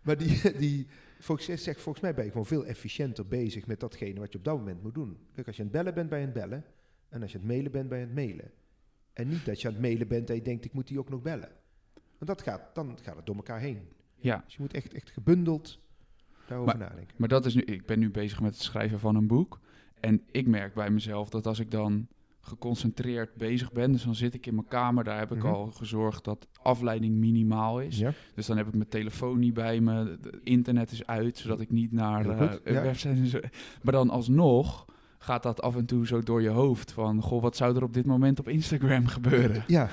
Maar 0.06 0.18
die, 0.18 0.42
die 0.66 0.88
volgens, 1.20 1.64
zegt, 1.64 1.82
volgens 1.82 2.04
mij 2.04 2.14
ben 2.14 2.24
je 2.24 2.32
gewoon 2.32 2.46
veel 2.46 2.66
efficiënter 2.66 3.28
bezig 3.28 3.68
met 3.68 3.80
datgene 3.80 4.20
wat 4.20 4.32
je 4.32 4.38
op 4.38 4.44
dat 4.44 4.58
moment 4.58 4.84
moet 4.84 4.94
doen. 4.94 5.18
Kijk, 5.34 5.48
als 5.48 5.56
je 5.56 5.62
aan 5.62 5.68
het 5.68 5.78
bellen 5.78 5.94
bent, 5.94 6.10
bij 6.10 6.22
het 6.22 6.34
bellen. 6.34 6.64
En 7.10 7.22
als 7.22 7.32
je 7.32 7.38
aan 7.38 7.44
het 7.44 7.52
mailen 7.54 7.72
bent, 7.72 7.90
bij 7.90 8.00
het 8.00 8.14
mailen. 8.14 8.52
En 9.14 9.28
niet 9.28 9.46
dat 9.46 9.62
je 9.62 9.68
aan 9.68 9.74
het 9.74 9.82
mailen 9.82 10.08
bent 10.08 10.30
en 10.30 10.36
je 10.36 10.42
denkt, 10.42 10.66
ik 10.66 10.74
moet 10.74 10.88
die 10.88 11.00
ook 11.00 11.10
nog 11.10 11.22
bellen. 11.22 11.50
Want 11.94 12.28
dat 12.28 12.42
gaat, 12.42 12.76
dan 12.76 12.98
gaat 13.02 13.16
het 13.16 13.26
door 13.26 13.36
elkaar 13.36 13.60
heen. 13.60 13.88
Ja. 14.16 14.42
Dus 14.46 14.54
je 14.54 14.62
moet 14.62 14.74
echt, 14.74 14.94
echt 14.94 15.10
gebundeld 15.10 15.80
daarover 16.48 16.78
maar, 16.78 16.90
nadenken. 16.90 17.16
Maar 17.18 17.28
dat 17.28 17.46
is 17.46 17.54
nu, 17.54 17.62
ik 17.62 17.86
ben 17.86 18.00
nu 18.00 18.10
bezig 18.10 18.42
met 18.42 18.54
het 18.54 18.64
schrijven 18.64 19.00
van 19.00 19.16
een 19.16 19.28
boek. 19.28 19.60
En 20.00 20.22
ik 20.32 20.48
merk 20.48 20.74
bij 20.74 20.90
mezelf 20.90 21.30
dat 21.30 21.48
als 21.48 21.60
ik 21.60 21.72
dan 21.72 22.08
geconcentreerd 22.46 23.36
bezig 23.36 23.72
ben. 23.72 23.92
Dus 23.92 24.04
dan 24.04 24.16
zit 24.16 24.34
ik 24.34 24.46
in 24.46 24.56
mijn 24.56 24.68
kamer. 24.68 25.04
Daar 25.04 25.20
heb 25.20 25.32
ik 25.32 25.38
Mhm. 25.38 25.48
al 25.48 25.66
gezorgd 25.66 26.24
dat 26.24 26.48
afleiding 26.62 27.16
minimaal 27.16 27.82
is. 27.82 27.98
Ja. 27.98 28.12
Dus 28.36 28.46
dan 28.46 28.58
heb 28.58 28.68
ik 28.68 28.74
mijn 28.74 28.90
telefoon 28.90 29.40
niet 29.40 29.54
bij 29.54 29.80
me. 29.82 29.94
Het 30.22 30.38
internet 30.44 30.92
is 30.92 31.06
uit, 31.08 31.38
zodat 31.38 31.60
ik 31.62 31.70
niet 31.72 31.92
naar 31.92 32.28
ja. 32.28 32.60
websites 32.64 33.20
en 33.20 33.28
zo. 33.28 33.40
Maar 33.82 33.94
dan 33.94 34.10
alsnog 34.10 34.86
gaat 35.18 35.44
dat 35.44 35.62
af 35.62 35.76
en 35.76 35.86
toe 35.86 36.08
zo 36.08 36.22
door 36.22 36.42
je 36.42 36.50
hoofd. 36.50 36.92
Van, 36.92 37.22
goh, 37.22 37.42
wat 37.42 37.56
zou 37.56 37.76
er 37.76 37.84
op 37.84 37.94
dit 37.94 38.06
moment 38.06 38.40
op 38.40 38.48
Instagram 38.50 39.08
gebeuren? 39.18 39.64
Ja, 39.68 39.90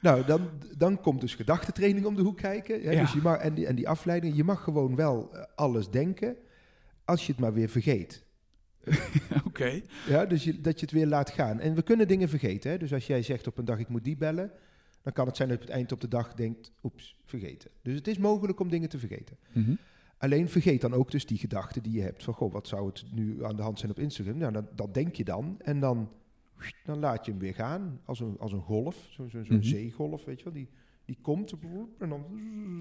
nou, 0.00 0.24
dan, 0.24 0.40
dan 0.76 1.00
komt 1.00 1.20
dus 1.20 1.34
gedachtentraining 1.34 2.06
om 2.06 2.14
de 2.14 2.22
hoek 2.22 2.36
kijken. 2.36 2.82
Ja. 2.82 3.00
Dus 3.00 3.12
je 3.12 3.20
mag, 3.22 3.36
en, 3.36 3.54
die, 3.54 3.66
en 3.66 3.74
die 3.74 3.88
afleiding, 3.88 4.36
je 4.36 4.44
mag 4.44 4.62
gewoon 4.62 4.96
wel 4.96 5.28
eh, 5.32 5.42
alles 5.54 5.90
denken, 5.90 6.36
als 7.04 7.26
je 7.26 7.32
het 7.32 7.40
maar 7.40 7.52
weer 7.52 7.68
vergeet. 7.68 8.24
Oké. 9.46 9.80
Ja, 10.06 10.26
dus 10.26 10.44
je, 10.44 10.60
dat 10.60 10.74
je 10.80 10.86
het 10.86 10.94
weer 10.94 11.06
laat 11.06 11.30
gaan. 11.30 11.60
En 11.60 11.74
we 11.74 11.82
kunnen 11.82 12.08
dingen 12.08 12.28
vergeten. 12.28 12.70
Hè? 12.70 12.78
Dus 12.78 12.92
als 12.92 13.06
jij 13.06 13.22
zegt 13.22 13.46
op 13.46 13.58
een 13.58 13.64
dag 13.64 13.78
ik 13.78 13.88
moet 13.88 14.04
die 14.04 14.16
bellen, 14.16 14.50
dan 15.02 15.12
kan 15.12 15.26
het 15.26 15.36
zijn 15.36 15.48
dat 15.48 15.56
je 15.58 15.62
op 15.62 15.68
het 15.68 15.76
eind 15.78 15.92
op 15.92 16.00
de 16.00 16.08
dag 16.08 16.34
denkt, 16.34 16.72
oeps, 16.82 17.16
vergeten. 17.24 17.70
Dus 17.82 17.94
het 17.94 18.06
is 18.08 18.18
mogelijk 18.18 18.60
om 18.60 18.68
dingen 18.68 18.88
te 18.88 18.98
vergeten. 18.98 19.36
Mhm. 19.52 19.74
Alleen 20.18 20.48
vergeet 20.48 20.80
dan 20.80 20.92
ook 20.92 21.10
dus 21.10 21.26
die 21.26 21.38
gedachten 21.38 21.82
die 21.82 21.92
je 21.92 22.00
hebt 22.02 22.24
van, 22.24 22.34
goh, 22.34 22.52
wat 22.52 22.68
zou 22.68 22.86
het 22.86 23.04
nu 23.12 23.44
aan 23.44 23.56
de 23.56 23.62
hand 23.62 23.78
zijn 23.78 23.90
op 23.90 23.98
Instagram? 23.98 24.36
Nou, 24.38 24.52
dat, 24.52 24.76
dat 24.78 24.94
denk 24.94 25.14
je 25.14 25.24
dan 25.24 25.56
en 25.62 25.80
dan, 25.80 26.08
dan 26.84 26.98
laat 26.98 27.24
je 27.24 27.30
hem 27.30 27.40
weer 27.40 27.54
gaan 27.54 28.00
als 28.04 28.20
een, 28.20 28.36
als 28.38 28.52
een 28.52 28.60
golf, 28.60 28.96
zo'n 29.10 29.30
zo, 29.30 29.44
zo'n 29.44 29.56
Mhm. 29.56 29.64
zeegolf, 29.66 30.24
weet 30.24 30.38
je 30.38 30.44
wel. 30.44 30.52
Die, 30.52 30.68
die 31.04 31.18
komt 31.22 31.52
en 31.98 32.08
dan, 32.08 32.24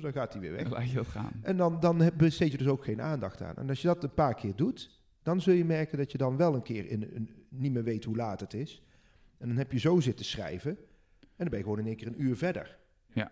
dan 0.02 0.12
gaat 0.12 0.32
hij 0.34 0.42
weer 0.42 0.52
weg. 0.52 0.62
Dan 0.64 0.72
laat 0.72 0.90
je 0.90 0.96
dat 0.96 1.08
gaan. 1.08 1.32
En 1.42 1.58
dan, 1.58 1.80
dan 1.80 2.02
heb- 2.02 2.18
besteed 2.18 2.52
je 2.52 2.58
dus 2.58 2.68
ook 2.68 2.84
geen 2.84 3.02
aandacht 3.02 3.42
aan. 3.42 3.56
En 3.56 3.70
als 3.70 3.82
je 3.82 3.88
dat 3.88 4.04
een 4.04 4.14
paar 4.14 4.34
keer 4.36 4.56
doet, 4.56 5.00
dan 5.26 5.42
zul 5.42 5.54
je 5.54 5.66
merken 5.66 5.98
dat 5.98 6.12
je 6.12 6.18
dan 6.18 6.38
wel 6.38 6.54
een 6.56 6.62
keer 6.62 6.86
in, 6.90 7.02
een, 7.14 7.30
niet 7.50 7.72
meer 7.72 7.84
weet 7.84 8.04
hoe 8.04 8.16
laat 8.16 8.40
het 8.40 8.54
is. 8.54 8.82
En 9.38 9.48
dan 9.48 9.58
heb 9.58 9.72
je 9.72 9.80
zo 9.80 10.00
zitten 10.00 10.26
schrijven. 10.26 10.72
En 11.20 11.28
dan 11.38 11.48
ben 11.50 11.58
je 11.58 11.64
gewoon 11.64 11.80
in 11.80 11.86
één 11.88 11.96
keer 11.96 12.08
een 12.08 12.22
uur 12.22 12.36
verder. 12.36 12.78
Ja. 13.14 13.32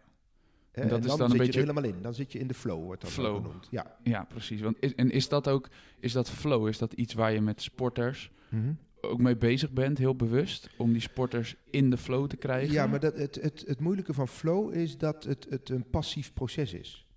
En 0.71 0.87
dat 0.87 0.99
is 0.99 1.05
dan, 1.07 1.17
dan 1.17 1.25
een 1.25 1.29
zit 1.31 1.39
beetje- 1.45 1.59
je 1.59 1.67
er 1.67 1.73
helemaal 1.73 1.95
in. 1.97 2.01
Dan 2.01 2.13
zit 2.13 2.31
je 2.31 2.39
in 2.39 2.47
de 2.47 2.53
flow, 2.53 2.83
wordt 2.83 3.01
dat 3.01 3.11
Flow. 3.11 3.35
ook 3.35 3.45
genoemd. 3.45 3.67
Ja. 3.71 3.97
Ja, 4.03 4.23
precies. 4.23 4.61
Want 4.61 4.77
is, 4.79 4.95
en 4.95 5.11
is 5.11 5.27
dat 5.29 5.47
ook, 5.47 5.69
is 5.99 6.11
dat 6.11 6.29
flow, 6.29 6.67
is 6.67 6.77
dat 6.77 6.93
iets 6.93 7.13
waar 7.13 7.33
je 7.33 7.41
met 7.41 7.61
sporters 7.61 8.31
Mhm. 8.49 8.73
ook 9.01 9.19
mee 9.19 9.37
bezig 9.37 9.71
bent, 9.71 9.97
heel 9.97 10.15
bewust, 10.15 10.69
om 10.77 10.91
die 10.91 11.01
sporters 11.01 11.55
in 11.69 11.89
de 11.89 11.97
flow 11.97 12.27
te 12.27 12.37
krijgen? 12.37 12.73
Ja, 12.73 12.87
maar 12.87 12.99
dat, 12.99 13.17
het, 13.17 13.35
het, 13.41 13.63
het 13.67 13.79
moeilijke 13.79 14.13
van 14.13 14.27
flow 14.27 14.73
is 14.73 14.97
dat 14.97 15.23
het, 15.23 15.47
het 15.49 15.69
een 15.69 15.89
passief 15.89 16.33
proces 16.33 16.73
is. 16.73 17.07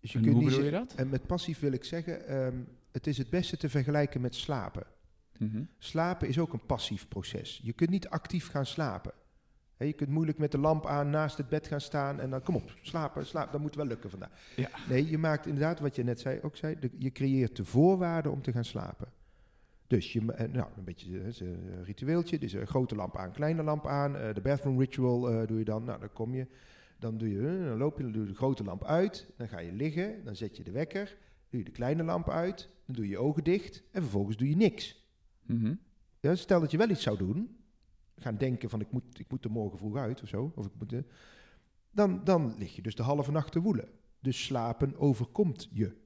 Dus 0.00 0.14
en 0.14 0.20
kunt 0.22 0.32
hoe 0.34 0.42
niet 0.42 0.50
bedoel 0.52 0.64
je 0.64 0.70
zeggen- 0.70 0.88
dat? 0.88 0.98
En 0.98 1.08
met 1.08 1.26
passief 1.26 1.58
wil 1.60 1.72
ik 1.72 1.84
zeggen, 1.84 2.26
ehm, 2.28 2.56
het 2.92 3.06
is 3.06 3.18
het 3.18 3.30
beste 3.30 3.56
te 3.56 3.68
vergelijken 3.68 4.20
met 4.20 4.34
slapen. 4.34 4.84
Mhm. 5.38 5.62
Slapen 5.78 6.28
is 6.28 6.38
ook 6.38 6.52
een 6.52 6.66
passief 6.66 7.08
proces. 7.08 7.60
Je 7.62 7.72
kunt 7.72 7.90
niet 7.90 8.08
actief 8.08 8.50
gaan 8.50 8.66
slapen. 8.66 9.12
Je 9.78 9.92
kunt 9.92 10.10
moeilijk 10.10 10.38
met 10.38 10.50
de 10.52 10.58
lamp 10.58 10.86
aan 10.86 11.10
naast 11.10 11.36
het 11.36 11.48
bed 11.48 11.66
gaan 11.66 11.80
staan 11.80 12.20
en 12.20 12.30
dan 12.30 12.42
kom 12.42 12.54
op, 12.56 12.72
slapen, 12.82 13.26
slapen, 13.26 13.52
dat 13.52 13.60
moet 13.60 13.74
wel 13.74 13.86
lukken 13.86 14.10
vandaag. 14.10 14.30
Ja. 14.56 14.68
Nee, 14.88 15.10
je 15.10 15.18
maakt 15.18 15.46
inderdaad 15.46 15.80
wat 15.80 15.96
je 15.96 16.04
net 16.04 16.20
zei, 16.20 16.40
ook 16.42 16.56
zei, 16.56 16.76
de- 16.80 16.90
je 16.98 17.12
creëert 17.12 17.56
de 17.56 17.64
voorwaarden 17.64 18.32
om 18.32 18.42
te 18.42 18.52
gaan 18.52 18.64
slapen. 18.64 19.08
Dus 19.86 20.12
je, 20.12 20.32
eh, 20.32 20.48
nou, 20.52 20.68
een 20.76 20.84
beetje 20.84 21.20
eh, 21.20 21.40
een 21.40 21.84
ritueeltje, 21.84 22.38
dus 22.38 22.52
een 22.52 22.66
grote 22.66 22.94
lamp 22.94 23.16
aan, 23.16 23.32
kleine 23.32 23.62
lamp 23.62 23.86
aan, 23.86 24.16
eh, 24.16 24.34
de 24.34 24.40
bathroom 24.40 24.78
ritual 24.80 25.30
eh, 25.30 25.46
doe 25.46 25.58
je 25.58 25.64
dan, 25.64 25.84
nou 25.84 26.00
dan 26.00 26.12
kom 26.12 26.34
je, 26.34 26.46
dan 26.98 27.18
doe 27.18 27.30
je, 27.30 27.38
eh, 27.38 27.66
dan 27.68 27.78
loop 27.78 27.96
je, 27.96 28.02
dan 28.02 28.12
doe 28.12 28.22
je 28.22 28.28
de 28.28 28.34
grote 28.34 28.64
lamp 28.64 28.84
uit, 28.84 29.26
dan 29.36 29.48
ga 29.48 29.58
je 29.58 29.72
liggen, 29.72 30.24
dan 30.24 30.36
zet 30.36 30.56
je 30.56 30.62
de 30.62 30.70
wekker, 30.70 31.16
doe 31.52 31.60
je 31.60 31.66
de 31.66 31.76
kleine 31.76 32.02
lamp 32.02 32.28
uit, 32.28 32.70
dan 32.86 32.94
doe 32.94 33.04
je 33.04 33.10
je 33.10 33.18
ogen 33.18 33.44
dicht 33.44 33.82
en 33.90 34.02
vervolgens 34.02 34.36
doe 34.36 34.48
je 34.48 34.56
niks. 34.56 35.06
Mhm. 35.46 35.74
Ja, 36.20 36.34
stel 36.34 36.60
dat 36.60 36.70
je 36.70 36.76
wel 36.76 36.90
iets 36.90 37.02
zou 37.02 37.18
doen, 37.18 37.56
gaan 38.16 38.36
denken 38.36 38.70
van 38.70 38.80
ik 38.80 38.92
moet, 38.92 39.18
ik 39.18 39.30
moet 39.30 39.44
er 39.44 39.50
morgen 39.50 39.78
vroeg 39.78 39.96
uit 39.96 40.22
of 40.22 40.28
zo, 40.28 40.52
of 40.54 40.66
ik 40.66 40.72
moet, 40.78 40.94
dan, 41.90 42.24
dan 42.24 42.54
lig 42.58 42.76
je 42.76 42.82
dus 42.82 42.94
de 42.94 43.02
halve 43.02 43.30
nacht 43.30 43.52
te 43.52 43.60
woelen. 43.60 43.88
Dus 44.20 44.44
slapen 44.44 44.96
overkomt 44.96 45.68
je. 45.72 45.96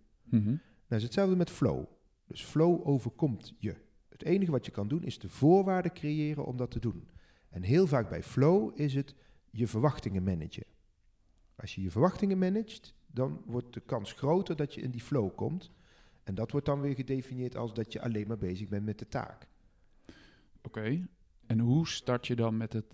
Nou 0.88 1.00
is 1.00 1.02
hetzelfde 1.02 1.37
met 1.37 1.50
flow. 1.50 1.85
Dus 2.26 2.42
flow 2.42 2.88
overkomt 2.88 3.54
je. 3.59 3.74
Het 4.09 4.22
enige 4.22 4.50
wat 4.50 4.66
je 4.66 4.72
kan 4.72 4.88
doen 4.88 5.04
is 5.04 5.18
de 5.18 5.28
voorwaarden 5.28 5.92
creëren 5.92 6.46
om 6.46 6.56
dat 6.56 6.70
te 6.70 6.78
doen. 6.78 7.09
En 7.50 7.62
heel 7.62 7.87
vaak 7.87 8.09
bij 8.09 8.22
flow 8.22 8.80
is 8.80 8.94
het 8.94 9.14
je 9.50 9.66
verwachtingen 9.66 10.22
managen. 10.22 10.66
Als 11.56 11.74
je 11.74 11.82
je 11.82 11.90
verwachtingen 11.90 12.38
managt, 12.38 12.94
dan 13.16 13.40
wordt 13.46 13.74
de 13.74 13.81
kans 13.87 14.12
groter 14.12 14.57
dat 14.57 14.74
je 14.74 14.81
in 14.81 14.90
die 14.90 15.00
flow 15.02 15.35
komt. 15.35 15.70
En 16.24 16.35
dat 16.35 16.50
wordt 16.50 16.66
dan 16.66 16.81
weer 16.81 16.94
gedefinieerd 16.94 17.57
als 17.57 17.74
dat 17.74 17.92
je 17.92 18.00
alleen 18.02 18.26
maar 18.29 18.38
bezig 18.38 18.68
bent 18.68 18.85
met 18.85 18.98
de 18.98 19.09
taak. 19.09 19.46
Oké. 20.62 21.07
En 21.46 21.59
hoe 21.59 21.88
start 21.88 22.26
je 22.26 22.37
dan 22.37 22.57
met 22.57 22.72
het 22.72 22.85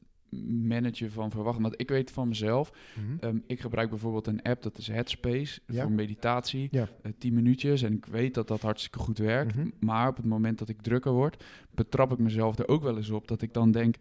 managen 0.48 1.10
van 1.12 1.30
verwachtingen? 1.30 1.68
Want 1.68 1.80
ik 1.80 1.88
weet 1.88 2.10
van 2.10 2.28
mezelf, 2.28 2.72
ehm, 3.20 3.38
ik 3.46 3.60
gebruik 3.60 3.90
bijvoorbeeld 3.90 4.26
een 4.26 4.42
app, 4.42 4.62
dat 4.62 4.78
is 4.78 4.86
Headspace, 4.86 5.60
Ja. 5.66 5.82
voor 5.82 5.92
meditatie. 5.92 6.68
Ja. 6.70 6.88
eh, 7.02 7.12
10 7.18 7.34
minuutjes 7.34 7.82
en 7.82 7.92
ik 7.92 8.06
weet 8.06 8.34
dat 8.34 8.48
dat 8.48 8.60
hartstikke 8.60 8.98
goed 8.98 9.18
werkt. 9.18 9.54
Mhm. 9.56 9.68
Maar 9.80 10.08
op 10.08 10.16
het 10.16 10.26
moment 10.26 10.58
dat 10.58 10.68
ik 10.68 10.82
drukker 10.82 11.12
word, 11.12 11.44
betrap 11.70 12.12
ik 12.12 12.18
mezelf 12.18 12.58
er 12.58 12.68
ook 12.68 12.82
wel 12.82 12.96
eens 12.96 13.10
op 13.10 13.28
dat 13.28 13.42
ik 13.42 13.52
dan 13.54 13.70
denk... 13.70 13.96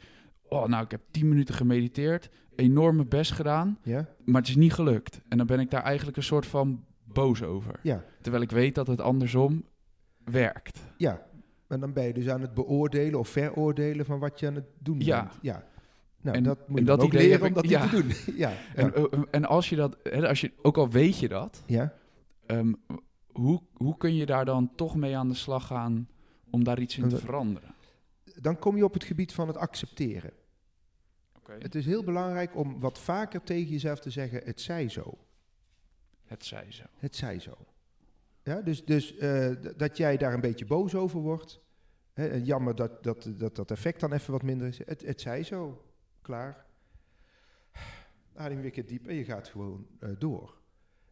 Oh, 0.54 0.66
nou, 0.68 0.84
ik 0.84 0.92
heb 0.92 1.02
10 1.12 1.28
minuten 1.30 1.56
gemediteerd, 1.56 2.30
enorm 2.56 2.96
mijn 2.96 3.08
best 3.08 3.32
gedaan, 3.32 3.78
Ja? 3.84 4.08
maar 4.26 4.42
het 4.42 4.50
is 4.50 4.56
niet 4.56 4.74
gelukt. 4.74 5.22
En 5.28 5.38
dan 5.38 5.48
ben 5.48 5.60
ik 5.60 5.72
daar 5.72 5.84
eigenlijk 5.84 6.18
een 6.18 6.24
soort 6.24 6.46
van 6.46 6.84
boos 7.04 7.44
over. 7.44 7.80
Ja. 7.84 8.04
Terwijl 8.22 8.44
ik 8.44 8.52
weet 8.52 8.76
dat 8.76 8.88
het 8.88 9.02
andersom 9.02 9.64
werkt. 10.24 10.80
Ja, 10.98 11.22
en 11.68 11.80
dan 11.80 11.94
ben 11.94 12.04
je 12.04 12.14
dus 12.14 12.30
aan 12.30 12.42
het 12.42 12.54
beoordelen 12.54 13.20
of 13.20 13.30
veroordelen 13.30 14.06
van 14.06 14.20
wat 14.20 14.40
je 14.40 14.48
aan 14.48 14.56
het 14.56 14.66
doen 14.80 15.00
Ja. 15.00 15.22
bent. 15.24 15.34
Ja. 15.42 15.64
Nou, 16.22 16.38
En- 16.38 16.44
dat 16.44 16.68
moet 16.70 16.80
je 16.80 16.86
dat 16.86 17.02
ook 17.02 17.14
leren 17.14 17.48
om 17.48 17.54
dat 17.54 17.70
ja. 17.70 17.82
niet 17.82 17.90
te 17.92 18.02
doen. 18.02 18.36
ja. 18.44 18.52
En, 18.76 18.86
Ja. 18.86 18.92
eh, 19.12 19.20
en 19.32 19.46
als 19.46 19.70
je 19.70 19.76
dat, 19.76 20.12
als 20.24 20.42
je, 20.42 20.52
ook 20.62 20.78
al 20.78 20.90
weet 20.90 21.20
je 21.20 21.28
dat, 21.28 21.64
ja. 21.66 21.94
ehm, 22.46 22.74
hoe, 23.32 23.62
hoe 23.74 23.98
kun 23.98 24.16
je 24.16 24.26
daar 24.26 24.46
dan 24.46 24.72
toch 24.76 24.96
mee 24.96 25.18
aan 25.18 25.28
de 25.28 25.34
slag 25.36 25.68
gaan 25.68 26.08
om 26.50 26.64
daar 26.64 26.80
iets 26.80 26.98
in 26.98 27.08
te 27.10 27.16
Eh, 27.16 27.22
veranderen? 27.22 27.74
Dan 28.42 28.60
kom 28.60 28.78
je 28.78 28.84
op 28.84 28.94
het 28.94 29.04
gebied 29.04 29.34
van 29.34 29.48
het 29.48 29.58
accepteren. 29.58 30.32
Het 31.60 31.76
is 31.76 31.86
heel 31.86 32.04
belangrijk 32.04 32.56
om 32.56 32.80
wat 32.80 33.00
vaker 33.00 33.44
tegen 33.44 33.72
jezelf 33.72 34.00
te 34.00 34.10
zeggen, 34.10 34.42
het 34.44 34.62
zij 34.62 34.90
zo. 34.90 35.18
Het 36.26 36.46
zij 36.46 36.72
zo. 36.72 36.84
Het 36.98 37.16
zij 37.16 37.40
zo. 37.40 37.58
Ja, 38.44 38.62
dus 38.62 38.86
dus 38.86 39.18
eh, 39.18 39.52
dat 39.78 39.98
jij 39.98 40.18
daar 40.18 40.34
een 40.34 40.42
beetje 40.42 40.66
boos 40.66 40.96
over 40.96 41.20
wordt. 41.20 41.60
Hè, 42.14 42.36
jammer 42.36 42.76
dat 42.76 43.04
dat, 43.04 43.32
dat 43.38 43.56
dat 43.56 43.72
effect 43.72 44.00
dan 44.00 44.14
even 44.14 44.32
wat 44.32 44.44
minder 44.44 44.68
is. 44.68 44.78
Het, 44.86 45.02
het 45.02 45.22
zij 45.22 45.44
zo. 45.44 45.86
Klaar. 46.22 46.66
Adem 48.36 48.62
weer 48.62 48.72
keer 48.72 48.86
diep 48.86 49.08
en 49.08 49.16
je 49.16 49.24
gaat 49.24 49.48
gewoon 49.48 49.88
eh, 50.00 50.10
door. 50.20 50.60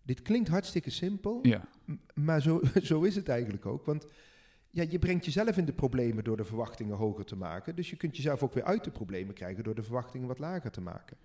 Dit 0.03 0.21
klinkt 0.21 0.49
hartstikke 0.49 0.89
simpel. 0.89 1.39
Ja, 1.41 1.69
Maar 2.13 2.41
zo, 2.41 2.61
zo 2.81 3.01
is 3.01 3.15
het 3.15 3.29
eigenlijk 3.29 3.65
ook. 3.65 3.85
Want 3.85 4.07
ja, 4.71 4.85
je 4.89 4.99
brengt 4.99 5.25
jezelf 5.25 5.57
in 5.57 5.65
de 5.65 5.73
problemen 5.73 6.23
door 6.23 6.37
de 6.37 6.43
verwachtingen 6.45 6.95
hoger 6.95 7.25
te 7.25 7.35
maken. 7.35 7.75
Dus 7.75 7.89
je 7.89 7.95
kunt 7.95 8.15
jezelf 8.15 8.43
ook 8.43 8.53
weer 8.53 8.63
uit 8.63 8.83
de 8.83 8.91
problemen 8.91 9.33
krijgen 9.33 9.63
door 9.63 9.75
de 9.75 9.83
verwachtingen 9.83 10.27
wat 10.27 10.39
lager 10.39 10.71
te 10.71 10.81
maken. 10.81 11.17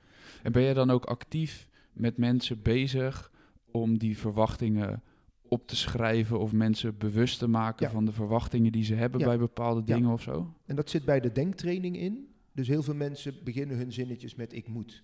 en 0.43 0.53
ben 0.53 0.63
je 0.63 0.75
dan 0.75 0.91
ook 0.91 1.05
actief 1.05 1.69
met 1.93 2.17
mensen 2.17 2.63
bezig 2.63 3.31
om 3.71 3.99
die 3.99 4.19
verwachtingen 4.19 5.03
op 5.49 5.67
te 5.67 5.77
schrijven 5.77 6.39
of 6.39 6.53
mensen 6.53 6.99
bewust 6.99 7.39
te 7.39 7.47
maken 7.49 7.87
Ja. 7.87 7.93
van 7.93 8.05
de 8.05 8.13
verwachtingen 8.13 8.73
die 8.73 8.85
ze 8.85 8.95
hebben 8.95 9.21
Ja. 9.21 9.27
bij 9.27 9.39
bepaalde 9.39 9.83
Ja. 9.85 9.95
dingen 9.95 10.11
of 10.11 10.23
zo? 10.23 10.55
En 10.67 10.77
dat 10.77 10.91
zit 10.91 11.05
bij 11.05 11.21
de 11.21 11.33
denktraining 11.33 11.97
in. 11.97 12.29
Dus 12.53 12.69
heel 12.69 12.83
veel 12.83 12.95
mensen 12.95 13.35
beginnen 13.45 13.77
hun 13.77 13.93
zinnetjes 13.93 14.35
met 14.35 14.53
ik 14.53 14.69
moet. 14.69 15.03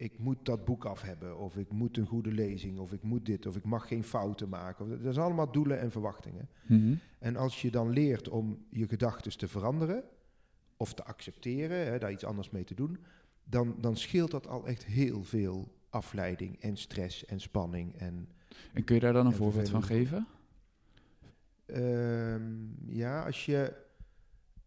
Ik 0.00 0.18
moet 0.18 0.44
dat 0.44 0.64
boek 0.64 0.84
af 0.84 1.02
hebben, 1.02 1.38
of 1.38 1.56
ik 1.56 1.72
moet 1.72 1.96
een 1.96 2.06
goede 2.06 2.32
lezing, 2.32 2.78
of 2.78 2.92
ik 2.92 3.02
moet 3.02 3.26
dit, 3.26 3.46
of 3.46 3.56
ik 3.56 3.64
mag 3.64 3.88
geen 3.88 4.04
fouten 4.04 4.48
maken. 4.48 5.02
Dat 5.02 5.14
zijn 5.14 5.26
allemaal 5.26 5.52
doelen 5.52 5.80
en 5.80 5.90
verwachtingen. 5.90 6.48
Mhm. 6.66 6.94
En 7.18 7.36
als 7.36 7.62
je 7.62 7.70
dan 7.70 7.90
leert 7.90 8.28
om 8.28 8.66
je 8.70 8.88
gedachten 8.88 9.38
te 9.38 9.48
veranderen, 9.48 10.04
of 10.76 10.94
te 10.94 11.04
accepteren, 11.04 11.86
hè, 11.86 11.98
daar 11.98 12.12
iets 12.12 12.24
anders 12.24 12.50
mee 12.50 12.64
te 12.64 12.74
doen, 12.74 12.98
dan, 13.44 13.74
dan 13.80 13.96
scheelt 13.96 14.30
dat 14.30 14.46
al 14.46 14.66
echt 14.66 14.84
heel 14.84 15.24
veel 15.24 15.74
afleiding 15.90 16.60
en 16.60 16.76
stress 16.76 17.24
en 17.24 17.40
spanning. 17.40 17.96
En 17.96 18.28
En 18.72 18.84
kun 18.84 18.94
je 18.94 19.00
daar 19.00 19.12
dan 19.12 19.26
een 19.26 19.32
En 19.32 19.38
voorbeeld 19.38 19.68
van 19.68 19.82
geven? 19.82 20.26
Ehm, 21.66 22.42
ja, 22.86 23.24
als 23.24 23.46
je. 23.46 23.72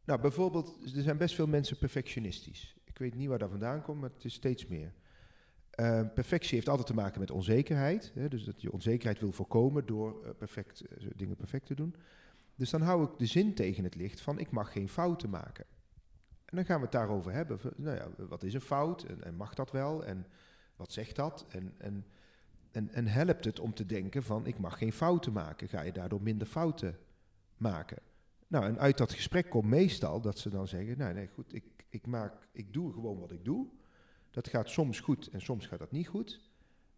Nou, 0.06 0.22
bijvoorbeeld, 0.22 0.96
er 0.96 1.02
zijn 1.02 1.18
best 1.18 1.36
veel 1.36 1.48
mensen 1.48 1.78
perfectionistisch. 1.78 2.76
Ik 2.84 2.98
weet 2.98 3.16
niet 3.16 3.28
waar 3.28 3.40
dat 3.40 3.50
vandaan 3.50 3.82
komt, 3.82 4.02
maar 4.02 4.10
het 4.10 4.26
is 4.26 4.34
steeds 4.34 4.68
meer. 4.68 4.94
Ehm, 5.72 6.08
perfectie 6.14 6.56
heeft 6.56 6.70
altijd 6.70 6.88
te 6.88 6.94
maken 6.94 7.20
met 7.20 7.32
onzekerheid. 7.32 8.12
Hè, 8.16 8.28
dus 8.28 8.44
dat 8.44 8.62
je 8.62 8.72
onzekerheid 8.72 9.20
wil 9.20 9.32
voorkomen 9.32 9.86
door 9.86 10.26
eh, 10.26 10.32
perfect, 10.38 10.82
eh, 10.82 11.08
dingen 11.16 11.36
perfect 11.36 11.66
te 11.66 11.76
doen. 11.76 11.96
Dus 12.56 12.70
dan 12.70 12.82
hou 12.82 13.04
ik 13.04 13.18
de 13.18 13.26
zin 13.26 13.54
tegen 13.54 13.84
het 13.84 13.96
licht 13.96 14.22
van 14.22 14.40
ik 14.40 14.52
mag 14.52 14.72
geen 14.72 14.90
fouten 14.90 15.30
maken. 15.30 15.66
En 16.46 16.56
dan 16.58 16.66
gaan 16.66 16.78
we 16.78 16.84
het 16.84 16.92
daarover 16.92 17.32
hebben. 17.32 17.60
Nou 17.76 17.96
ja, 17.98 18.26
wat 18.28 18.44
is 18.44 18.54
een 18.54 18.62
fout 18.62 19.04
en, 19.04 19.36
mag 19.36 19.54
dat 19.54 19.72
wel? 19.72 20.06
En 20.06 20.26
wat 20.76 20.92
zegt 20.92 21.16
dat? 21.16 21.46
En, 21.50 21.74
en, 21.78 22.06
en, 22.72 22.94
en 22.94 23.08
helpt 23.08 23.46
het 23.46 23.60
om 23.60 23.74
te 23.74 23.86
denken 23.86 24.24
van 24.24 24.46
ik 24.46 24.58
mag 24.58 24.78
geen 24.78 24.94
fouten 24.94 25.34
maken? 25.34 25.68
Ga 25.68 25.82
je 25.82 25.92
daardoor 25.92 26.22
minder 26.22 26.48
fouten 26.48 26.98
maken? 27.58 27.98
Nou, 28.48 28.66
en 28.66 28.80
uit 28.80 28.98
dat 28.98 29.14
gesprek 29.14 29.50
komt 29.50 29.66
meestal 29.66 30.22
dat 30.22 30.40
ze 30.40 30.50
dan 30.50 30.68
zeggen, 30.68 30.98
nou 30.98 31.14
nee, 31.14 31.28
goed, 31.28 31.54
ik, 31.54 31.64
ik, 31.90 32.08
maak, 32.08 32.48
ik 32.52 32.74
doe 32.74 32.94
gewoon 32.94 33.20
wat 33.20 33.32
ik 33.32 33.46
doe. 33.46 33.68
Dat 34.32 34.48
gaat 34.48 34.70
soms 34.70 35.00
goed 35.00 35.28
en 35.28 35.42
soms 35.42 35.68
gaat 35.68 35.80
dat 35.80 35.92
niet 35.92 36.08
goed. 36.08 36.42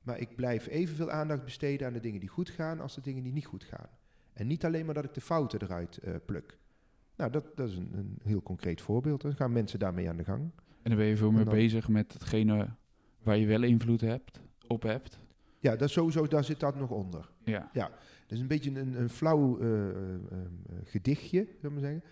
Maar 0.01 0.19
ik 0.19 0.35
blijf 0.35 0.67
evenveel 0.67 1.11
aandacht 1.11 1.43
besteden 1.43 1.87
aan 1.87 1.93
de 1.93 1.99
dingen 1.99 2.19
die 2.19 2.29
goed 2.29 2.49
gaan 2.49 2.79
als 2.79 2.95
de 2.95 3.01
dingen 3.01 3.23
die 3.23 3.33
niet 3.33 3.45
goed 3.45 3.63
gaan. 3.63 3.89
En 4.33 4.47
niet 4.47 4.65
alleen 4.65 4.85
maar 4.85 4.93
dat 4.93 5.03
ik 5.03 5.13
de 5.13 5.21
fouten 5.21 5.61
eruit 5.61 5.97
eh, 5.97 6.13
pluk. 6.25 6.57
Nou, 7.15 7.31
dat, 7.31 7.45
dat 7.55 7.69
is 7.69 7.75
een, 7.75 7.89
een 7.93 8.17
heel 8.23 8.43
concreet 8.43 8.81
voorbeeld. 8.81 9.21
Dan 9.21 9.35
gaan 9.35 9.51
mensen 9.51 9.79
daarmee 9.79 10.09
aan 10.09 10.17
de 10.17 10.23
gang. 10.23 10.41
En 10.81 10.89
dan 10.89 10.95
ben 10.97 11.05
je 11.05 11.17
veel 11.17 11.31
meer 11.31 11.45
dan- 11.45 11.53
bezig 11.53 11.87
met 11.87 12.13
hetgene 12.13 12.69
waar 13.23 13.37
je 13.37 13.45
wel 13.45 13.63
invloed 13.63 14.01
hebt, 14.01 14.39
op 14.67 14.83
hebt. 14.83 15.19
Ja, 15.59 15.75
dat 15.75 15.89
sowieso, 15.89 16.27
daar 16.27 16.43
zit 16.43 16.59
dat 16.59 16.75
nog 16.75 16.89
onder. 16.89 17.29
Ja. 17.43 17.69
Dat 17.73 17.91
is 18.27 18.39
een 18.39 18.47
beetje 18.47 18.79
een, 18.79 19.01
een 19.01 19.09
flauw 19.09 19.59
eh, 19.59 19.89
eh, 19.89 20.17
gedichtje, 20.83 21.47
zullen 21.61 21.75
we 21.75 21.81
zeggen. 21.81 22.03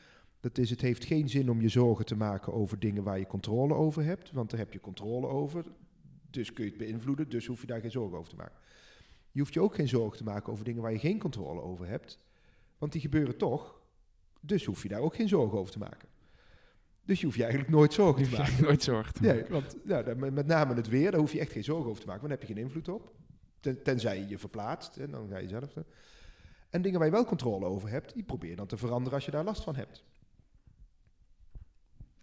Dat 0.41 0.57
is, 0.57 0.69
het 0.69 0.81
heeft 0.81 1.05
geen 1.05 1.29
zin 1.29 1.49
om 1.49 1.61
je 1.61 1.69
zorgen 1.69 2.05
te 2.05 2.15
maken 2.15 2.53
over 2.53 2.79
dingen 2.79 3.03
waar 3.03 3.19
je 3.19 3.27
controle 3.27 3.73
over 3.73 4.03
hebt, 4.03 4.31
want 4.31 4.49
daar 4.49 4.59
heb 4.59 4.73
je 4.73 4.79
controle 4.79 5.27
over. 5.27 5.65
Dus 6.29 6.53
kun 6.53 6.63
je 6.63 6.69
het 6.69 6.79
beïnvloeden, 6.79 7.29
dus 7.29 7.45
hoef 7.45 7.61
je 7.61 7.67
daar 7.67 7.81
geen 7.81 7.91
zorgen 7.91 8.17
over 8.17 8.29
te 8.29 8.35
maken. 8.35 8.55
Je 9.31 9.39
hoeft 9.39 9.53
je 9.53 9.61
ook 9.61 9.75
geen 9.75 9.87
zorgen 9.87 10.17
te 10.17 10.23
maken 10.23 10.51
over 10.51 10.65
dingen 10.65 10.81
waar 10.81 10.91
je 10.91 10.99
geen 10.99 11.19
controle 11.19 11.61
over 11.61 11.87
hebt, 11.87 12.19
want 12.77 12.91
die 12.91 13.01
gebeuren 13.01 13.37
toch. 13.37 13.79
Dus 14.39 14.65
hoef 14.65 14.83
je 14.83 14.89
daar 14.89 14.99
ook 14.99 15.15
geen 15.15 15.27
zorgen 15.27 15.57
over 15.59 15.71
te 15.71 15.79
maken. 15.79 16.09
Dus 17.05 17.19
je 17.19 17.25
hoeft 17.25 17.37
je 17.37 17.43
eigenlijk 17.43 17.73
nooit 17.73 17.93
zorgen 17.93 18.23
te 18.23 18.37
maken. 18.37 18.63
nooit 18.63 18.83
zorgen 18.83 19.13
te 19.13 19.21
Nee, 19.21 19.43
want 19.49 19.75
dan- 19.85 20.33
met 20.33 20.47
name 20.47 20.73
het 20.75 20.87
weer, 20.87 21.11
daar 21.11 21.19
hoef 21.19 21.31
je 21.33 21.39
echt 21.39 21.51
geen 21.51 21.63
zorgen 21.63 21.89
over 21.89 22.01
te 22.01 22.07
maken, 22.07 22.27
want 22.27 22.31
daar 22.33 22.47
heb 22.47 22.49
je 22.49 22.53
geen 22.55 22.63
invloed 22.63 22.89
op. 22.95 23.13
Ten- 23.59 23.83
tenzij 23.83 24.19
je 24.19 24.27
je 24.27 24.37
verplaatst, 24.37 24.97
en 24.97 25.11
dan 25.11 25.27
ga 25.29 25.37
je 25.37 25.47
zelf. 25.47 25.73
En 26.69 26.81
dingen 26.81 26.97
waar 26.99 27.07
je 27.07 27.13
wel 27.13 27.25
controle 27.25 27.65
over 27.65 27.89
hebt, 27.89 28.13
die 28.13 28.23
probeer 28.23 28.49
je 28.49 28.55
dan 28.55 28.67
te 28.67 28.77
veranderen 28.77 29.13
als 29.13 29.25
je 29.25 29.31
daar 29.31 29.43
last 29.43 29.63
van 29.63 29.75
hebt. 29.75 30.03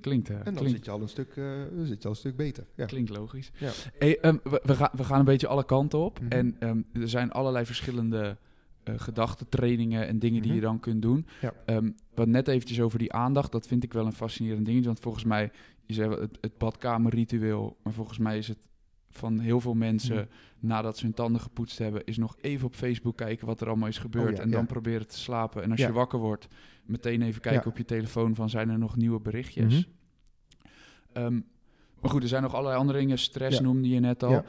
Klinkt, 0.01 0.29
eh, 0.31 0.37
En 0.37 0.45
dan 0.45 0.55
klinkt, 0.55 0.73
zit 0.73 0.85
je 0.85 0.91
al 0.91 1.01
een 1.01 1.09
stuk, 1.09 1.37
eh, 1.37 1.45
dan 1.77 1.87
zit 1.87 1.99
je 1.99 2.05
al 2.05 2.11
een 2.11 2.17
stuk 2.17 2.37
beter. 2.37 2.67
Ja. 2.75 2.85
klinkt 2.87 3.11
logisch. 3.11 3.51
Ja. 3.59 3.71
Hey, 3.99 4.21
ehm, 4.21 4.37
we, 4.43 4.61
we, 4.65 4.75
gaan, 4.75 4.91
we 4.93 5.05
gaan 5.05 5.19
een 5.19 5.25
beetje 5.25 5.47
alle 5.47 5.65
kanten 5.65 5.99
op. 5.99 6.21
Mhm. 6.21 6.33
En 6.33 6.57
ehm, 6.59 6.81
er 6.93 7.09
zijn 7.09 7.31
allerlei 7.33 7.67
verschillende 7.67 8.37
eh 8.85 8.95
gedachtentrainingen 8.97 10.07
en 10.07 10.19
dingen 10.19 10.41
die 10.43 10.51
Mhm. 10.51 10.61
je 10.61 10.67
dan 10.67 10.81
kunt 10.81 11.03
doen. 11.03 11.27
Ja. 11.41 11.53
Ehm, 11.67 11.91
wat 12.15 12.29
net 12.29 12.49
eventjes 12.49 12.81
over 12.81 12.99
die 12.99 13.13
aandacht, 13.13 13.53
dat 13.53 13.67
vind 13.67 13.85
ik 13.85 13.93
wel 13.93 14.07
een 14.07 14.13
fascinerend 14.13 14.65
dingetje. 14.67 14.87
Want 14.87 15.01
volgens 15.01 15.25
mij, 15.25 15.51
je 15.87 15.95
zei 15.95 16.09
wel 16.09 16.21
het, 16.21 16.39
het 16.41 16.59
badkamerritueel, 16.59 17.77
maar 17.83 17.93
volgens 17.93 18.19
mij 18.19 18.39
is 18.39 18.49
het 18.49 18.68
van 19.11 19.39
heel 19.39 19.61
veel 19.61 19.75
mensen, 19.75 20.17
Mhm. 20.17 20.27
nadat 20.67 20.97
ze 20.99 21.05
hun 21.05 21.15
tanden 21.15 21.41
gepoetst 21.41 21.79
hebben, 21.79 22.05
is 22.05 22.17
nog 22.19 22.37
even 22.41 22.67
op 22.67 22.75
Facebook 22.75 23.17
kijken 23.17 23.47
wat 23.47 23.61
er 23.61 23.67
allemaal 23.69 23.89
is 23.89 23.99
gebeurd. 23.99 24.31
Oh 24.31 24.37
ja, 24.37 24.43
en 24.43 24.51
dan 24.51 24.61
ja. 24.61 24.67
proberen 24.67 25.07
te 25.09 25.19
slapen. 25.19 25.63
En 25.63 25.71
als 25.71 25.81
Ja. 25.81 25.87
je 25.87 25.93
wakker 25.93 26.19
wordt, 26.19 26.47
meteen 26.85 27.23
even 27.23 27.41
kijken 27.41 27.71
op 27.71 27.77
je 27.77 27.85
telefoon 27.85 28.35
van 28.35 28.51
zijn 28.51 28.69
er 28.69 28.79
nog 28.79 28.97
nieuwe 28.97 29.21
berichtjes. 29.21 29.75
Mhm. 29.75 29.89
Ehm, 31.13 31.41
maar 32.01 32.11
goed, 32.11 32.23
er 32.23 32.29
zijn 32.29 32.43
nog 32.43 32.55
allerlei 32.55 32.79
andere 32.79 32.99
dingen. 32.99 33.19
Stress 33.19 33.61
noemde 33.61 33.89
je 33.89 34.01
net 34.01 34.23
al. 34.23 34.45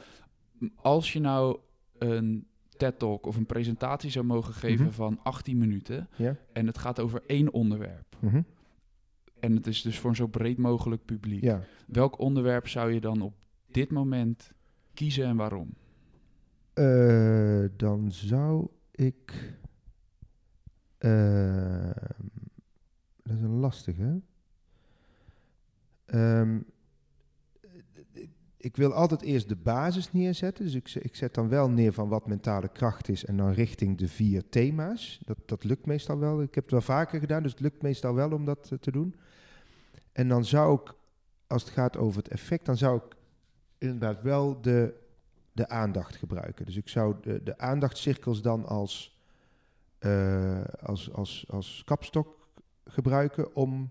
Als 0.76 1.12
je 1.12 1.20
nou 1.20 1.58
een 1.98 2.46
TED-talk 2.76 3.26
of 3.26 3.36
een 3.36 3.46
presentatie 3.46 4.10
zou 4.10 4.24
mogen 4.24 4.54
geven 4.54 4.84
Mhm. 4.84 4.94
van 4.94 5.20
18 5.22 5.58
minuten... 5.58 6.08
En 6.52 6.66
het 6.66 6.78
gaat 6.78 7.00
over 7.00 7.22
één 7.26 7.52
onderwerp... 7.52 8.16
Mhm. 8.18 8.42
en 9.40 9.54
het 9.56 9.66
is 9.66 9.82
dus 9.82 9.98
voor 9.98 10.10
een 10.10 10.16
zo 10.16 10.26
breed 10.26 10.58
mogelijk 10.58 11.04
publiek... 11.04 11.42
welk 11.86 12.18
onderwerp 12.18 12.68
zou 12.68 12.92
je 12.92 13.00
dan 13.00 13.20
op 13.20 13.34
dit 13.74 13.90
moment 13.90 14.52
kiezen 14.94 15.24
en 15.24 15.36
waarom? 15.36 15.74
Eh, 16.72 17.64
dan 17.76 18.12
zou 18.12 18.68
ik. 18.90 19.54
ehm, 20.98 21.92
dat 23.22 23.36
is 23.36 23.42
een 23.42 23.58
lastige. 23.58 24.20
Ehm, 26.04 26.58
ik 28.56 28.76
wil 28.76 28.92
altijd 28.92 29.22
eerst 29.22 29.48
de 29.48 29.56
basis 29.56 30.12
neerzetten. 30.12 30.64
Dus 30.64 30.74
ik, 30.74 30.94
ik 30.94 31.16
zet 31.16 31.34
dan 31.34 31.48
wel 31.48 31.70
neer 31.70 31.92
van 31.92 32.08
wat 32.08 32.26
mentale 32.26 32.68
kracht 32.68 33.08
is 33.08 33.24
en 33.24 33.36
dan 33.36 33.52
richting 33.52 33.98
de 33.98 34.08
vier 34.08 34.48
thema's. 34.48 35.20
Dat, 35.24 35.38
dat 35.46 35.64
lukt 35.64 35.86
meestal 35.86 36.18
wel. 36.18 36.42
Ik 36.42 36.54
heb 36.54 36.64
het 36.64 36.72
wel 36.72 36.80
vaker 36.80 37.20
gedaan, 37.20 37.42
dus 37.42 37.50
het 37.52 37.60
lukt 37.60 37.82
meestal 37.82 38.14
wel 38.14 38.32
om 38.32 38.44
dat 38.44 38.68
eh, 38.72 38.78
te 38.78 38.90
doen. 38.90 39.14
En 40.12 40.28
dan 40.28 40.44
zou 40.44 40.80
ik, 40.80 40.94
als 41.46 41.62
het 41.62 41.72
gaat 41.72 41.96
over 41.96 42.22
het 42.22 42.32
effect, 42.32 42.66
dan 42.66 42.76
zou 42.76 42.96
ik 42.96 43.16
inderdaad 43.80 44.22
wel 44.22 44.60
de 44.60 45.00
de 45.52 45.68
aandacht 45.68 46.16
gebruiken. 46.16 46.66
Dus 46.66 46.76
ik 46.76 46.88
zou 46.88 47.14
de, 47.22 47.42
de 47.42 47.58
aandachtscirkels 47.58 48.42
dan 48.42 48.66
als, 48.66 49.18
eh, 49.98 50.64
als, 50.64 51.12
als, 51.12 51.44
als 51.48 51.82
kapstok 51.84 52.48
gebruiken 52.84 53.54
om 53.54 53.90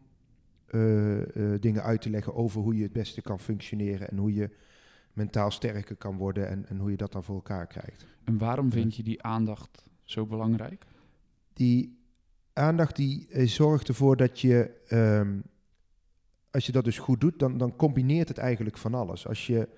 eh, 0.66 1.54
eh, 1.54 1.62
dingen 1.62 1.84
uit 1.84 2.02
te 2.02 2.10
leggen 2.10 2.36
over 2.36 2.62
hoe 2.62 2.76
je 2.76 2.84
het 2.84 2.92
beste 2.92 3.22
kan 3.22 3.40
functioneren 3.40 4.10
en 4.10 4.18
hoe 4.18 4.34
je 4.34 4.50
mentaal 5.14 5.52
sterker 5.52 5.96
kan 5.96 6.18
worden 6.18 6.48
en, 6.48 6.66
en 6.68 6.78
hoe 6.78 6.92
je 6.92 6.98
dat 6.98 7.12
dan 7.12 7.24
voor 7.24 7.36
elkaar 7.36 7.68
krijgt. 7.68 8.06
En 8.24 8.38
waarom 8.38 8.72
vind 8.72 8.96
je 8.96 9.04
die 9.04 9.24
aandacht 9.24 9.84
zo 10.04 10.26
belangrijk? 10.26 10.86
Die 11.54 11.98
aandacht 12.54 12.96
die 12.96 13.28
zorgt 13.48 13.88
ervoor 13.88 14.18
dat 14.18 14.40
je, 14.40 14.72
ehm, 14.88 15.40
als 16.52 16.66
je 16.66 16.72
dat 16.72 16.84
dus 16.84 17.00
goed 17.00 17.22
doet, 17.22 17.40
dan, 17.40 17.58
dan 17.58 17.76
combineert 17.76 18.28
het 18.28 18.38
eigenlijk 18.38 18.78
van 18.78 18.94
alles. 18.94 19.28
Als 19.28 19.48
je, 19.48 19.70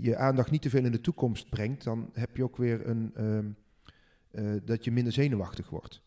je 0.00 0.16
aandacht 0.16 0.50
niet 0.50 0.62
te 0.62 0.70
veel 0.70 0.84
in 0.84 0.92
de 0.92 1.00
toekomst 1.00 1.48
brengt, 1.48 1.84
dan 1.84 2.10
heb 2.12 2.36
je 2.36 2.42
ook 2.42 2.56
weer 2.56 2.88
een, 2.88 3.10
ehm, 3.14 3.46
eh, 4.30 4.60
dat 4.64 4.84
je 4.84 4.92
minder 4.92 5.12
zenuwachtig 5.12 5.70
wordt. 5.70 6.02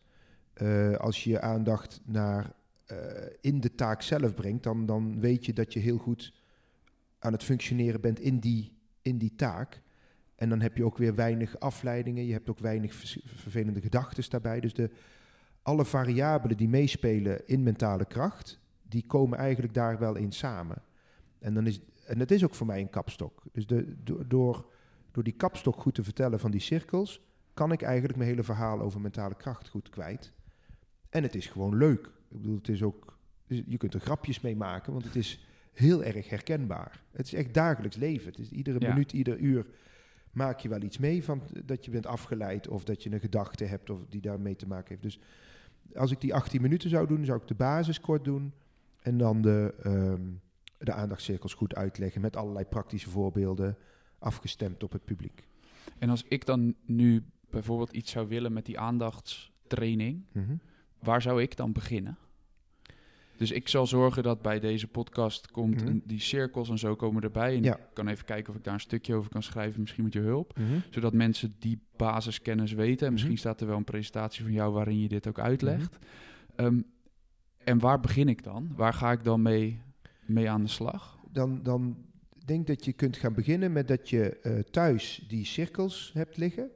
Eh, 0.52 0.94
als 0.94 1.24
je 1.24 1.30
je 1.30 1.40
aandacht 1.40 2.00
naar 2.04 2.52
eh, 2.86 2.96
in 3.40 3.60
de 3.60 3.74
taak 3.74 4.02
zelf 4.02 4.34
brengt, 4.34 4.62
dan, 4.62 4.86
dan 4.86 5.20
weet 5.20 5.46
je 5.46 5.52
dat 5.52 5.72
je 5.72 5.80
heel 5.80 5.98
goed 5.98 6.32
aan 7.18 7.32
het 7.32 7.42
functioneren 7.42 8.00
bent 8.00 8.20
in 8.20 8.38
die, 8.38 8.72
in 9.02 9.18
die 9.18 9.34
taak. 9.36 9.80
En 10.34 10.48
dan 10.48 10.60
heb 10.60 10.76
je 10.76 10.84
ook 10.84 10.98
weer 10.98 11.14
weinig 11.14 11.60
afleidingen. 11.60 12.26
Je 12.26 12.32
hebt 12.32 12.50
ook 12.50 12.58
weinig 12.58 12.94
vervelende 13.24 13.80
gedachten 13.80 14.30
daarbij. 14.30 14.60
Dus 14.60 14.74
de, 14.74 14.90
alle 15.62 15.84
variabelen 15.84 16.56
die 16.56 16.68
meespelen 16.68 17.46
in 17.46 17.62
mentale 17.62 18.04
kracht, 18.04 18.59
die 18.90 19.04
komen 19.06 19.38
eigenlijk 19.38 19.74
daar 19.74 19.98
wel 19.98 20.14
in 20.16 20.32
samen. 20.32 20.82
En, 21.38 21.54
dan 21.54 21.66
is, 21.66 21.80
en 22.06 22.18
dat 22.18 22.30
is 22.30 22.44
ook 22.44 22.54
voor 22.54 22.66
mij 22.66 22.80
een 22.80 22.90
kapstok. 22.90 23.42
Dus 23.52 23.66
de, 23.66 23.94
do- 24.04 24.26
door, 24.26 24.70
door 25.10 25.22
die 25.24 25.32
kapstok 25.32 25.80
goed 25.80 25.94
te 25.94 26.02
vertellen 26.02 26.40
van 26.40 26.50
die 26.50 26.60
cirkels, 26.60 27.20
kan 27.54 27.72
ik 27.72 27.82
eigenlijk 27.82 28.16
mijn 28.16 28.28
hele 28.30 28.42
verhaal 28.42 28.80
over 28.80 29.00
mentale 29.00 29.34
kracht 29.34 29.68
goed 29.68 29.88
kwijt. 29.88 30.32
En 31.08 31.22
het 31.22 31.34
is 31.34 31.46
gewoon 31.46 31.76
leuk. 31.76 32.06
Ik 32.06 32.36
bedoel, 32.36 32.54
het 32.56 32.68
is 32.68 32.82
ook, 32.82 33.18
dus 33.46 33.62
je 33.66 33.76
kunt 33.76 33.94
er 33.94 34.00
grapjes 34.00 34.40
mee 34.40 34.56
maken, 34.56 34.92
want 34.92 35.04
het 35.04 35.16
is 35.16 35.44
heel 35.72 36.04
erg 36.04 36.28
herkenbaar. 36.28 37.02
Het 37.10 37.26
is 37.26 37.34
echt 37.34 37.54
dagelijks 37.54 37.96
leven. 37.96 38.26
Het 38.30 38.38
is 38.38 38.50
iedere 38.50 38.80
Ja. 38.80 38.88
minuut, 38.88 39.12
ieder 39.12 39.38
uur 39.38 39.66
maak 40.32 40.58
je 40.60 40.68
wel 40.68 40.82
iets 40.82 40.98
mee 40.98 41.24
van 41.24 41.42
dat 41.64 41.84
je 41.84 41.90
bent 41.90 42.06
afgeleid 42.06 42.68
of 42.68 42.84
dat 42.84 43.02
je 43.02 43.12
een 43.12 43.20
gedachte 43.20 43.64
hebt 43.64 43.90
of 43.90 43.98
die 44.08 44.20
daarmee 44.20 44.56
te 44.56 44.66
maken 44.66 44.88
heeft. 44.88 45.02
Dus 45.02 45.20
als 45.94 46.10
ik 46.10 46.20
die 46.20 46.34
18 46.34 46.62
minuten 46.62 46.90
zou 46.90 47.06
doen, 47.06 47.24
zou 47.24 47.40
ik 47.40 47.48
de 47.48 47.54
basis 47.54 48.00
kort 48.00 48.24
doen 48.24 48.52
en 49.02 49.18
dan 49.18 49.42
de, 49.42 49.74
ehm, 49.82 50.22
de 50.78 50.92
aandachtscirkels 50.92 51.54
goed 51.54 51.74
uitleggen 51.74 52.20
met 52.20 52.36
allerlei 52.36 52.64
praktische 52.64 53.10
voorbeelden 53.10 53.76
afgestemd 54.18 54.82
op 54.82 54.92
het 54.92 55.04
publiek. 55.04 55.48
En 55.98 56.10
als 56.10 56.22
ik 56.28 56.46
dan 56.46 56.74
nu 56.84 57.24
bijvoorbeeld 57.50 57.92
iets 57.92 58.10
zou 58.10 58.28
willen 58.28 58.52
met 58.52 58.66
die 58.66 58.78
aandachtstraining, 58.78 60.24
Mhm. 60.32 60.54
waar 60.98 61.22
zou 61.22 61.42
ik 61.42 61.56
dan 61.56 61.72
beginnen? 61.72 62.18
Dus 63.36 63.50
ik 63.50 63.68
zal 63.68 63.86
zorgen 63.86 64.22
dat 64.22 64.42
bij 64.42 64.60
deze 64.60 64.86
podcast 64.86 65.50
komt 65.50 65.84
Mhm. 65.84 65.98
die 66.04 66.20
cirkels 66.20 66.68
en 66.68 66.78
zo 66.78 66.96
komen 66.96 67.22
erbij. 67.22 67.56
En 67.56 67.62
Ja. 67.62 67.76
ik 67.76 67.82
kan 67.92 68.08
even 68.08 68.24
kijken 68.24 68.50
of 68.52 68.58
ik 68.58 68.64
daar 68.64 68.74
een 68.74 68.80
stukje 68.80 69.14
over 69.14 69.30
kan 69.30 69.42
schrijven, 69.42 69.80
misschien 69.80 70.04
met 70.04 70.12
je 70.12 70.20
hulp. 70.20 70.58
Mhm. 70.58 70.78
Zodat 70.90 71.12
mensen 71.12 71.56
die 71.58 71.80
basiskennis 71.96 72.72
weten. 72.72 73.06
En 73.06 73.12
misschien 73.12 73.38
staat 73.38 73.60
er 73.60 73.66
wel 73.66 73.76
een 73.76 73.84
presentatie 73.84 74.42
van 74.42 74.52
jou 74.52 74.72
waarin 74.72 74.98
je 75.00 75.08
dit 75.08 75.26
ook 75.28 75.38
uitlegt. 75.38 75.98
Mhm. 76.56 76.80
En 77.64 77.78
waar 77.78 78.00
begin 78.00 78.28
ik 78.28 78.42
dan? 78.42 78.72
Waar 78.76 78.92
ga 78.92 79.12
ik 79.12 79.24
dan 79.24 79.42
mee, 79.42 79.80
mee 80.26 80.50
aan 80.50 80.62
de 80.62 80.68
slag? 80.68 81.18
Dan, 81.32 81.62
dan 81.62 81.96
denk 82.44 82.66
dat 82.66 82.84
je 82.84 82.92
kunt 82.92 83.16
gaan 83.16 83.34
beginnen 83.34 83.72
met 83.72 83.88
dat 83.88 84.08
je 84.08 84.40
eh, 84.40 84.58
thuis 84.58 85.24
die 85.28 85.44
cirkels 85.44 86.10
hebt 86.14 86.36
liggen. 86.36 86.70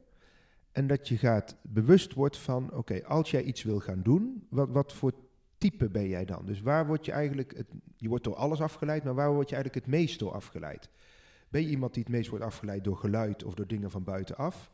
En 0.73 0.87
dat 0.87 1.09
je 1.09 1.17
gaat 1.17 1.57
bewust 1.63 2.13
wordt 2.13 2.39
van, 2.39 2.73
oké, 2.73 3.05
als 3.05 3.31
jij 3.31 3.43
iets 3.43 3.63
wil 3.63 3.81
gaan 3.81 4.03
doen, 4.03 4.47
wat, 4.51 4.71
wat 4.71 4.93
voor 4.93 5.13
type 5.59 5.89
ben 5.89 6.09
jij 6.09 6.25
dan? 6.25 6.47
Dus 6.47 6.61
waar 6.61 6.87
word 6.87 7.05
je 7.05 7.13
eigenlijk, 7.13 7.57
het, 7.57 7.67
je 7.97 8.09
wordt 8.09 8.25
door 8.25 8.35
alles 8.35 8.61
afgeleid, 8.61 9.05
maar 9.05 9.15
waar 9.15 9.33
word 9.33 9.49
je 9.49 9.55
eigenlijk 9.55 9.87
het 9.87 9.95
meest 9.95 10.19
door 10.19 10.33
afgeleid? 10.33 10.89
Ben 11.49 11.63
je 11.63 11.69
iemand 11.69 11.95
die 11.95 12.03
het 12.03 12.13
meest 12.13 12.29
wordt 12.29 12.45
afgeleid 12.45 12.85
door 12.85 12.97
geluid 12.97 13.45
of 13.45 13.55
door 13.55 13.67
dingen 13.67 13.91
van 13.91 14.05
buitenaf? 14.05 14.71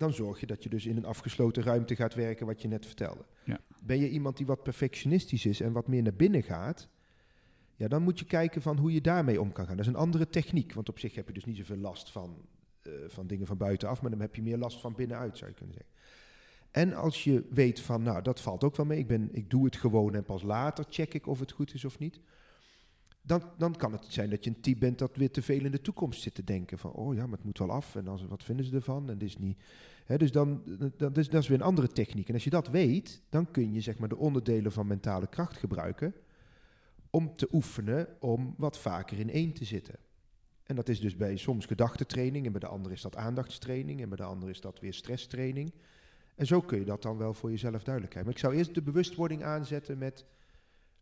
Dan 0.00 0.12
zorg 0.12 0.40
je 0.40 0.46
dat 0.46 0.62
je 0.62 0.68
dus 0.68 0.86
in 0.86 0.96
een 0.96 1.04
afgesloten 1.04 1.62
ruimte 1.62 1.96
gaat 1.96 2.14
werken, 2.14 2.46
wat 2.46 2.62
je 2.62 2.68
net 2.68 2.86
vertelde. 2.86 3.24
Ja. 3.44 3.60
Ben 3.82 3.98
je 3.98 4.08
iemand 4.08 4.36
die 4.36 4.46
wat 4.46 4.62
perfectionistisch 4.62 5.46
is 5.46 5.60
en 5.60 5.72
wat 5.72 5.88
meer 5.88 6.02
naar 6.02 6.14
binnen 6.14 6.42
gaat? 6.42 6.88
Ja, 7.76 7.88
dan 7.88 8.02
moet 8.02 8.18
je 8.18 8.24
kijken 8.24 8.62
van 8.62 8.76
hoe 8.76 8.92
je 8.92 9.00
daarmee 9.00 9.40
om 9.40 9.52
kan 9.52 9.66
gaan. 9.66 9.76
Dat 9.76 9.86
is 9.86 9.92
een 9.92 9.98
andere 9.98 10.28
techniek, 10.28 10.72
want 10.72 10.88
op 10.88 10.98
zich 10.98 11.14
heb 11.14 11.26
je 11.26 11.32
dus 11.32 11.44
niet 11.44 11.56
zoveel 11.56 11.76
last 11.76 12.10
van, 12.10 12.36
eh, 12.82 12.92
van 13.06 13.26
dingen 13.26 13.46
van 13.46 13.56
buitenaf, 13.56 14.02
maar 14.02 14.10
dan 14.10 14.20
heb 14.20 14.34
je 14.34 14.42
meer 14.42 14.58
last 14.58 14.80
van 14.80 14.94
binnenuit, 14.94 15.38
zou 15.38 15.50
je 15.50 15.56
kunnen 15.56 15.74
zeggen. 15.74 15.94
En 16.70 16.94
als 16.94 17.24
je 17.24 17.44
weet 17.50 17.80
van, 17.80 18.02
nou, 18.02 18.22
dat 18.22 18.40
valt 18.40 18.64
ook 18.64 18.76
wel 18.76 18.86
mee, 18.86 18.98
ik, 18.98 19.06
ben, 19.06 19.28
ik 19.32 19.50
doe 19.50 19.64
het 19.64 19.76
gewoon 19.76 20.14
en 20.14 20.24
pas 20.24 20.42
later 20.42 20.84
check 20.88 21.14
ik 21.14 21.26
of 21.26 21.38
het 21.40 21.52
goed 21.52 21.74
is 21.74 21.84
of 21.84 21.98
niet. 21.98 22.20
Dan, 23.22 23.42
dan 23.58 23.76
kan 23.76 23.92
het 23.92 24.04
zijn 24.08 24.30
dat 24.30 24.44
je 24.44 24.50
een 24.50 24.60
type 24.60 24.78
bent 24.78 24.98
dat 24.98 25.16
weer 25.16 25.30
te 25.30 25.42
veel 25.42 25.64
in 25.64 25.70
de 25.70 25.80
toekomst 25.80 26.22
zit 26.22 26.34
te 26.34 26.44
denken. 26.44 26.78
Van, 26.78 26.92
oh 26.92 27.14
ja, 27.14 27.26
maar 27.26 27.36
het 27.36 27.44
moet 27.44 27.58
wel 27.58 27.70
af 27.70 27.94
en 27.94 28.08
als, 28.08 28.24
wat 28.24 28.44
vinden 28.44 28.64
ze 28.64 28.74
ervan? 28.74 29.10
En 29.10 29.18
dit 29.18 29.28
is 29.28 29.36
niet... 29.36 29.58
Hè, 30.04 30.18
dus 30.18 30.32
dan, 30.32 30.62
dat, 30.96 31.18
is, 31.18 31.28
dat 31.28 31.42
is 31.42 31.48
weer 31.48 31.58
een 31.58 31.64
andere 31.64 31.88
techniek. 31.88 32.28
En 32.28 32.34
als 32.34 32.44
je 32.44 32.50
dat 32.50 32.68
weet, 32.68 33.22
dan 33.28 33.50
kun 33.50 33.72
je 33.72 33.80
zeg 33.80 33.98
maar 33.98 34.08
de 34.08 34.16
onderdelen 34.16 34.72
van 34.72 34.86
mentale 34.86 35.26
kracht 35.26 35.56
gebruiken 35.56 36.14
om 37.10 37.34
te 37.34 37.48
oefenen 37.52 38.08
om 38.20 38.54
wat 38.56 38.78
vaker 38.78 39.18
in 39.18 39.30
één 39.30 39.52
te 39.52 39.64
zitten. 39.64 39.94
En 40.62 40.76
dat 40.76 40.88
is 40.88 41.00
dus 41.00 41.16
bij 41.16 41.36
soms 41.36 41.66
gedachtentraining 41.66 42.46
en 42.46 42.52
bij 42.52 42.60
de 42.60 42.66
andere 42.66 42.94
is 42.94 43.02
dat 43.02 43.16
aandachtstraining 43.16 44.00
en 44.00 44.08
bij 44.08 44.16
de 44.16 44.22
andere 44.22 44.50
is 44.50 44.60
dat 44.60 44.80
weer 44.80 44.94
stresstraining. 44.94 45.72
En 46.34 46.46
zo 46.46 46.60
kun 46.60 46.78
je 46.78 46.84
dat 46.84 47.02
dan 47.02 47.16
wel 47.18 47.34
voor 47.34 47.50
jezelf 47.50 47.82
duidelijk 47.82 48.14
krijgen. 48.14 48.24
Maar 48.24 48.32
ik 48.32 48.38
zou 48.38 48.54
eerst 48.54 48.74
de 48.74 48.82
bewustwording 48.82 49.44
aanzetten 49.44 49.98
met... 49.98 50.24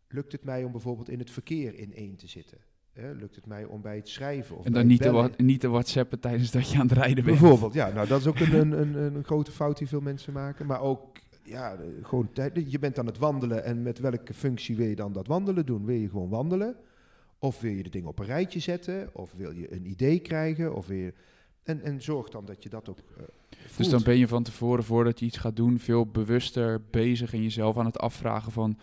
lukt 0.09 0.31
het 0.31 0.43
mij 0.43 0.63
om 0.63 0.71
bijvoorbeeld 0.71 1.09
in 1.09 1.19
het 1.19 1.31
verkeer 1.31 1.75
in 1.75 1.93
één 1.93 2.15
te 2.15 2.27
zitten? 2.27 2.57
Hè? 2.93 3.13
Lukt 3.13 3.35
het 3.35 3.45
mij 3.45 3.65
om 3.65 3.81
bij 3.81 3.95
het 3.95 4.09
schrijven 4.09 4.57
of 4.57 4.65
En 4.65 4.71
dan 4.71 4.87
niet 4.87 5.01
te, 5.01 5.31
niet 5.37 5.59
te 5.59 5.67
whatsappen 5.67 6.19
tijdens 6.19 6.51
dat 6.51 6.69
je 6.71 6.77
aan 6.77 6.87
het 6.87 6.97
rijden 6.97 7.23
bent. 7.23 7.39
Bijvoorbeeld, 7.39 7.73
ja. 7.73 7.89
Nou, 7.89 8.07
dat 8.07 8.19
is 8.19 8.27
ook 8.27 8.39
een, 8.39 8.53
een, 8.53 8.71
een, 8.71 9.15
een 9.15 9.23
grote 9.23 9.51
fout 9.51 9.77
die 9.77 9.87
veel 9.87 10.01
mensen 10.01 10.33
maken. 10.33 10.65
Maar 10.65 10.81
ook, 10.81 11.17
ja, 11.43 11.77
gewoon 12.01 12.31
tijd. 12.33 12.71
Je 12.71 12.79
bent 12.79 12.99
aan 12.99 13.05
het 13.05 13.17
wandelen 13.17 13.63
en 13.63 13.81
met 13.81 13.99
welke 13.99 14.33
functie 14.33 14.75
wil 14.75 14.87
je 14.87 14.95
dan 14.95 15.13
dat 15.13 15.27
wandelen 15.27 15.65
doen? 15.65 15.85
Wil 15.85 15.95
je 15.95 16.09
gewoon 16.09 16.29
wandelen? 16.29 16.75
Of 17.39 17.59
wil 17.61 17.71
je 17.71 17.83
de 17.83 17.89
dingen 17.89 18.09
op 18.09 18.19
een 18.19 18.25
rijtje 18.25 18.59
zetten? 18.59 19.09
Of 19.13 19.33
wil 19.37 19.51
je 19.51 19.73
een 19.73 19.85
idee 19.85 20.19
krijgen? 20.19 20.75
Of 20.75 20.87
je... 20.87 21.13
en, 21.63 21.81
en 21.81 22.01
zorg 22.01 22.29
dan 22.29 22.45
dat 22.45 22.63
je 22.63 22.69
dat 22.69 22.89
ook 22.89 22.97
eh 22.97 23.23
Dus 23.77 23.89
dan 23.89 24.03
ben 24.03 24.17
je 24.17 24.27
van 24.27 24.43
tevoren, 24.43 24.83
voordat 24.83 25.19
je 25.19 25.25
iets 25.25 25.37
gaat 25.37 25.55
doen, 25.55 25.79
veel 25.79 26.05
bewuster 26.05 26.81
bezig 26.89 27.33
en 27.33 27.43
jezelf 27.43 27.77
aan 27.77 27.85
het 27.85 27.99
afvragen 27.99 28.51
van 28.51 28.77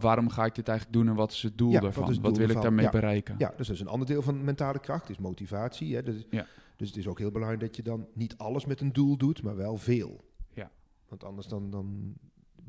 waarom 0.00 0.28
ga 0.28 0.44
ik 0.44 0.54
dit 0.54 0.68
eigenlijk 0.68 0.98
doen 0.98 1.08
en 1.08 1.14
wat 1.14 1.32
is 1.32 1.42
het 1.42 1.58
doel 1.58 1.70
Ja, 1.70 1.80
daarvan? 1.80 2.10
is 2.10 2.18
Wat, 2.18 2.36
wil 2.36 2.48
ik 2.48 2.60
daarmee 2.62 2.84
Ja. 2.84 2.90
bereiken? 2.90 3.34
Ja, 3.38 3.54
dus 3.56 3.66
dat 3.66 3.76
is 3.76 3.82
een 3.82 3.88
ander 3.88 4.06
deel 4.06 4.22
van 4.22 4.44
mentale 4.44 4.78
kracht, 4.78 5.10
is 5.10 5.18
motivatie. 5.18 5.94
Hè? 5.94 6.02
Dus, 6.02 6.24
Ja. 6.30 6.46
dus 6.76 6.88
het 6.88 6.96
is 6.96 7.06
ook 7.06 7.18
heel 7.18 7.30
belangrijk 7.30 7.62
dat 7.62 7.76
je 7.76 7.82
dan 7.82 8.06
niet 8.12 8.36
alles 8.36 8.64
met 8.66 8.80
een 8.80 8.92
doel 8.92 9.16
doet, 9.16 9.42
maar 9.42 9.56
wel 9.56 9.76
veel. 9.76 10.24
Ja. 10.52 10.70
Want 11.08 11.24
anders 11.24 11.46
dan... 11.46 11.70
dan 11.70 12.14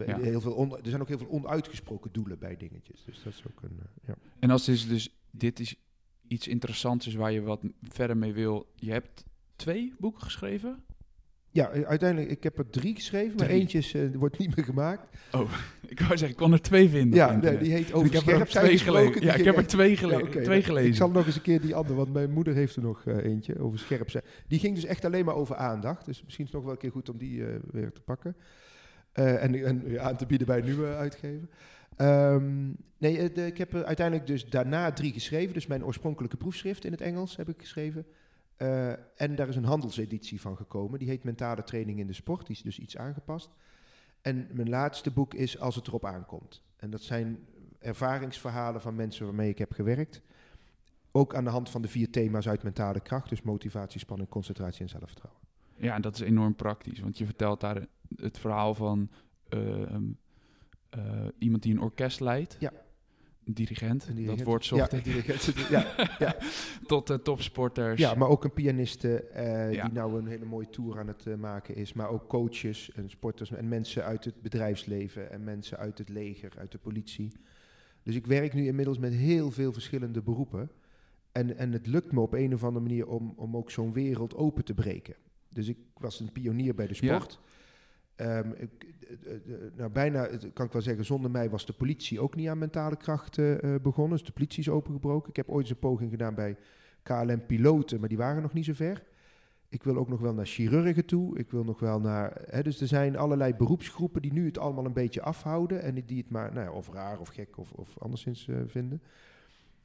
Ja. 0.06 0.18
heel 0.20 0.42
veel 0.42 0.54
on- 0.54 0.78
er 0.78 0.90
zijn 0.90 1.02
ook 1.02 1.08
heel 1.08 1.18
veel 1.18 1.30
onuitgesproken 1.30 2.12
doelen 2.12 2.40
bij 2.40 2.58
dingetjes. 2.58 3.04
Dus 3.04 3.24
dat 3.24 3.34
is 3.34 3.44
ook 3.48 3.62
een... 3.62 3.80
eh, 3.80 4.08
ja. 4.08 4.16
En 4.40 4.50
als 4.50 4.66
dus, 4.66 4.88
dus 4.88 5.16
dit 5.32 5.60
is 5.60 5.76
iets 6.28 6.48
interessants 6.48 7.08
is 7.08 7.14
waar 7.16 7.32
je 7.32 7.42
wat 7.42 7.62
verder 7.82 8.18
mee 8.18 8.34
wil. 8.34 8.72
Je 8.76 8.92
hebt 8.92 9.24
twee 9.56 9.94
boeken 10.00 10.22
geschreven. 10.22 10.84
Ja, 11.56 11.70
uiteindelijk, 11.70 12.32
ik 12.32 12.44
heb 12.44 12.58
er 12.58 12.70
drie 12.70 12.96
geschreven, 12.96 13.36
maar 13.38 13.46
Drie. 13.48 13.60
eentje 13.60 13.78
is, 13.78 13.94
eh, 13.94 14.02
wordt 14.14 14.38
niet 14.38 14.56
meer 14.56 14.66
gemaakt. 14.66 15.08
Ik 15.88 16.00
wou 16.00 16.10
zeggen, 16.10 16.30
ik 16.30 16.36
kon 16.36 16.52
er 16.54 16.62
twee 16.62 16.90
vinden. 16.90 17.16
Ja, 17.20 17.36
nee, 17.36 17.58
die 17.58 17.72
heet 17.72 17.94
Over 17.94 18.16
ik 18.16 18.22
heb 18.26 18.40
er 18.40 18.46
twee 18.48 18.78
gelezen. 18.78 19.22
Ja, 19.22 19.34
ik 19.34 19.46
heb 19.46 19.58
er 19.58 19.68
twee, 19.68 19.90
Ja, 19.90 19.96
gele 19.98 20.30
twee 20.42 20.58
Ik 20.60 20.66
gelezen. 20.66 20.96
zal 20.96 21.10
nog 21.12 21.26
eens 21.26 21.36
een 21.36 21.42
keer 21.42 21.62
die 21.62 21.76
andere, 21.76 21.96
want 21.96 22.14
mijn 22.14 22.32
moeder 22.32 22.54
heeft 22.54 22.76
er 22.76 22.82
nog 22.82 23.06
eh, 23.06 23.24
eentje 23.24 23.60
over 23.60 23.80
scherp 23.80 24.10
zijn. 24.10 24.24
Die 24.48 24.60
ging 24.60 24.76
dus 24.76 24.86
echt 24.86 25.06
alleen 25.06 25.26
maar 25.26 25.36
over 25.36 25.56
aandacht. 25.56 26.06
Dus 26.06 26.24
misschien 26.24 26.46
is 26.46 26.52
het 26.52 26.54
nog 26.54 26.64
wel 26.64 26.72
een 26.74 26.78
keer 26.80 26.92
goed 26.92 27.10
om 27.10 27.18
die 27.18 27.46
eh, 27.46 27.54
weer 27.72 27.92
te 27.92 28.02
pakken. 28.02 28.36
En, 29.14 29.66
en 29.66 30.02
aan 30.02 30.18
te 30.18 30.26
bieden 30.26 30.48
bij 30.48 30.58
een 30.58 30.66
nieuwe 30.66 30.88
uitgever. 30.96 31.48
Ehm, 31.96 32.66
nee, 32.98 33.32
de- 33.32 33.46
ik 33.46 33.58
heb 33.58 33.74
er 33.74 33.86
uiteindelijk 33.86 34.28
dus 34.28 34.46
daarna 34.50 34.92
drie 34.92 35.14
geschreven. 35.14 35.54
Dus 35.54 35.68
mijn 35.68 35.86
oorspronkelijke 35.86 36.38
proefschrift 36.38 36.86
in 36.86 36.92
het 36.92 37.02
Engels 37.02 37.36
heb 37.38 37.50
ik 37.50 37.56
geschreven. 37.60 38.06
Eh, 38.58 39.22
en 39.22 39.36
daar 39.36 39.48
is 39.48 39.56
een 39.56 39.66
handelseditie 39.66 40.42
van 40.42 40.58
gekomen. 40.58 41.00
Die 41.00 41.10
heet 41.10 41.24
Mentale 41.24 41.64
Training 41.64 42.00
in 42.00 42.08
de 42.08 42.14
Sport. 42.14 42.48
Die 42.48 42.56
is 42.56 42.62
dus 42.62 42.80
iets 42.80 42.98
aangepast. 42.98 43.50
En 44.22 44.48
mijn 44.52 44.70
laatste 44.70 45.12
boek 45.12 45.34
is 45.34 45.60
Als 45.60 45.76
het 45.76 45.88
erop 45.88 46.06
aankomt. 46.06 46.62
En 46.76 46.90
dat 46.90 47.02
zijn 47.02 47.46
ervaringsverhalen 47.80 48.82
van 48.82 48.96
mensen 48.96 49.26
waarmee 49.26 49.50
ik 49.50 49.58
heb 49.58 49.72
gewerkt. 49.72 50.22
Ook 51.12 51.36
aan 51.36 51.44
de 51.44 51.50
hand 51.50 51.70
van 51.70 51.82
de 51.82 51.88
vier 51.88 52.10
thema's 52.10 52.48
uit 52.48 52.64
mentale 52.64 53.00
kracht. 53.00 53.30
Dus 53.30 53.42
motivatie, 53.42 54.00
spanning, 54.00 54.30
concentratie 54.30 54.82
en 54.82 54.90
zelfvertrouwen. 54.90 55.42
Ja, 55.76 55.96
en 55.96 56.02
dat 56.02 56.16
is 56.16 56.22
enorm 56.22 56.56
praktisch. 56.56 57.00
Want 57.00 57.18
je 57.18 57.26
vertelt 57.26 57.60
daar 57.60 57.86
het 58.16 58.38
verhaal 58.38 58.74
van 58.74 59.10
eh, 59.50 59.96
eh, 60.90 61.28
iemand 61.38 61.64
die 61.64 61.74
een 61.74 61.82
orkest 61.82 62.20
leidt. 62.20 62.56
Ja. 62.60 62.72
Dirigent, 63.48 64.08
Een 64.08 64.14
dirigent. 64.16 64.38
dat 64.38 64.48
woord 64.48 64.66
zocht 64.66 64.92
ja, 64.92 65.00
dirigent. 65.00 65.54
ja, 65.70 65.96
Tot 66.88 67.10
eh, 67.10 67.18
topsporters. 67.18 68.00
ja, 68.00 68.14
maar 68.16 68.28
ook 68.28 68.44
een 68.44 68.54
pianiste 68.54 69.22
eh, 69.24 69.74
Ja. 69.74 69.84
die 69.84 69.94
nou 69.94 70.18
een 70.20 70.28
hele 70.28 70.46
mooie 70.46 70.70
tour 70.70 71.00
aan 71.00 71.08
het 71.08 71.26
eh, 71.28 71.36
maken 71.36 71.76
is. 71.76 71.94
Maar 71.94 72.10
ook 72.10 72.28
coaches 72.28 72.92
en 72.92 73.10
sporters 73.10 73.52
en 73.52 73.68
mensen 73.68 74.04
uit 74.04 74.26
het 74.26 74.42
bedrijfsleven. 74.42 75.32
En 75.32 75.44
mensen 75.44 75.78
uit 75.78 75.98
het 75.98 76.10
leger, 76.10 76.54
uit 76.58 76.72
de 76.72 76.78
politie. 76.78 77.32
Dus 78.04 78.16
ik 78.16 78.26
werk 78.26 78.54
nu 78.54 78.66
inmiddels 78.66 78.98
met 78.98 79.14
heel 79.14 79.52
veel 79.52 79.74
verschillende 79.74 80.22
beroepen. 80.22 80.72
En, 81.32 81.58
en 81.58 81.72
het 81.72 81.88
lukt 81.88 82.12
me 82.12 82.20
op 82.20 82.34
een 82.34 82.54
of 82.54 82.64
andere 82.64 82.86
manier 82.86 83.08
om, 83.08 83.34
om 83.36 83.58
ook 83.58 83.72
zo'n 83.72 83.94
wereld 83.94 84.36
open 84.36 84.64
te 84.66 84.74
breken. 84.74 85.16
Dus 85.50 85.68
ik 85.68 85.78
was 85.98 86.20
een 86.20 86.32
pionier 86.32 86.76
bij 86.76 86.88
de 86.88 86.96
Ja. 87.00 87.22
Ehm, 88.16 88.52
eh, 88.52 88.68
eh, 89.26 89.34
eh, 89.34 89.72
nou, 89.76 89.92
bijna, 89.92 90.30
kan 90.54 90.66
ik 90.66 90.72
wel 90.72 90.82
zeggen, 90.82 91.06
zonder 91.06 91.32
mij 91.32 91.50
was 91.50 91.66
de 91.66 91.74
politie 91.74 92.20
ook 92.20 92.36
niet 92.36 92.48
aan 92.48 92.58
mentale 92.58 92.96
kracht 92.96 93.38
eh, 93.38 93.76
begonnen. 93.82 94.18
Dus 94.18 94.26
de 94.26 94.34
politie 94.34 94.60
is 94.60 94.70
opengebroken. 94.70 95.30
Ik 95.30 95.36
heb 95.36 95.50
ooit 95.50 95.62
eens 95.62 95.70
een 95.70 95.80
poging 95.80 96.10
gedaan 96.10 96.36
bij 96.36 96.58
KLM-piloten, 97.04 98.00
maar 98.00 98.10
die 98.10 98.18
waren 98.18 98.42
nog 98.42 98.54
niet 98.54 98.66
zo 98.66 98.74
ver. 98.74 99.04
Ik 99.70 99.84
wil 99.84 99.98
ook 99.98 100.10
nog 100.10 100.20
wel 100.20 100.34
naar 100.34 100.46
chirurgen 100.46 101.06
toe. 101.06 101.38
Ik 101.38 101.52
wil 101.52 101.64
nog 101.64 101.80
wel 101.80 102.00
naar. 102.00 102.42
Hè, 102.46 102.64
dus 102.64 102.82
er 102.82 102.88
zijn 102.88 103.18
allerlei 103.18 103.54
beroepsgroepen 103.54 104.22
die 104.22 104.34
nu 104.34 104.46
het 104.46 104.58
allemaal 104.58 104.86
een 104.86 104.94
beetje 104.94 105.22
afhouden. 105.22 105.82
En 105.82 106.04
die 106.06 106.18
het 106.18 106.30
maar 106.30 106.54
nou 106.54 106.66
ja, 106.66 106.72
of 106.72 106.90
raar 106.94 107.20
of 107.20 107.28
gek 107.28 107.58
of, 107.58 107.72
of 107.72 107.98
anderszins 107.98 108.50
vinden. 108.66 109.02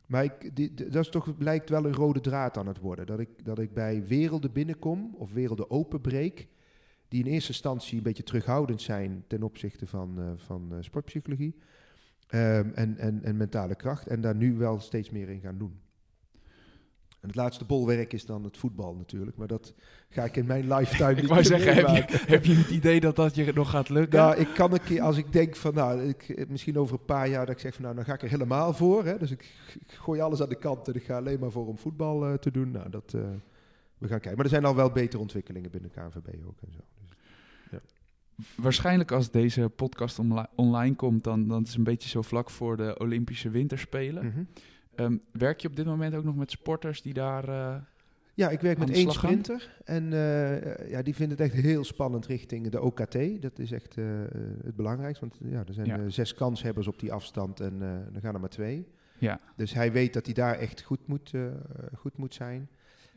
Maar 0.07 0.25
ik, 0.25 0.57
dat 0.93 1.05
is 1.05 1.09
toch, 1.09 1.37
blijkt 1.37 1.71
wel 1.71 1.85
een 1.85 1.95
rode 1.95 2.21
draad 2.21 2.57
aan 2.57 2.67
het 2.67 2.79
worden. 2.79 3.07
Dat 3.07 3.19
ik, 3.19 3.45
dat 3.45 3.59
ik 3.59 3.75
bij 3.75 4.07
werelden 4.07 4.53
binnenkom 4.53 5.15
of 5.19 5.33
werelden 5.33 5.71
openbreek. 5.71 6.49
Die 7.11 7.25
in 7.25 7.33
eerste 7.33 7.49
instantie 7.49 7.97
een 7.97 8.03
beetje 8.03 8.23
terughoudend 8.23 8.83
zijn 8.83 9.25
ten 9.27 9.43
opzichte 9.43 9.87
van, 9.87 10.19
eh, 10.19 10.25
van 10.37 10.69
eh, 10.71 10.77
sportpsychologie. 10.81 11.55
ehm, 12.27 12.71
en, 12.75 12.99
en, 12.99 13.23
en 13.23 13.37
mentale 13.37 13.75
kracht. 13.75 14.07
En 14.07 14.21
daar 14.21 14.35
nu 14.35 14.57
wel 14.57 14.81
steeds 14.81 15.11
meer 15.11 15.29
in 15.29 15.41
gaan 15.41 15.59
doen. 15.59 15.81
En 17.21 17.29
het 17.29 17.35
laatste 17.35 17.65
bolwerk 17.65 18.13
is 18.13 18.27
dan 18.27 18.45
het 18.45 18.57
voetbal 18.57 18.95
natuurlijk. 18.95 19.37
Maar 19.37 19.47
dat 19.47 19.75
ga 20.09 20.25
ik 20.25 20.37
in 20.37 20.47
mijn 20.47 20.69
lifetime 20.75 21.11
Ik 21.11 21.17
niet 21.17 21.27
wou 21.27 21.45
zeggen, 21.45 21.75
heb 21.75 21.87
je, 21.87 22.19
heb 22.27 22.45
je 22.45 22.55
het 22.55 22.71
idee 22.71 23.01
dat 23.01 23.17
dat 23.17 23.35
je 23.35 23.53
nog 23.55 23.71
gaat 23.71 23.89
lukken? 23.89 24.19
Nou, 24.19 24.37
ik 24.37 24.49
kan 24.55 24.73
een 24.73 24.83
keer, 24.83 25.03
als 25.03 25.17
ik 25.17 25.33
denk 25.33 25.57
van, 25.57 25.75
nou, 25.75 26.03
ik, 26.03 26.29
eh, 26.29 26.47
misschien 26.49 26.79
over 26.79 26.99
een 26.99 27.05
paar 27.05 27.29
jaar 27.29 27.47
dat 27.47 27.55
ik 27.55 27.61
zeg 27.61 27.75
van, 27.75 27.83
nou, 27.83 27.95
dan 27.95 28.05
ga 28.05 28.15
ik 28.15 28.23
er 28.23 28.29
helemaal 28.29 28.73
voor. 28.73 29.05
Hè? 29.05 29.19
Dus 29.19 29.31
ik, 29.31 29.41
ik 29.79 29.93
gooi 29.93 30.21
alles 30.21 30.43
aan 30.43 30.49
de 30.49 30.59
kant 30.59 30.89
en 30.89 30.95
ik 30.95 31.05
ga 31.05 31.17
alleen 31.17 31.41
maar 31.41 31.51
voor 31.51 31.67
om 31.67 31.79
voetbal 31.79 32.39
te 32.39 32.51
doen. 32.51 32.71
Nou, 32.71 32.91
dat, 32.91 33.11
we 34.01 34.09
gaan 34.09 34.21
kijken. 34.21 34.35
Maar 34.35 34.45
er 34.45 34.51
zijn 34.51 34.65
al 34.65 34.75
wel 34.75 34.91
betere 34.91 35.23
ontwikkelingen 35.23 35.71
binnen 35.71 35.91
KNVB 35.91 36.47
ook 36.47 36.61
en 36.61 36.73
zo. 36.73 37.00
Waarschijnlijk 38.57 39.13
als 39.13 39.31
deze 39.31 39.69
podcast 39.69 40.19
onli- 40.19 40.47
online 40.55 40.95
komt, 40.95 41.25
dan, 41.25 41.49
dan 41.49 41.63
is 41.63 41.69
het 41.69 41.79
een 41.79 41.85
beetje 41.85 42.09
zo 42.09 42.23
vlak 42.23 42.51
voor 42.51 42.77
de 42.77 42.99
Olympische 42.99 43.51
Winterspelen. 43.51 44.27
mhm. 44.27 44.45
Ehm, 44.95 45.17
werk 45.33 45.61
je 45.61 45.69
op 45.69 45.77
dit 45.77 45.87
moment 45.87 46.15
ook 46.15 46.25
nog 46.25 46.37
met 46.37 46.51
sporters 46.51 47.03
die 47.03 47.13
daar... 47.15 47.49
eh, 47.49 47.75
Ja, 48.35 48.49
ik 48.51 48.61
werk 48.61 48.79
met 48.79 48.91
één 48.91 49.11
sprinter. 49.13 49.77
En 49.85 50.13
eh, 50.13 50.91
ja, 50.91 51.03
die 51.03 51.15
vindt 51.15 51.33
het 51.33 51.41
echt 51.41 51.53
heel 51.63 51.85
spannend 51.85 52.27
richting 52.27 52.69
de 52.69 52.81
OKT. 52.81 53.43
Dat 53.43 53.59
is 53.59 53.73
echt 53.73 53.97
eh, 53.97 54.05
het 54.65 54.77
belangrijkste. 54.77 55.27
Want 55.29 55.53
ja, 55.53 55.65
er 55.67 55.75
zijn 55.75 55.87
Ja. 55.87 56.09
zes 56.09 56.35
kanshebbers 56.35 56.87
op 56.87 56.99
die 57.01 57.13
afstand 57.13 57.61
en 57.61 57.81
er 58.15 58.21
gaan 58.21 58.35
er 58.35 58.41
maar 58.41 58.49
twee. 58.49 58.87
ja, 59.19 59.41
Dus 59.57 59.73
hij 59.75 59.93
weet 59.93 60.13
dat 60.13 60.25
hij 60.25 60.35
daar 60.35 60.55
echt 60.55 60.83
goed 60.83 61.07
moet, 61.07 61.33
goed 61.97 62.17
moet 62.17 62.35
zijn. 62.35 62.69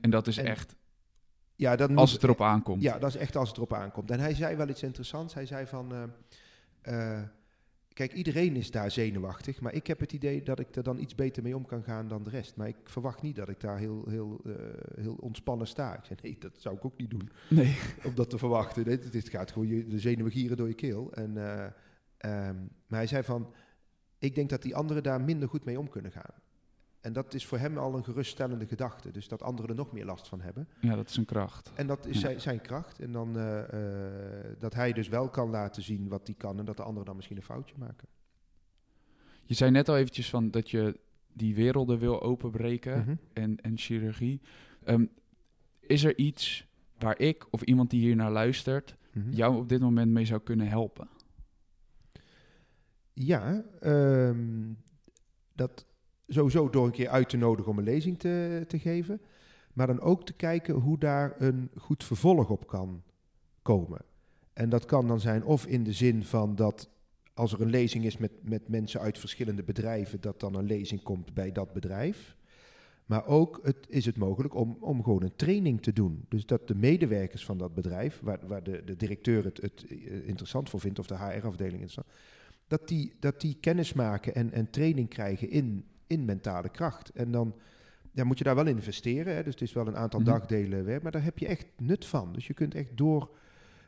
en 0.02 0.10
dat 0.10 0.28
is 0.28 0.38
En 0.38 0.46
echt 0.46 0.76
Ja, 1.56 1.76
dat 1.76 1.90
als 1.90 2.00
moet- 2.00 2.12
het 2.12 2.24
erop 2.24 2.42
aankomt. 2.42 2.82
Ja, 2.82 3.00
dat 3.00 3.10
is 3.10 3.16
echt 3.16 3.36
als 3.36 3.48
het 3.48 3.58
erop 3.58 3.74
aankomt. 3.74 4.12
En 4.12 4.20
hij 4.20 4.34
zei 4.36 4.56
wel 4.56 4.70
iets 4.70 4.84
interessants. 4.84 5.34
Hij 5.34 5.46
zei 5.46 5.66
van... 5.68 5.94
eh, 6.82 7.18
eh, 7.18 7.24
kijk, 7.94 8.14
iedereen 8.14 8.56
is 8.56 8.72
daar 8.72 8.92
zenuwachtig. 8.92 9.62
Maar 9.62 9.74
ik 9.74 9.88
heb 9.88 10.00
het 10.00 10.14
idee 10.14 10.44
dat 10.44 10.60
ik 10.60 10.76
er 10.76 10.84
dan 10.84 11.00
iets 11.00 11.16
beter 11.16 11.44
mee 11.44 11.56
om 11.56 11.66
kan 11.66 11.84
gaan 11.84 12.08
dan 12.08 12.24
de 12.24 12.30
rest. 12.30 12.56
Maar 12.56 12.68
ik 12.68 12.76
verwacht 12.84 13.22
niet 13.22 13.36
dat 13.36 13.50
ik 13.50 13.60
daar 13.60 13.78
heel, 13.78 14.04
heel, 14.10 14.42
eh, 14.46 14.54
heel 15.04 15.16
ontspannen 15.20 15.68
sta. 15.68 15.98
Ik 15.98 16.06
zei, 16.06 16.20
nee, 16.22 16.36
dat 16.40 16.52
zou 16.58 16.76
ik 16.76 16.86
ook 16.86 16.98
niet 16.98 17.10
doen. 17.10 17.30
Nee. 17.50 17.78
Om 18.08 18.16
dat 18.16 18.30
te 18.30 18.38
verwachten. 18.38 18.84
Dit, 18.84 19.12
dit 19.12 19.30
gaat 19.30 19.52
gewoon 19.52 19.68
je, 19.68 19.88
de 19.88 20.00
zenuwen 20.00 20.32
gieren 20.32 20.58
door 20.58 20.68
je 20.68 20.74
keel. 20.74 21.12
En, 21.14 21.38
eh, 21.38 21.66
ehm, 22.18 22.56
maar 22.88 23.00
hij 23.00 23.08
zei 23.08 23.24
van... 23.24 23.54
Ik 24.20 24.36
denk 24.36 24.50
dat 24.50 24.62
die 24.62 24.76
anderen 24.76 25.04
daar 25.04 25.22
minder 25.22 25.50
goed 25.50 25.66
mee 25.66 25.80
om 25.80 25.90
kunnen 25.90 26.12
gaan. 26.12 26.34
En 27.04 27.14
dat 27.14 27.34
is 27.34 27.46
voor 27.46 27.58
hem 27.58 27.78
al 27.78 27.96
een 27.96 28.04
geruststellende 28.04 28.66
gedachte. 28.68 29.12
Dus 29.12 29.28
dat 29.28 29.42
anderen 29.42 29.70
er 29.70 29.76
nog 29.76 29.92
meer 29.92 30.06
last 30.06 30.28
van 30.28 30.42
hebben. 30.42 30.68
Ja, 30.80 30.96
dat 30.96 31.10
is 31.10 31.18
een 31.18 31.26
kracht. 31.26 31.72
En 31.76 31.88
dat 31.88 32.06
is 32.06 32.14
Ja. 32.16 32.20
zijn, 32.20 32.42
zijn 32.42 32.62
kracht. 32.62 33.00
En 33.00 33.12
dan 33.12 33.38
eh, 33.38 33.60
eh, 34.50 34.56
dat 34.60 34.74
hij 34.74 34.94
dus 34.94 35.08
wel 35.08 35.30
kan 35.30 35.50
laten 35.50 35.84
zien 35.84 36.08
wat 36.08 36.28
hij 36.28 36.36
kan 36.36 36.60
en 36.60 36.66
dat 36.66 36.78
de 36.78 36.84
anderen 36.84 37.06
dan 37.06 37.16
misschien 37.16 37.38
een 37.38 37.44
foutje 37.44 37.76
maken. 37.78 38.08
Je 39.46 39.54
zei 39.54 39.72
net 39.72 39.90
al 39.90 39.98
eventjes 39.98 40.30
van 40.30 40.52
dat 40.52 40.70
je 40.70 41.00
die 41.34 41.56
werelden 41.56 42.00
wil 42.00 42.22
openbreken 42.22 42.98
Mhm. 43.00 43.16
en, 43.34 43.62
en 43.62 43.78
chirurgie. 43.78 44.42
Ehm, 44.84 45.06
is 45.80 46.04
er 46.04 46.18
iets 46.18 46.68
waar 47.00 47.20
ik 47.20 47.46
of 47.50 47.62
iemand 47.62 47.90
die 47.90 48.00
hier 48.02 48.16
naar 48.16 48.32
luistert 48.32 48.96
Mhm. 49.14 49.32
jou 49.32 49.56
op 49.58 49.70
dit 49.70 49.80
moment 49.82 50.12
mee 50.12 50.26
zou 50.26 50.42
kunnen 50.42 50.68
helpen? 50.68 51.08
Ja, 53.14 53.64
ehm, 53.80 54.74
dat 55.54 55.86
sowieso 56.28 56.70
door 56.70 56.86
een 56.86 56.92
keer 56.92 57.10
uit 57.10 57.30
te 57.30 57.38
nodigen 57.38 57.72
om 57.72 57.78
een 57.78 57.84
lezing 57.84 58.20
te, 58.20 58.64
te 58.68 58.80
geven. 58.80 59.22
Maar 59.74 59.88
dan 59.88 60.00
ook 60.00 60.26
te 60.26 60.34
kijken 60.34 60.74
hoe 60.74 60.98
daar 60.98 61.36
een 61.38 61.70
goed 61.78 62.04
vervolg 62.04 62.50
op 62.50 62.68
kan 62.68 63.04
komen. 63.62 64.02
En 64.54 64.70
dat 64.70 64.86
kan 64.86 65.08
dan 65.08 65.20
zijn 65.20 65.44
of 65.44 65.66
in 65.66 65.84
de 65.84 65.94
zin 65.94 66.24
van 66.24 66.56
dat 66.56 66.90
als 67.34 67.54
er 67.54 67.62
een 67.62 67.70
lezing 67.70 68.06
is 68.06 68.18
met, 68.18 68.32
met 68.42 68.68
mensen 68.68 69.00
uit 69.00 69.18
verschillende 69.18 69.64
bedrijven, 69.64 70.22
dat 70.22 70.40
dan 70.40 70.56
een 70.56 70.66
lezing 70.66 71.04
komt 71.04 71.34
bij 71.34 71.52
dat 71.52 71.74
bedrijf. 71.74 72.36
Maar 73.06 73.26
ook 73.26 73.60
het, 73.64 73.78
is 73.90 74.06
het 74.06 74.18
mogelijk 74.18 74.56
om, 74.56 74.78
om 74.80 75.04
gewoon 75.04 75.24
een 75.24 75.36
training 75.36 75.82
te 75.82 75.94
doen. 75.94 76.26
Dus 76.30 76.46
dat 76.46 76.68
de 76.68 76.76
medewerkers 76.76 77.46
van 77.46 77.58
dat 77.58 77.74
bedrijf, 77.74 78.20
waar, 78.24 78.40
waar 78.48 78.64
de, 78.64 78.84
de 78.84 78.96
directeur 78.96 79.44
het, 79.44 79.62
het 79.62 79.86
eh, 79.90 80.28
interessant 80.28 80.70
voor 80.70 80.80
vindt, 80.80 81.00
of 81.00 81.08
de 81.08 81.18
HR-afdeling 81.18 81.82
interessant, 81.82 82.08
dat 82.68 82.88
die, 82.88 83.14
dat 83.20 83.42
die 83.42 83.58
kennis 83.60 83.94
maken 83.94 84.36
en, 84.36 84.52
en 84.52 84.70
training 84.70 85.10
krijgen 85.10 85.50
in, 85.50 85.86
in 86.14 86.26
mentale 86.26 86.70
kracht. 86.70 87.10
En 87.10 87.32
dan 87.32 87.56
ja, 88.12 88.24
moet 88.24 88.38
je 88.38 88.44
daar 88.44 88.56
wel 88.56 88.68
investeren. 88.68 89.36
Hè? 89.36 89.44
Dus 89.44 89.54
het 89.54 89.62
is 89.64 89.74
wel 89.74 89.88
een 89.88 89.98
aantal 89.98 90.20
Mhm. 90.20 90.30
dagdelen 90.30 90.86
werk, 90.86 91.04
maar 91.04 91.12
daar 91.12 91.24
heb 91.24 91.38
je 91.38 91.48
echt 91.48 91.66
nut 91.78 92.06
van. 92.06 92.34
Dus 92.34 92.48
je 92.48 92.54
kunt 92.54 92.76
echt 92.76 92.98
door, 92.98 93.30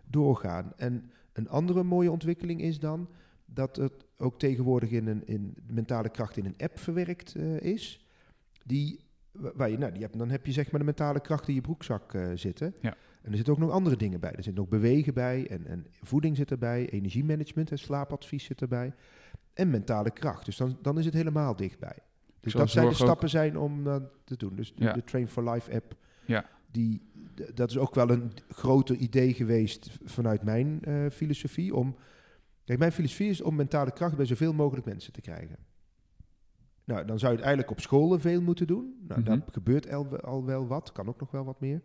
doorgaan. 0.08 0.74
En 0.78 1.12
een 1.34 1.50
andere 1.50 1.84
mooie 1.84 2.12
ontwikkeling 2.12 2.62
is 2.62 2.80
dan 2.80 3.10
dat 3.46 3.76
het 3.76 4.06
ook 4.18 4.40
tegenwoordig 4.40 4.90
in 4.92 5.08
een 5.08 5.28
in 5.28 5.54
mentale 5.68 6.10
kracht 6.10 6.38
in 6.38 6.46
een 6.46 6.56
app 6.58 6.80
verwerkt 6.80 7.36
eh, 7.36 7.60
is. 7.60 8.06
Die, 8.66 9.00
wa- 9.32 9.52
waar 9.56 9.70
je, 9.70 9.78
nou, 9.78 9.92
die 9.92 10.02
hebt, 10.02 10.18
dan 10.18 10.30
heb 10.30 10.46
je 10.46 10.52
zeg 10.52 10.72
maar 10.72 10.80
de 10.80 10.86
mentale 10.86 11.20
kracht 11.20 11.48
in 11.48 11.54
je 11.54 11.62
broekzak 11.62 12.14
eh, 12.14 12.28
zitten. 12.36 12.76
Ja. 12.82 12.96
En 13.22 13.30
er 13.32 13.36
zitten 13.36 13.54
ook 13.54 13.60
nog 13.60 13.72
andere 13.72 13.96
dingen 13.98 14.20
bij. 14.20 14.32
Er 14.34 14.44
zit 14.44 14.56
nog 14.56 14.68
bewegen 14.68 15.14
bij 15.14 15.48
en, 15.50 15.66
en 15.68 15.86
voeding 16.02 16.36
zit 16.36 16.52
erbij, 16.52 16.90
energiemanagement 16.90 17.72
en 17.72 17.80
slaapadvies 17.80 18.44
zit 18.44 18.62
erbij. 18.62 18.94
En 19.54 19.70
mentale 19.70 20.12
kracht. 20.12 20.46
Dus 20.46 20.58
dan, 20.58 20.78
dan 20.82 21.00
is 21.00 21.06
het 21.06 21.14
helemaal 21.14 21.56
dichtbij. 21.56 21.98
Dus 22.46 22.54
dat 22.54 22.70
zijn 22.70 22.86
de 22.86 22.92
ook- 22.92 22.98
stappen 22.98 23.30
zijn 23.30 23.58
om 23.58 23.84
dat 23.84 24.04
te 24.24 24.36
doen. 24.38 24.56
Dus 24.56 24.74
de, 24.76 24.84
Ja. 24.84 24.94
de 24.94 25.04
Train 25.04 25.28
for 25.28 25.50
Life 25.52 25.74
app, 25.74 25.96
Ja. 26.26 26.46
die, 26.72 27.02
dat 27.54 27.70
is 27.70 27.78
ook 27.78 27.96
wel 27.96 28.10
een 28.10 28.32
groter 28.50 28.96
idee 28.96 29.34
geweest 29.34 29.98
vanuit 30.04 30.44
mijn 30.44 30.80
eh, 30.84 31.06
filosofie. 31.12 31.76
Om, 31.76 31.96
kijk, 32.66 32.80
mijn 32.80 32.92
filosofie 32.92 33.30
is 33.30 33.42
om 33.42 33.56
mentale 33.56 33.92
kracht 33.92 34.16
bij 34.18 34.26
zoveel 34.26 34.54
mogelijk 34.54 34.86
mensen 34.86 35.14
te 35.14 35.22
krijgen. 35.22 35.56
Nou, 36.84 37.06
dan 37.06 37.20
zou 37.20 37.32
je 37.32 37.38
het 37.38 37.46
eigenlijk 37.48 37.78
op 37.78 37.84
scholen 37.84 38.20
veel 38.22 38.42
moeten 38.42 38.68
doen. 38.68 38.96
Nou, 39.08 39.24
daar 39.24 39.42
gebeurt 39.52 39.92
al, 39.92 40.20
al 40.20 40.46
wel 40.46 40.68
wat, 40.68 40.92
kan 40.92 41.08
ook 41.08 41.20
nog 41.20 41.32
wel 41.32 41.44
wat 41.46 41.60
meer. 41.60 41.82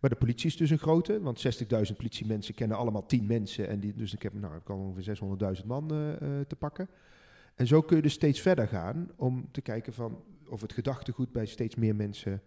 Maar 0.00 0.10
de 0.10 0.16
politie 0.16 0.46
is 0.46 0.56
dus 0.56 0.70
een 0.70 0.78
grote, 0.78 1.20
want 1.20 1.38
60.000 1.40 1.96
politiemensen 1.96 2.54
kennen 2.54 2.76
allemaal 2.76 3.06
10 3.06 3.26
mensen. 3.26 3.68
En 3.68 3.80
die, 3.80 3.94
dus 3.94 4.14
ik 4.14 4.22
heb, 4.22 4.32
nou, 4.34 4.56
ik 4.56 4.64
kan 4.64 4.78
ongeveer 4.78 5.02
600.000 5.60 5.66
man 5.66 5.90
eh, 5.90 6.12
eh, 6.12 6.46
te 6.46 6.56
pakken. 6.56 6.88
En 7.54 7.66
zo 7.66 7.80
kun 7.82 7.96
je 7.96 8.02
dus 8.02 8.12
steeds 8.12 8.40
verder 8.40 8.68
gaan 8.68 9.10
om 9.16 9.48
te 9.50 9.60
kijken 9.60 9.92
van 9.92 10.22
of 10.48 10.60
het 10.60 10.72
gedachtegoed 10.72 11.32
bij 11.32 11.46
steeds 11.46 11.74
meer 11.74 11.96
mensen 11.96 12.42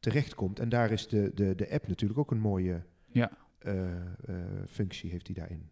terechtkomt. 0.00 0.58
En 0.58 0.68
daar 0.68 0.90
is 0.90 1.08
de, 1.08 1.30
de, 1.34 1.54
de 1.54 1.70
app 1.70 1.88
natuurlijk 1.88 2.18
ook 2.20 2.30
een 2.30 2.40
mooie 2.40 2.82
Ja. 3.12 3.30
eh, 3.58 3.96
eh, 3.96 4.06
functie 4.68 5.10
heeft 5.10 5.26
die 5.26 5.34
daarin. 5.34 5.70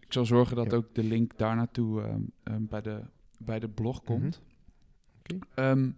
Ik 0.00 0.12
zal 0.12 0.24
zorgen 0.24 0.56
dat 0.56 0.70
Ja. 0.70 0.76
ook 0.76 0.94
de 0.94 1.04
link 1.04 1.38
daar 1.38 1.56
naartoe 1.56 2.02
ehm, 2.02 2.64
bij, 2.66 2.80
de, 2.82 3.00
bij 3.38 3.58
de 3.58 3.68
blog 3.68 4.02
komt. 4.02 4.42
Oké. 5.18 5.38
Ehm, 5.54 5.90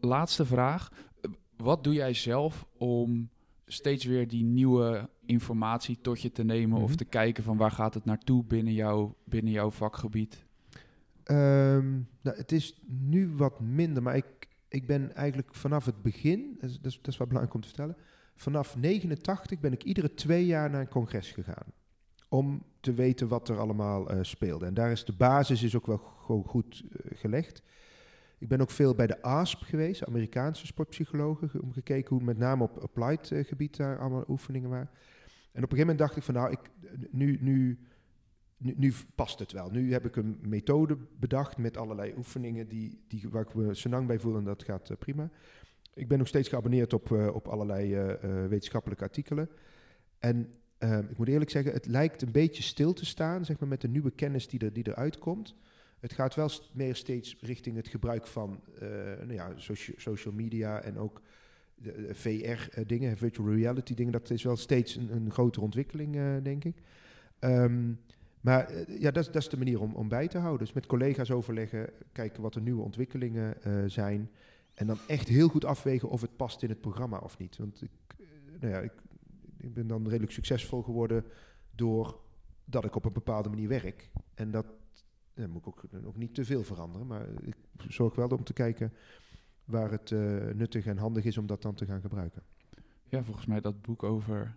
laatste 0.00 0.46
vraag. 0.46 0.90
Eh, 1.20 1.30
Wat 1.56 1.84
doe 1.84 1.94
jij 1.94 2.14
zelf 2.14 2.66
om 2.78 3.30
steeds 3.66 4.04
weer 4.04 4.28
die 4.28 4.44
nieuwe 4.44 5.08
informatie 5.26 5.98
tot 6.00 6.20
je 6.22 6.32
te 6.32 6.44
nemen 6.44 6.80
of 6.80 6.88
Mhm. 6.88 6.96
te 6.96 7.04
kijken 7.04 7.44
van 7.44 7.56
waar 7.56 7.70
gaat 7.70 7.94
het 7.94 8.04
naartoe 8.04 8.44
binnen, 8.44 8.72
jou, 8.72 9.12
binnen 9.24 9.52
jouw 9.52 9.70
vakgebied? 9.70 10.44
Ehm, 11.24 11.90
nou, 12.20 12.36
het 12.36 12.52
is 12.52 12.80
nu 12.86 13.28
wat 13.36 13.60
minder, 13.60 14.02
maar 14.02 14.16
ik, 14.16 14.48
ik 14.68 14.86
ben 14.86 15.14
eigenlijk 15.14 15.54
vanaf 15.54 15.84
het 15.84 16.02
begin, 16.02 16.56
dat 16.60 16.70
is, 16.70 16.80
dat, 16.80 17.08
is, 17.08 17.16
wel 17.16 17.26
belangrijk 17.26 17.54
om 17.54 17.60
te 17.60 17.68
vertellen, 17.68 17.96
vanaf 18.36 18.76
89 18.76 19.60
ben 19.60 19.72
ik 19.72 19.84
iedere 19.84 20.14
twee 20.14 20.46
jaar 20.46 20.70
naar 20.70 20.80
een 20.80 20.88
congres 20.88 21.30
gegaan. 21.30 21.66
Om 22.28 22.62
te 22.80 22.92
weten 22.94 23.28
wat 23.28 23.48
er 23.48 23.58
allemaal 23.58 24.10
eh, 24.10 24.18
speelde. 24.22 24.66
En 24.66 24.74
daar 24.74 24.90
is 24.90 25.04
de 25.04 25.12
basis 25.12 25.62
is 25.62 25.76
ook 25.76 25.86
wel 25.86 25.98
gewoon 25.98 26.44
goed 26.44 26.82
eh, 26.92 27.18
gelegd. 27.18 27.62
Ik 28.42 28.48
ben 28.48 28.60
ook 28.60 28.70
veel 28.70 28.94
bij 28.94 29.06
de 29.06 29.22
ASP 29.22 29.62
geweest, 29.62 30.04
Amerikaanse 30.06 30.66
sportpsychologen, 30.66 31.48
ge- 31.48 31.62
om 31.62 31.72
gekeken 31.72 32.16
hoe 32.16 32.24
met 32.24 32.38
name 32.38 32.62
op 32.62 32.78
applied 32.78 33.30
eh, 33.30 33.44
gebied 33.44 33.76
daar 33.76 33.98
allemaal 33.98 34.24
oefeningen 34.28 34.70
waren. 34.70 34.90
En 35.52 35.62
op 35.64 35.70
een 35.72 35.76
gegeven 35.78 35.78
moment 35.78 35.98
dacht 35.98 36.16
ik 36.16 36.22
van 36.22 36.34
nou, 36.34 36.50
ik, 36.50 36.58
nu, 37.10 37.38
nu, 37.40 37.78
nu, 38.56 38.74
nu 38.76 38.92
past 39.14 39.38
het 39.38 39.52
wel. 39.52 39.70
Nu 39.70 39.92
heb 39.92 40.04
ik 40.06 40.16
een 40.16 40.38
methode 40.40 40.96
bedacht 41.18 41.56
met 41.58 41.76
allerlei 41.76 42.14
oefeningen 42.16 42.68
die, 42.68 43.00
die, 43.08 43.28
waar 43.30 43.42
ik 43.42 43.54
me 43.54 43.74
senang 43.74 44.06
bij 44.06 44.18
voel 44.18 44.36
en 44.36 44.44
dat 44.44 44.62
gaat 44.62 44.90
eh, 44.90 44.96
prima. 44.96 45.30
Ik 45.94 46.08
ben 46.08 46.18
nog 46.18 46.28
steeds 46.28 46.48
geabonneerd 46.48 46.92
op, 46.92 47.12
eh, 47.12 47.34
op 47.34 47.48
allerlei 47.48 47.94
eh, 47.94 48.12
eh, 48.12 48.48
wetenschappelijke 48.48 49.04
artikelen. 49.04 49.48
En 50.18 50.52
eh, 50.78 50.98
ik 50.98 51.18
moet 51.18 51.28
eerlijk 51.28 51.50
zeggen, 51.50 51.72
het 51.72 51.86
lijkt 51.86 52.22
een 52.22 52.32
beetje 52.32 52.62
stil 52.62 52.92
te 52.92 53.04
staan 53.06 53.44
zeg 53.44 53.58
maar, 53.58 53.68
met 53.68 53.80
de 53.80 53.88
nieuwe 53.88 54.10
kennis 54.10 54.48
die, 54.48 54.60
er, 54.60 54.72
die 54.72 54.88
eruit 54.88 55.18
komt. 55.18 55.54
Het 56.02 56.12
gaat 56.12 56.34
wel 56.34 56.50
meer 56.72 56.94
steeds 56.94 57.36
richting 57.40 57.76
het 57.76 57.88
gebruik 57.88 58.26
van 58.26 58.60
eh, 58.78 58.88
nou 59.18 59.32
ja, 59.32 59.52
socia- 59.56 59.94
social 59.96 60.34
media 60.34 60.80
en 60.80 60.98
ook 60.98 61.22
de, 61.74 62.08
VR-dingen, 62.14 63.16
virtual 63.16 63.54
reality 63.54 63.94
dingen. 63.94 64.12
Dat 64.12 64.30
is 64.30 64.42
wel 64.42 64.56
steeds 64.56 64.96
een, 64.96 65.12
een 65.12 65.30
grotere 65.30 65.64
ontwikkeling, 65.64 66.16
eh, 66.16 66.36
denk 66.42 66.64
ik. 66.64 66.76
Ehm, 67.38 67.92
maar 68.42 68.66
eh, 68.68 69.00
ja, 69.00 69.10
dat, 69.10 69.24
dat 69.24 69.36
is 69.36 69.48
de 69.48 69.56
manier 69.56 69.80
om, 69.80 69.94
om 69.94 70.08
bij 70.08 70.28
te 70.28 70.38
houden. 70.38 70.66
Dus 70.66 70.74
met 70.74 70.86
collega's 70.86 71.30
overleggen, 71.30 71.90
kijken 72.12 72.42
wat 72.42 72.52
de 72.52 72.60
nieuwe 72.60 72.82
ontwikkelingen 72.82 73.62
eh, 73.62 73.72
zijn. 73.86 74.30
En 74.74 74.86
dan 74.86 74.98
echt 75.08 75.28
heel 75.28 75.48
goed 75.48 75.64
afwegen 75.64 76.08
of 76.08 76.20
het 76.20 76.36
past 76.36 76.62
in 76.62 76.68
het 76.68 76.80
programma 76.80 77.18
of 77.18 77.38
niet. 77.38 77.56
Want 77.56 77.82
ik, 77.82 77.90
eh, 78.18 78.26
nou 78.60 78.72
ja, 78.72 78.80
ik, 78.80 78.92
ik 79.56 79.74
ben 79.74 79.86
dan 79.86 80.08
redelijk 80.08 80.32
succesvol 80.32 80.82
geworden 80.82 81.24
door 81.74 82.20
dat 82.64 82.84
ik 82.84 82.94
op 82.94 83.04
een 83.04 83.12
bepaalde 83.12 83.48
manier 83.48 83.68
werk. 83.68 84.10
En 84.34 84.50
dat 84.50 84.66
eh, 85.34 85.46
moet 85.46 85.60
ik 85.60 85.66
ook, 85.66 85.82
ook 86.06 86.16
niet 86.16 86.34
te 86.34 86.44
veel 86.44 86.62
veranderen. 86.64 87.06
Maar 87.06 87.26
ik 87.42 87.56
zorg 87.88 88.14
wel 88.14 88.28
om 88.28 88.44
te 88.44 88.52
kijken 88.52 88.92
waar 89.64 89.90
het 89.90 90.12
eh, 90.12 90.20
nuttig 90.54 90.86
en 90.86 90.96
handig 90.98 91.24
is 91.24 91.38
om 91.38 91.46
dat 91.46 91.62
dan 91.62 91.74
te 91.74 91.86
gaan 91.86 92.00
gebruiken. 92.00 92.42
Ja, 93.08 93.22
volgens 93.22 93.46
mij 93.46 93.60
dat 93.60 93.82
boek 93.82 94.02
over 94.02 94.56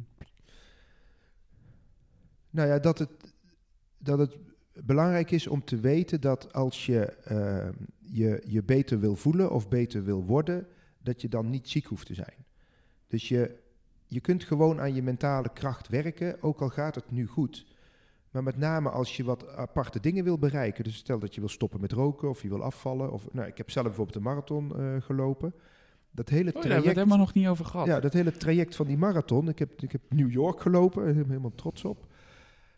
nou 2.49 2.67
ja, 2.67 2.79
dat 2.79 2.99
het, 2.99 3.09
dat 3.97 4.19
het 4.19 4.37
belangrijk 4.85 5.31
is 5.31 5.47
om 5.47 5.63
te 5.63 5.79
weten 5.79 6.21
dat 6.21 6.53
als 6.53 6.85
je 6.85 7.05
ehm, 7.05 7.73
je 7.99 8.43
je 8.47 8.63
beter 8.63 8.99
wil 8.99 9.15
voelen 9.15 9.51
of 9.51 9.69
beter 9.69 10.03
wil 10.03 10.23
worden, 10.23 10.67
dat 11.03 11.21
je 11.21 11.29
dan 11.29 11.49
niet 11.49 11.69
ziek 11.69 11.85
hoeft 11.85 12.05
te 12.05 12.13
zijn. 12.13 12.45
Dus 13.07 13.27
je, 13.27 13.55
je 14.07 14.19
kunt 14.19 14.43
gewoon 14.43 14.79
aan 14.79 14.95
je 14.95 15.03
mentale 15.03 15.49
kracht 15.53 15.87
werken, 15.87 16.41
ook 16.41 16.61
al 16.61 16.69
gaat 16.69 16.95
het 16.95 17.11
nu 17.11 17.27
goed. 17.27 17.65
Maar 18.31 18.43
met 18.43 18.57
name 18.57 18.89
als 18.89 19.17
je 19.17 19.23
wat 19.23 19.47
aparte 19.47 19.99
dingen 19.99 20.23
wil 20.23 20.37
bereiken. 20.37 20.83
Dus 20.83 20.95
stel 20.95 21.19
dat 21.19 21.33
je 21.35 21.39
wil 21.39 21.49
stoppen 21.49 21.81
met 21.81 21.91
roken 21.91 22.29
of 22.29 22.41
je 22.41 22.49
wil 22.49 22.63
afvallen. 22.63 23.11
Of, 23.11 23.27
nou, 23.31 23.47
ik 23.47 23.57
heb 23.57 23.69
zelf 23.71 23.85
bijvoorbeeld 23.85 24.17
een 24.17 24.23
marathon 24.23 24.77
eh, 24.77 25.01
gelopen. 25.01 25.53
Dat 26.11 26.29
hele 26.29 26.53
Oh, 26.53 26.53
daar 26.53 26.61
hebben 26.61 26.61
we 26.61 26.81
traject, 26.81 26.85
het 26.85 26.95
helemaal 26.95 27.17
nog 27.17 27.33
niet 27.33 27.47
over 27.47 27.65
gehad. 27.65 27.87
ja, 27.87 27.99
dat 27.99 28.13
hele 28.13 28.31
traject 28.31 28.75
van 28.75 28.87
die 28.87 28.97
marathon. 28.97 29.49
Ik 29.49 29.59
heb, 29.59 29.81
ik 29.81 29.91
heb 29.91 30.01
New 30.09 30.31
York 30.31 30.61
gelopen, 30.61 31.15
helemaal 31.15 31.55
trots 31.55 31.85
op. 31.85 32.10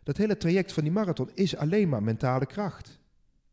Dat 0.04 0.16
hele 0.16 0.36
traject 0.36 0.72
van 0.72 0.82
die 0.82 0.92
marathon 0.92 1.30
is 1.34 1.56
alleen 1.56 1.88
maar 1.88 2.02
mentale 2.02 2.46
kracht. 2.46 2.98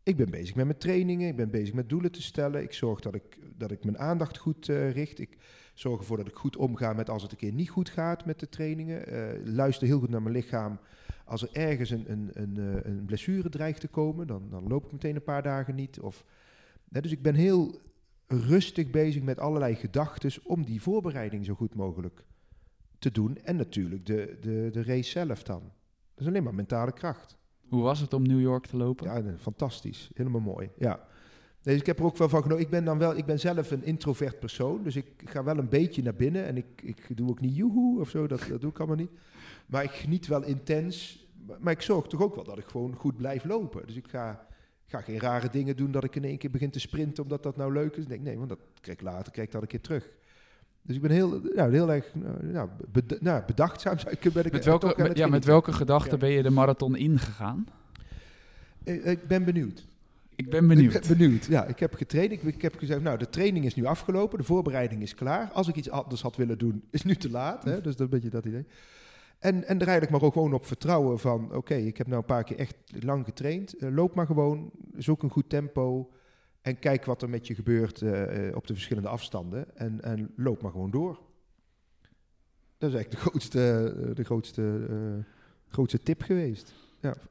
Ik 0.04 0.18
ben 0.18 0.30
bezig 0.30 0.56
met 0.56 0.66
mijn 0.66 0.78
trainingen, 0.78 1.28
ik 1.28 1.36
ben 1.36 1.50
bezig 1.50 1.74
met 1.74 1.90
doelen 1.90 2.12
te 2.12 2.22
stellen. 2.22 2.62
Ik 2.62 2.74
zorg 2.74 3.00
dat 3.00 3.16
ik, 3.16 3.40
dat 3.58 3.72
ik 3.72 3.84
mijn 3.84 4.00
aandacht 4.00 4.38
goed 4.38 4.70
eh, 4.70 4.92
richt. 4.92 5.20
Ik 5.20 5.38
zorg 5.74 6.00
ervoor 6.00 6.18
dat 6.18 6.28
ik 6.28 6.36
goed 6.36 6.56
omga 6.56 6.94
met 6.94 7.10
als 7.10 7.22
het 7.22 7.32
een 7.32 7.38
keer 7.38 7.52
niet 7.52 7.70
goed 7.70 7.90
gaat 7.90 8.26
met 8.26 8.40
de 8.40 8.50
trainingen. 8.50 9.08
Eh, 9.08 9.46
luister 9.46 9.88
heel 9.88 10.00
goed 10.00 10.10
naar 10.10 10.22
mijn 10.22 10.36
lichaam. 10.36 10.80
Als 11.26 11.42
er 11.42 11.50
ergens 11.52 11.90
een, 11.90 12.12
een, 12.12 12.30
een, 12.34 12.58
eh, 12.58 12.92
een 12.92 13.06
blessure 13.06 13.50
dreigt 13.50 13.80
te 13.80 13.88
komen, 13.88 14.28
dan, 14.28 14.50
dan 14.50 14.68
loop 14.68 14.86
ik 14.86 14.92
meteen 14.92 15.16
een 15.16 15.24
paar 15.24 15.44
dagen 15.44 15.76
niet. 15.76 16.00
Of, 16.00 16.26
dus 16.90 17.12
ik 17.12 17.22
ben 17.22 17.36
heel 17.36 17.80
rustig 18.28 18.90
bezig 18.90 19.22
met 19.22 19.40
allerlei 19.40 19.76
gedachten 19.76 20.32
om 20.44 20.66
die 20.66 20.82
voorbereiding 20.82 21.46
zo 21.46 21.54
goed 21.54 21.76
mogelijk 21.76 22.24
te 23.00 23.12
doen. 23.12 23.38
En 23.38 23.56
natuurlijk 23.56 24.06
de, 24.06 24.38
de, 24.42 24.70
de 24.72 24.84
race 24.84 25.10
zelf 25.10 25.44
dan. 25.44 25.72
Dat 26.14 26.22
is 26.22 26.28
alleen 26.28 26.44
maar 26.44 26.56
mentale 26.56 26.92
kracht. 26.92 27.38
Hoe 27.70 27.82
was 27.82 28.00
het 28.00 28.14
om 28.14 28.22
New 28.24 28.42
York 28.42 28.66
te 28.66 28.78
lopen? 28.78 29.06
Ja, 29.06 29.20
nee, 29.20 29.38
fantastisch. 29.38 30.10
Helemaal 30.14 30.42
mooi. 30.42 30.70
Ja. 30.78 31.08
Dus 31.62 31.76
ik 31.80 31.86
heb 31.86 32.00
er 32.00 32.06
ook 32.06 32.18
wel 32.18 32.30
van 32.30 32.42
genoten. 32.42 32.64
Ik 32.64 32.70
ben 32.70 32.86
dan 32.86 32.98
wel, 32.98 33.18
ik 33.18 33.26
ben 33.26 33.40
zelf 33.40 33.72
een 33.72 33.84
introvert 33.84 34.40
persoon, 34.40 34.84
dus 34.84 34.96
ik 34.96 35.08
ga 35.26 35.44
wel 35.44 35.58
een 35.58 35.70
beetje 35.70 36.04
naar 36.04 36.16
binnen 36.16 36.46
en 36.46 36.58
ik, 36.58 36.82
ik 36.82 37.18
doe 37.18 37.30
ook 37.30 37.40
niet 37.40 37.56
joehoe 37.56 38.00
of 38.00 38.10
zo, 38.10 38.28
dat, 38.28 38.46
dat 38.50 38.62
doe 38.62 38.70
ik 38.70 38.78
allemaal 38.78 38.96
niet. 38.96 39.12
Maar 39.66 39.84
ik 39.84 39.92
geniet 39.92 40.28
wel 40.28 40.44
intens, 40.44 41.26
maar, 41.48 41.58
maar 41.60 41.74
ik 41.74 41.82
zorg 41.82 42.08
toch 42.08 42.22
ook 42.22 42.36
wel 42.36 42.44
dat 42.44 42.58
ik 42.58 42.66
gewoon 42.66 42.96
goed 42.96 43.18
blijf 43.18 43.44
lopen. 43.44 43.88
Dus 43.88 43.96
ik 43.96 44.08
ga, 44.08 44.48
ga 44.86 45.02
geen 45.02 45.20
rare 45.20 45.50
dingen 45.50 45.76
doen 45.76 45.92
dat 45.92 46.04
ik 46.04 46.16
in 46.16 46.24
één 46.24 46.38
keer 46.38 46.52
begin 46.52 46.70
te 46.70 46.80
sprinten 46.80 47.24
omdat 47.24 47.44
dat 47.44 47.58
nou 47.58 47.74
leuk 47.74 47.96
is. 47.96 48.04
Ik 48.04 48.10
denk, 48.10 48.22
nee, 48.24 48.38
want 48.38 48.50
dat 48.50 48.60
krijg 48.82 48.98
ik 48.98 49.04
later, 49.04 49.32
krijg 49.32 49.48
ik 49.48 49.54
dat 49.54 49.62
een 49.62 49.68
keer 49.68 49.82
terug. 49.82 50.10
Dus 50.82 50.96
ik 50.96 51.02
ben 51.02 51.12
heel, 51.12 51.42
nou, 51.56 51.72
heel 51.72 51.92
erg 51.92 52.06
nou, 52.14 52.68
nou, 53.20 53.42
bedachtzaam, 53.46 53.98
ik, 54.10 54.34
ben 54.34 54.46
ik 54.46 54.52
Met 54.52 54.66
welke, 54.66 54.94
met, 54.98 55.18
ja, 55.18 55.28
met 55.28 55.46
welke 55.46 55.74
gedachten 55.74 56.12
Ja. 56.12 56.18
ben 56.18 56.30
je 56.30 56.44
de 56.44 56.50
marathon 56.50 56.96
ingegaan? 56.96 57.68
Eh, 58.84 59.12
Ik 59.12 59.28
ben 59.28 59.44
benieuwd. 59.44 59.86
Ik 60.36 60.50
ben 60.50 60.68
benieuwd. 60.68 60.94
Ik 60.94 61.02
ben 61.08 61.18
benieuwd. 61.18 61.46
Ja, 61.46 61.66
ik 61.66 61.80
heb 61.80 61.94
getraind. 61.94 62.32
Ik, 62.32 62.44
ik 62.44 62.62
heb 62.62 62.78
gezegd, 62.78 63.02
nou, 63.02 63.18
de 63.18 63.30
training 63.30 63.66
is 63.66 63.76
nu 63.76 63.86
afgelopen. 63.86 64.38
De 64.38 64.44
voorbereiding 64.44 65.02
is 65.02 65.16
klaar. 65.16 65.50
Als 65.54 65.68
ik 65.68 65.76
iets 65.76 65.90
anders 65.90 66.22
had 66.22 66.36
willen 66.36 66.58
doen, 66.58 66.84
is 66.90 67.04
nu 67.04 67.16
te 67.16 67.30
laat. 67.30 67.64
Hè? 67.64 67.82
Dus 67.82 67.96
dat 67.96 68.00
een 68.00 68.10
beetje 68.10 68.30
dat 68.30 68.46
idee. 68.46 68.66
En, 69.40 69.56
en 69.56 69.76
er 69.80 69.88
eigenlijk 69.88 70.10
maar 70.12 70.22
ook 70.22 70.34
gewoon 70.34 70.54
op 70.54 70.66
vertrouwen 70.66 71.20
van... 71.20 71.56
Oké, 71.56 71.74
ik 71.76 71.98
heb 71.98 72.08
nou 72.08 72.20
een 72.20 72.26
paar 72.26 72.44
keer 72.44 72.58
echt 72.58 72.76
lang 73.00 73.26
getraind. 73.26 73.78
Eh, 73.78 73.90
loop 73.94 74.16
maar 74.16 74.26
gewoon. 74.26 74.72
Zoek 74.98 75.24
een 75.24 75.30
goed 75.30 75.50
tempo. 75.50 76.10
En 76.62 76.80
kijk 76.80 77.06
wat 77.06 77.22
er 77.22 77.30
met 77.30 77.48
je 77.48 77.56
gebeurt 77.56 78.02
eh, 78.02 78.48
eh, 78.48 78.56
op 78.56 78.68
de 78.68 78.74
verschillende 78.74 79.10
afstanden. 79.10 79.78
En, 79.78 80.02
en 80.02 80.32
loop 80.36 80.62
maar 80.62 80.72
gewoon 80.72 80.92
door. 80.92 81.20
Dat 82.78 82.90
is 82.90 82.96
eigenlijk 82.96 83.12
de 83.24 83.30
grootste, 83.30 83.94
eh, 84.08 84.16
de 84.16 84.24
grootste, 84.24 84.88
grootste 85.68 86.00
tip 86.00 86.22
geweest. 86.22 86.74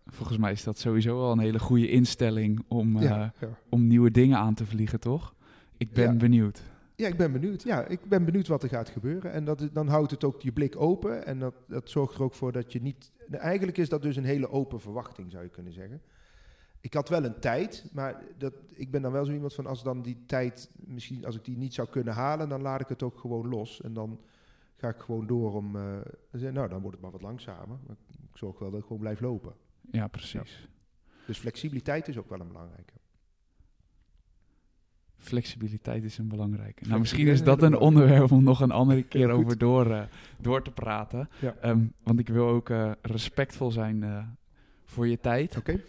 Volgens 0.06 0.38
mij 0.38 0.52
is 0.52 0.64
dat 0.64 0.78
sowieso 0.78 1.16
wel 1.18 1.32
een 1.32 1.38
hele 1.38 1.58
goede 1.58 1.88
instelling 1.88 2.64
om, 2.68 3.00
ja, 3.00 3.32
ja. 3.40 3.58
om 3.68 3.86
nieuwe 3.86 4.10
dingen 4.10 4.38
aan 4.38 4.54
te 4.54 4.66
vliegen, 4.66 5.00
toch? 5.00 5.34
Ik 5.76 5.92
ben 5.92 6.12
Ja. 6.12 6.18
benieuwd. 6.18 6.62
Ja, 6.96 7.06
ik 7.08 7.16
ben 7.16 7.32
benieuwd. 7.32 7.62
Ja, 7.62 7.86
ik 7.86 8.04
ben 8.04 8.24
benieuwd 8.24 8.46
wat 8.46 8.62
er 8.62 8.68
gaat 8.68 8.88
gebeuren. 8.88 9.32
En 9.32 9.44
dat, 9.44 9.68
dan 9.72 9.88
houdt 9.88 10.10
het 10.10 10.24
ook 10.24 10.40
je 10.40 10.52
blik 10.52 10.80
open. 10.80 11.26
En 11.26 11.38
dat, 11.38 11.54
dat 11.68 11.90
zorgt 11.90 12.14
er 12.14 12.22
ook 12.22 12.34
voor 12.34 12.52
dat 12.52 12.72
je 12.72 12.82
niet... 12.82 13.12
nou, 13.26 13.42
Eigenlijk 13.42 13.78
is 13.78 13.88
dat 13.88 14.02
dus 14.02 14.16
een 14.16 14.24
hele 14.24 14.50
open 14.50 14.80
verwachting, 14.80 15.30
zou 15.30 15.42
je 15.42 15.50
kunnen 15.50 15.72
zeggen. 15.72 16.00
Ik 16.80 16.94
had 16.94 17.08
wel 17.08 17.24
een 17.24 17.40
tijd, 17.40 17.86
maar 17.92 18.22
dat, 18.38 18.52
ik 18.68 18.90
ben 18.90 19.02
dan 19.02 19.12
wel 19.12 19.24
zo 19.24 19.32
iemand 19.32 19.54
van... 19.54 19.66
als 19.66 19.82
dan 19.82 20.02
die 20.02 20.22
tijd, 20.26 20.70
misschien 20.74 21.24
als 21.24 21.36
ik 21.36 21.44
die 21.44 21.56
niet 21.56 21.74
zou 21.74 21.88
kunnen 21.88 22.14
halen... 22.14 22.48
dan 22.48 22.62
laat 22.62 22.80
ik 22.80 22.88
het 22.88 23.02
ook 23.02 23.18
gewoon 23.18 23.48
los. 23.48 23.80
En 23.80 23.92
dan 23.92 24.20
ga 24.76 24.88
ik 24.88 24.98
gewoon 24.98 25.26
door 25.26 25.54
om... 25.54 25.76
eh, 25.76 26.50
nou, 26.52 26.68
dan 26.68 26.80
wordt 26.80 26.96
het 26.96 27.00
maar 27.00 27.10
wat 27.10 27.22
langzamer. 27.22 27.78
Maar 27.86 27.96
ik 28.30 28.36
zorg 28.36 28.58
wel 28.58 28.70
dat 28.70 28.80
ik 28.80 28.86
gewoon 28.86 29.00
blijf 29.00 29.20
lopen. 29.20 29.54
Ja, 29.90 30.06
precies. 30.06 30.68
Dus 31.26 31.38
flexibiliteit 31.38 32.08
is 32.08 32.18
ook 32.18 32.28
wel 32.28 32.40
een 32.40 32.48
belangrijke. 32.48 32.92
Flexibiliteit 35.16 36.04
is 36.04 36.18
een 36.18 36.28
belangrijke. 36.28 36.88
Nou, 36.88 37.00
misschien 37.00 37.26
is 37.26 37.42
dat 37.42 37.62
een 37.62 37.76
onderwerp 37.76 38.32
om 38.32 38.44
nog 38.44 38.60
een 38.60 38.70
andere 38.70 39.02
keer 39.02 39.30
over 39.30 39.58
door, 39.58 39.90
eh, 39.90 40.02
door 40.38 40.62
te 40.62 40.70
praten. 40.70 41.28
Ja. 41.40 41.54
Ehm, 41.60 41.86
want 42.02 42.18
ik 42.18 42.28
wil 42.28 42.48
ook 42.48 42.70
eh, 42.70 42.92
respectvol 43.02 43.70
zijn 43.70 44.38
voor 44.84 45.08
je 45.08 45.20
tijd. 45.20 45.56
Oké, 45.56 45.80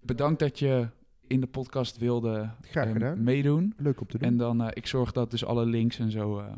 Bedankt 0.00 0.38
dat 0.38 0.58
je 0.58 0.88
in 1.26 1.40
de 1.40 1.46
podcast 1.46 1.98
wilde 1.98 2.50
graag 2.60 2.94
eh, 2.94 3.12
meedoen. 3.12 3.74
Leuk 3.76 4.00
om 4.00 4.06
te 4.06 4.18
doen. 4.18 4.28
En 4.28 4.36
dan, 4.36 4.62
eh, 4.62 4.68
ik 4.74 4.86
zorg 4.86 5.12
dat 5.12 5.30
dus 5.30 5.44
alle 5.44 5.66
links 5.66 5.98
en 5.98 6.10
zo 6.10 6.38
eh, 6.38 6.54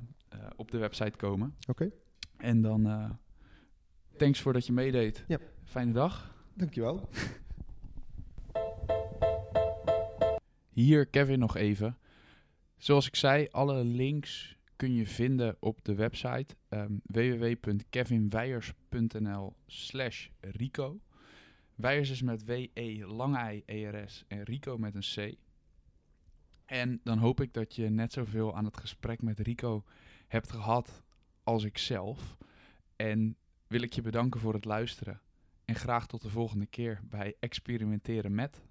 op 0.56 0.70
de 0.70 0.78
website 0.78 1.16
komen. 1.16 1.54
Oké. 1.68 1.90
En 2.36 2.62
dan, 2.62 3.18
thanks 4.16 4.40
voor 4.40 4.52
dat 4.52 4.66
je 4.66 4.72
meedeed. 4.72 5.24
Ja. 5.28 5.38
Fijne 5.64 5.92
dag. 5.92 6.34
Dankjewel. 6.54 7.08
Hier, 10.70 11.06
Kevin, 11.06 11.38
nog 11.38 11.56
even. 11.56 11.98
Zoals 12.76 13.06
ik 13.06 13.16
zei, 13.16 13.48
alle 13.50 13.84
links 13.84 14.56
kun 14.76 14.94
je 14.94 15.06
vinden 15.06 15.56
op 15.60 15.84
de 15.84 15.94
website 15.94 16.54
ehm 16.68 16.92
www.kevinweijers.nl 17.02 19.52
slash 19.66 20.28
Rico. 20.40 21.00
Weijers 21.82 22.10
is 22.10 22.22
met 22.22 22.44
W-E, 22.44 22.68
I, 22.74 23.62
E-R-S 23.66 24.24
en 24.28 24.42
Rico 24.42 24.78
met 24.78 24.94
een 24.94 25.00
C. 25.14 25.36
En 26.64 27.00
dan 27.04 27.18
hoop 27.18 27.40
ik 27.40 27.52
dat 27.52 27.74
je 27.74 27.88
net 27.90 28.12
zoveel 28.12 28.56
aan 28.56 28.64
het 28.64 28.76
gesprek 28.76 29.22
met 29.22 29.38
Rico 29.38 29.84
hebt 30.28 30.50
gehad 30.50 31.02
als 31.42 31.64
ik 31.64 31.78
zelf. 31.78 32.36
En 32.96 33.36
wil 33.66 33.82
ik 33.82 33.92
je 33.92 34.02
bedanken 34.02 34.40
voor 34.40 34.54
het 34.54 34.64
luisteren. 34.64 35.20
En 35.64 35.74
graag 35.74 36.06
tot 36.06 36.22
de 36.22 36.30
volgende 36.30 36.66
keer 36.66 37.00
bij 37.04 37.34
Experimenteren 37.40 38.34
met... 38.34 38.62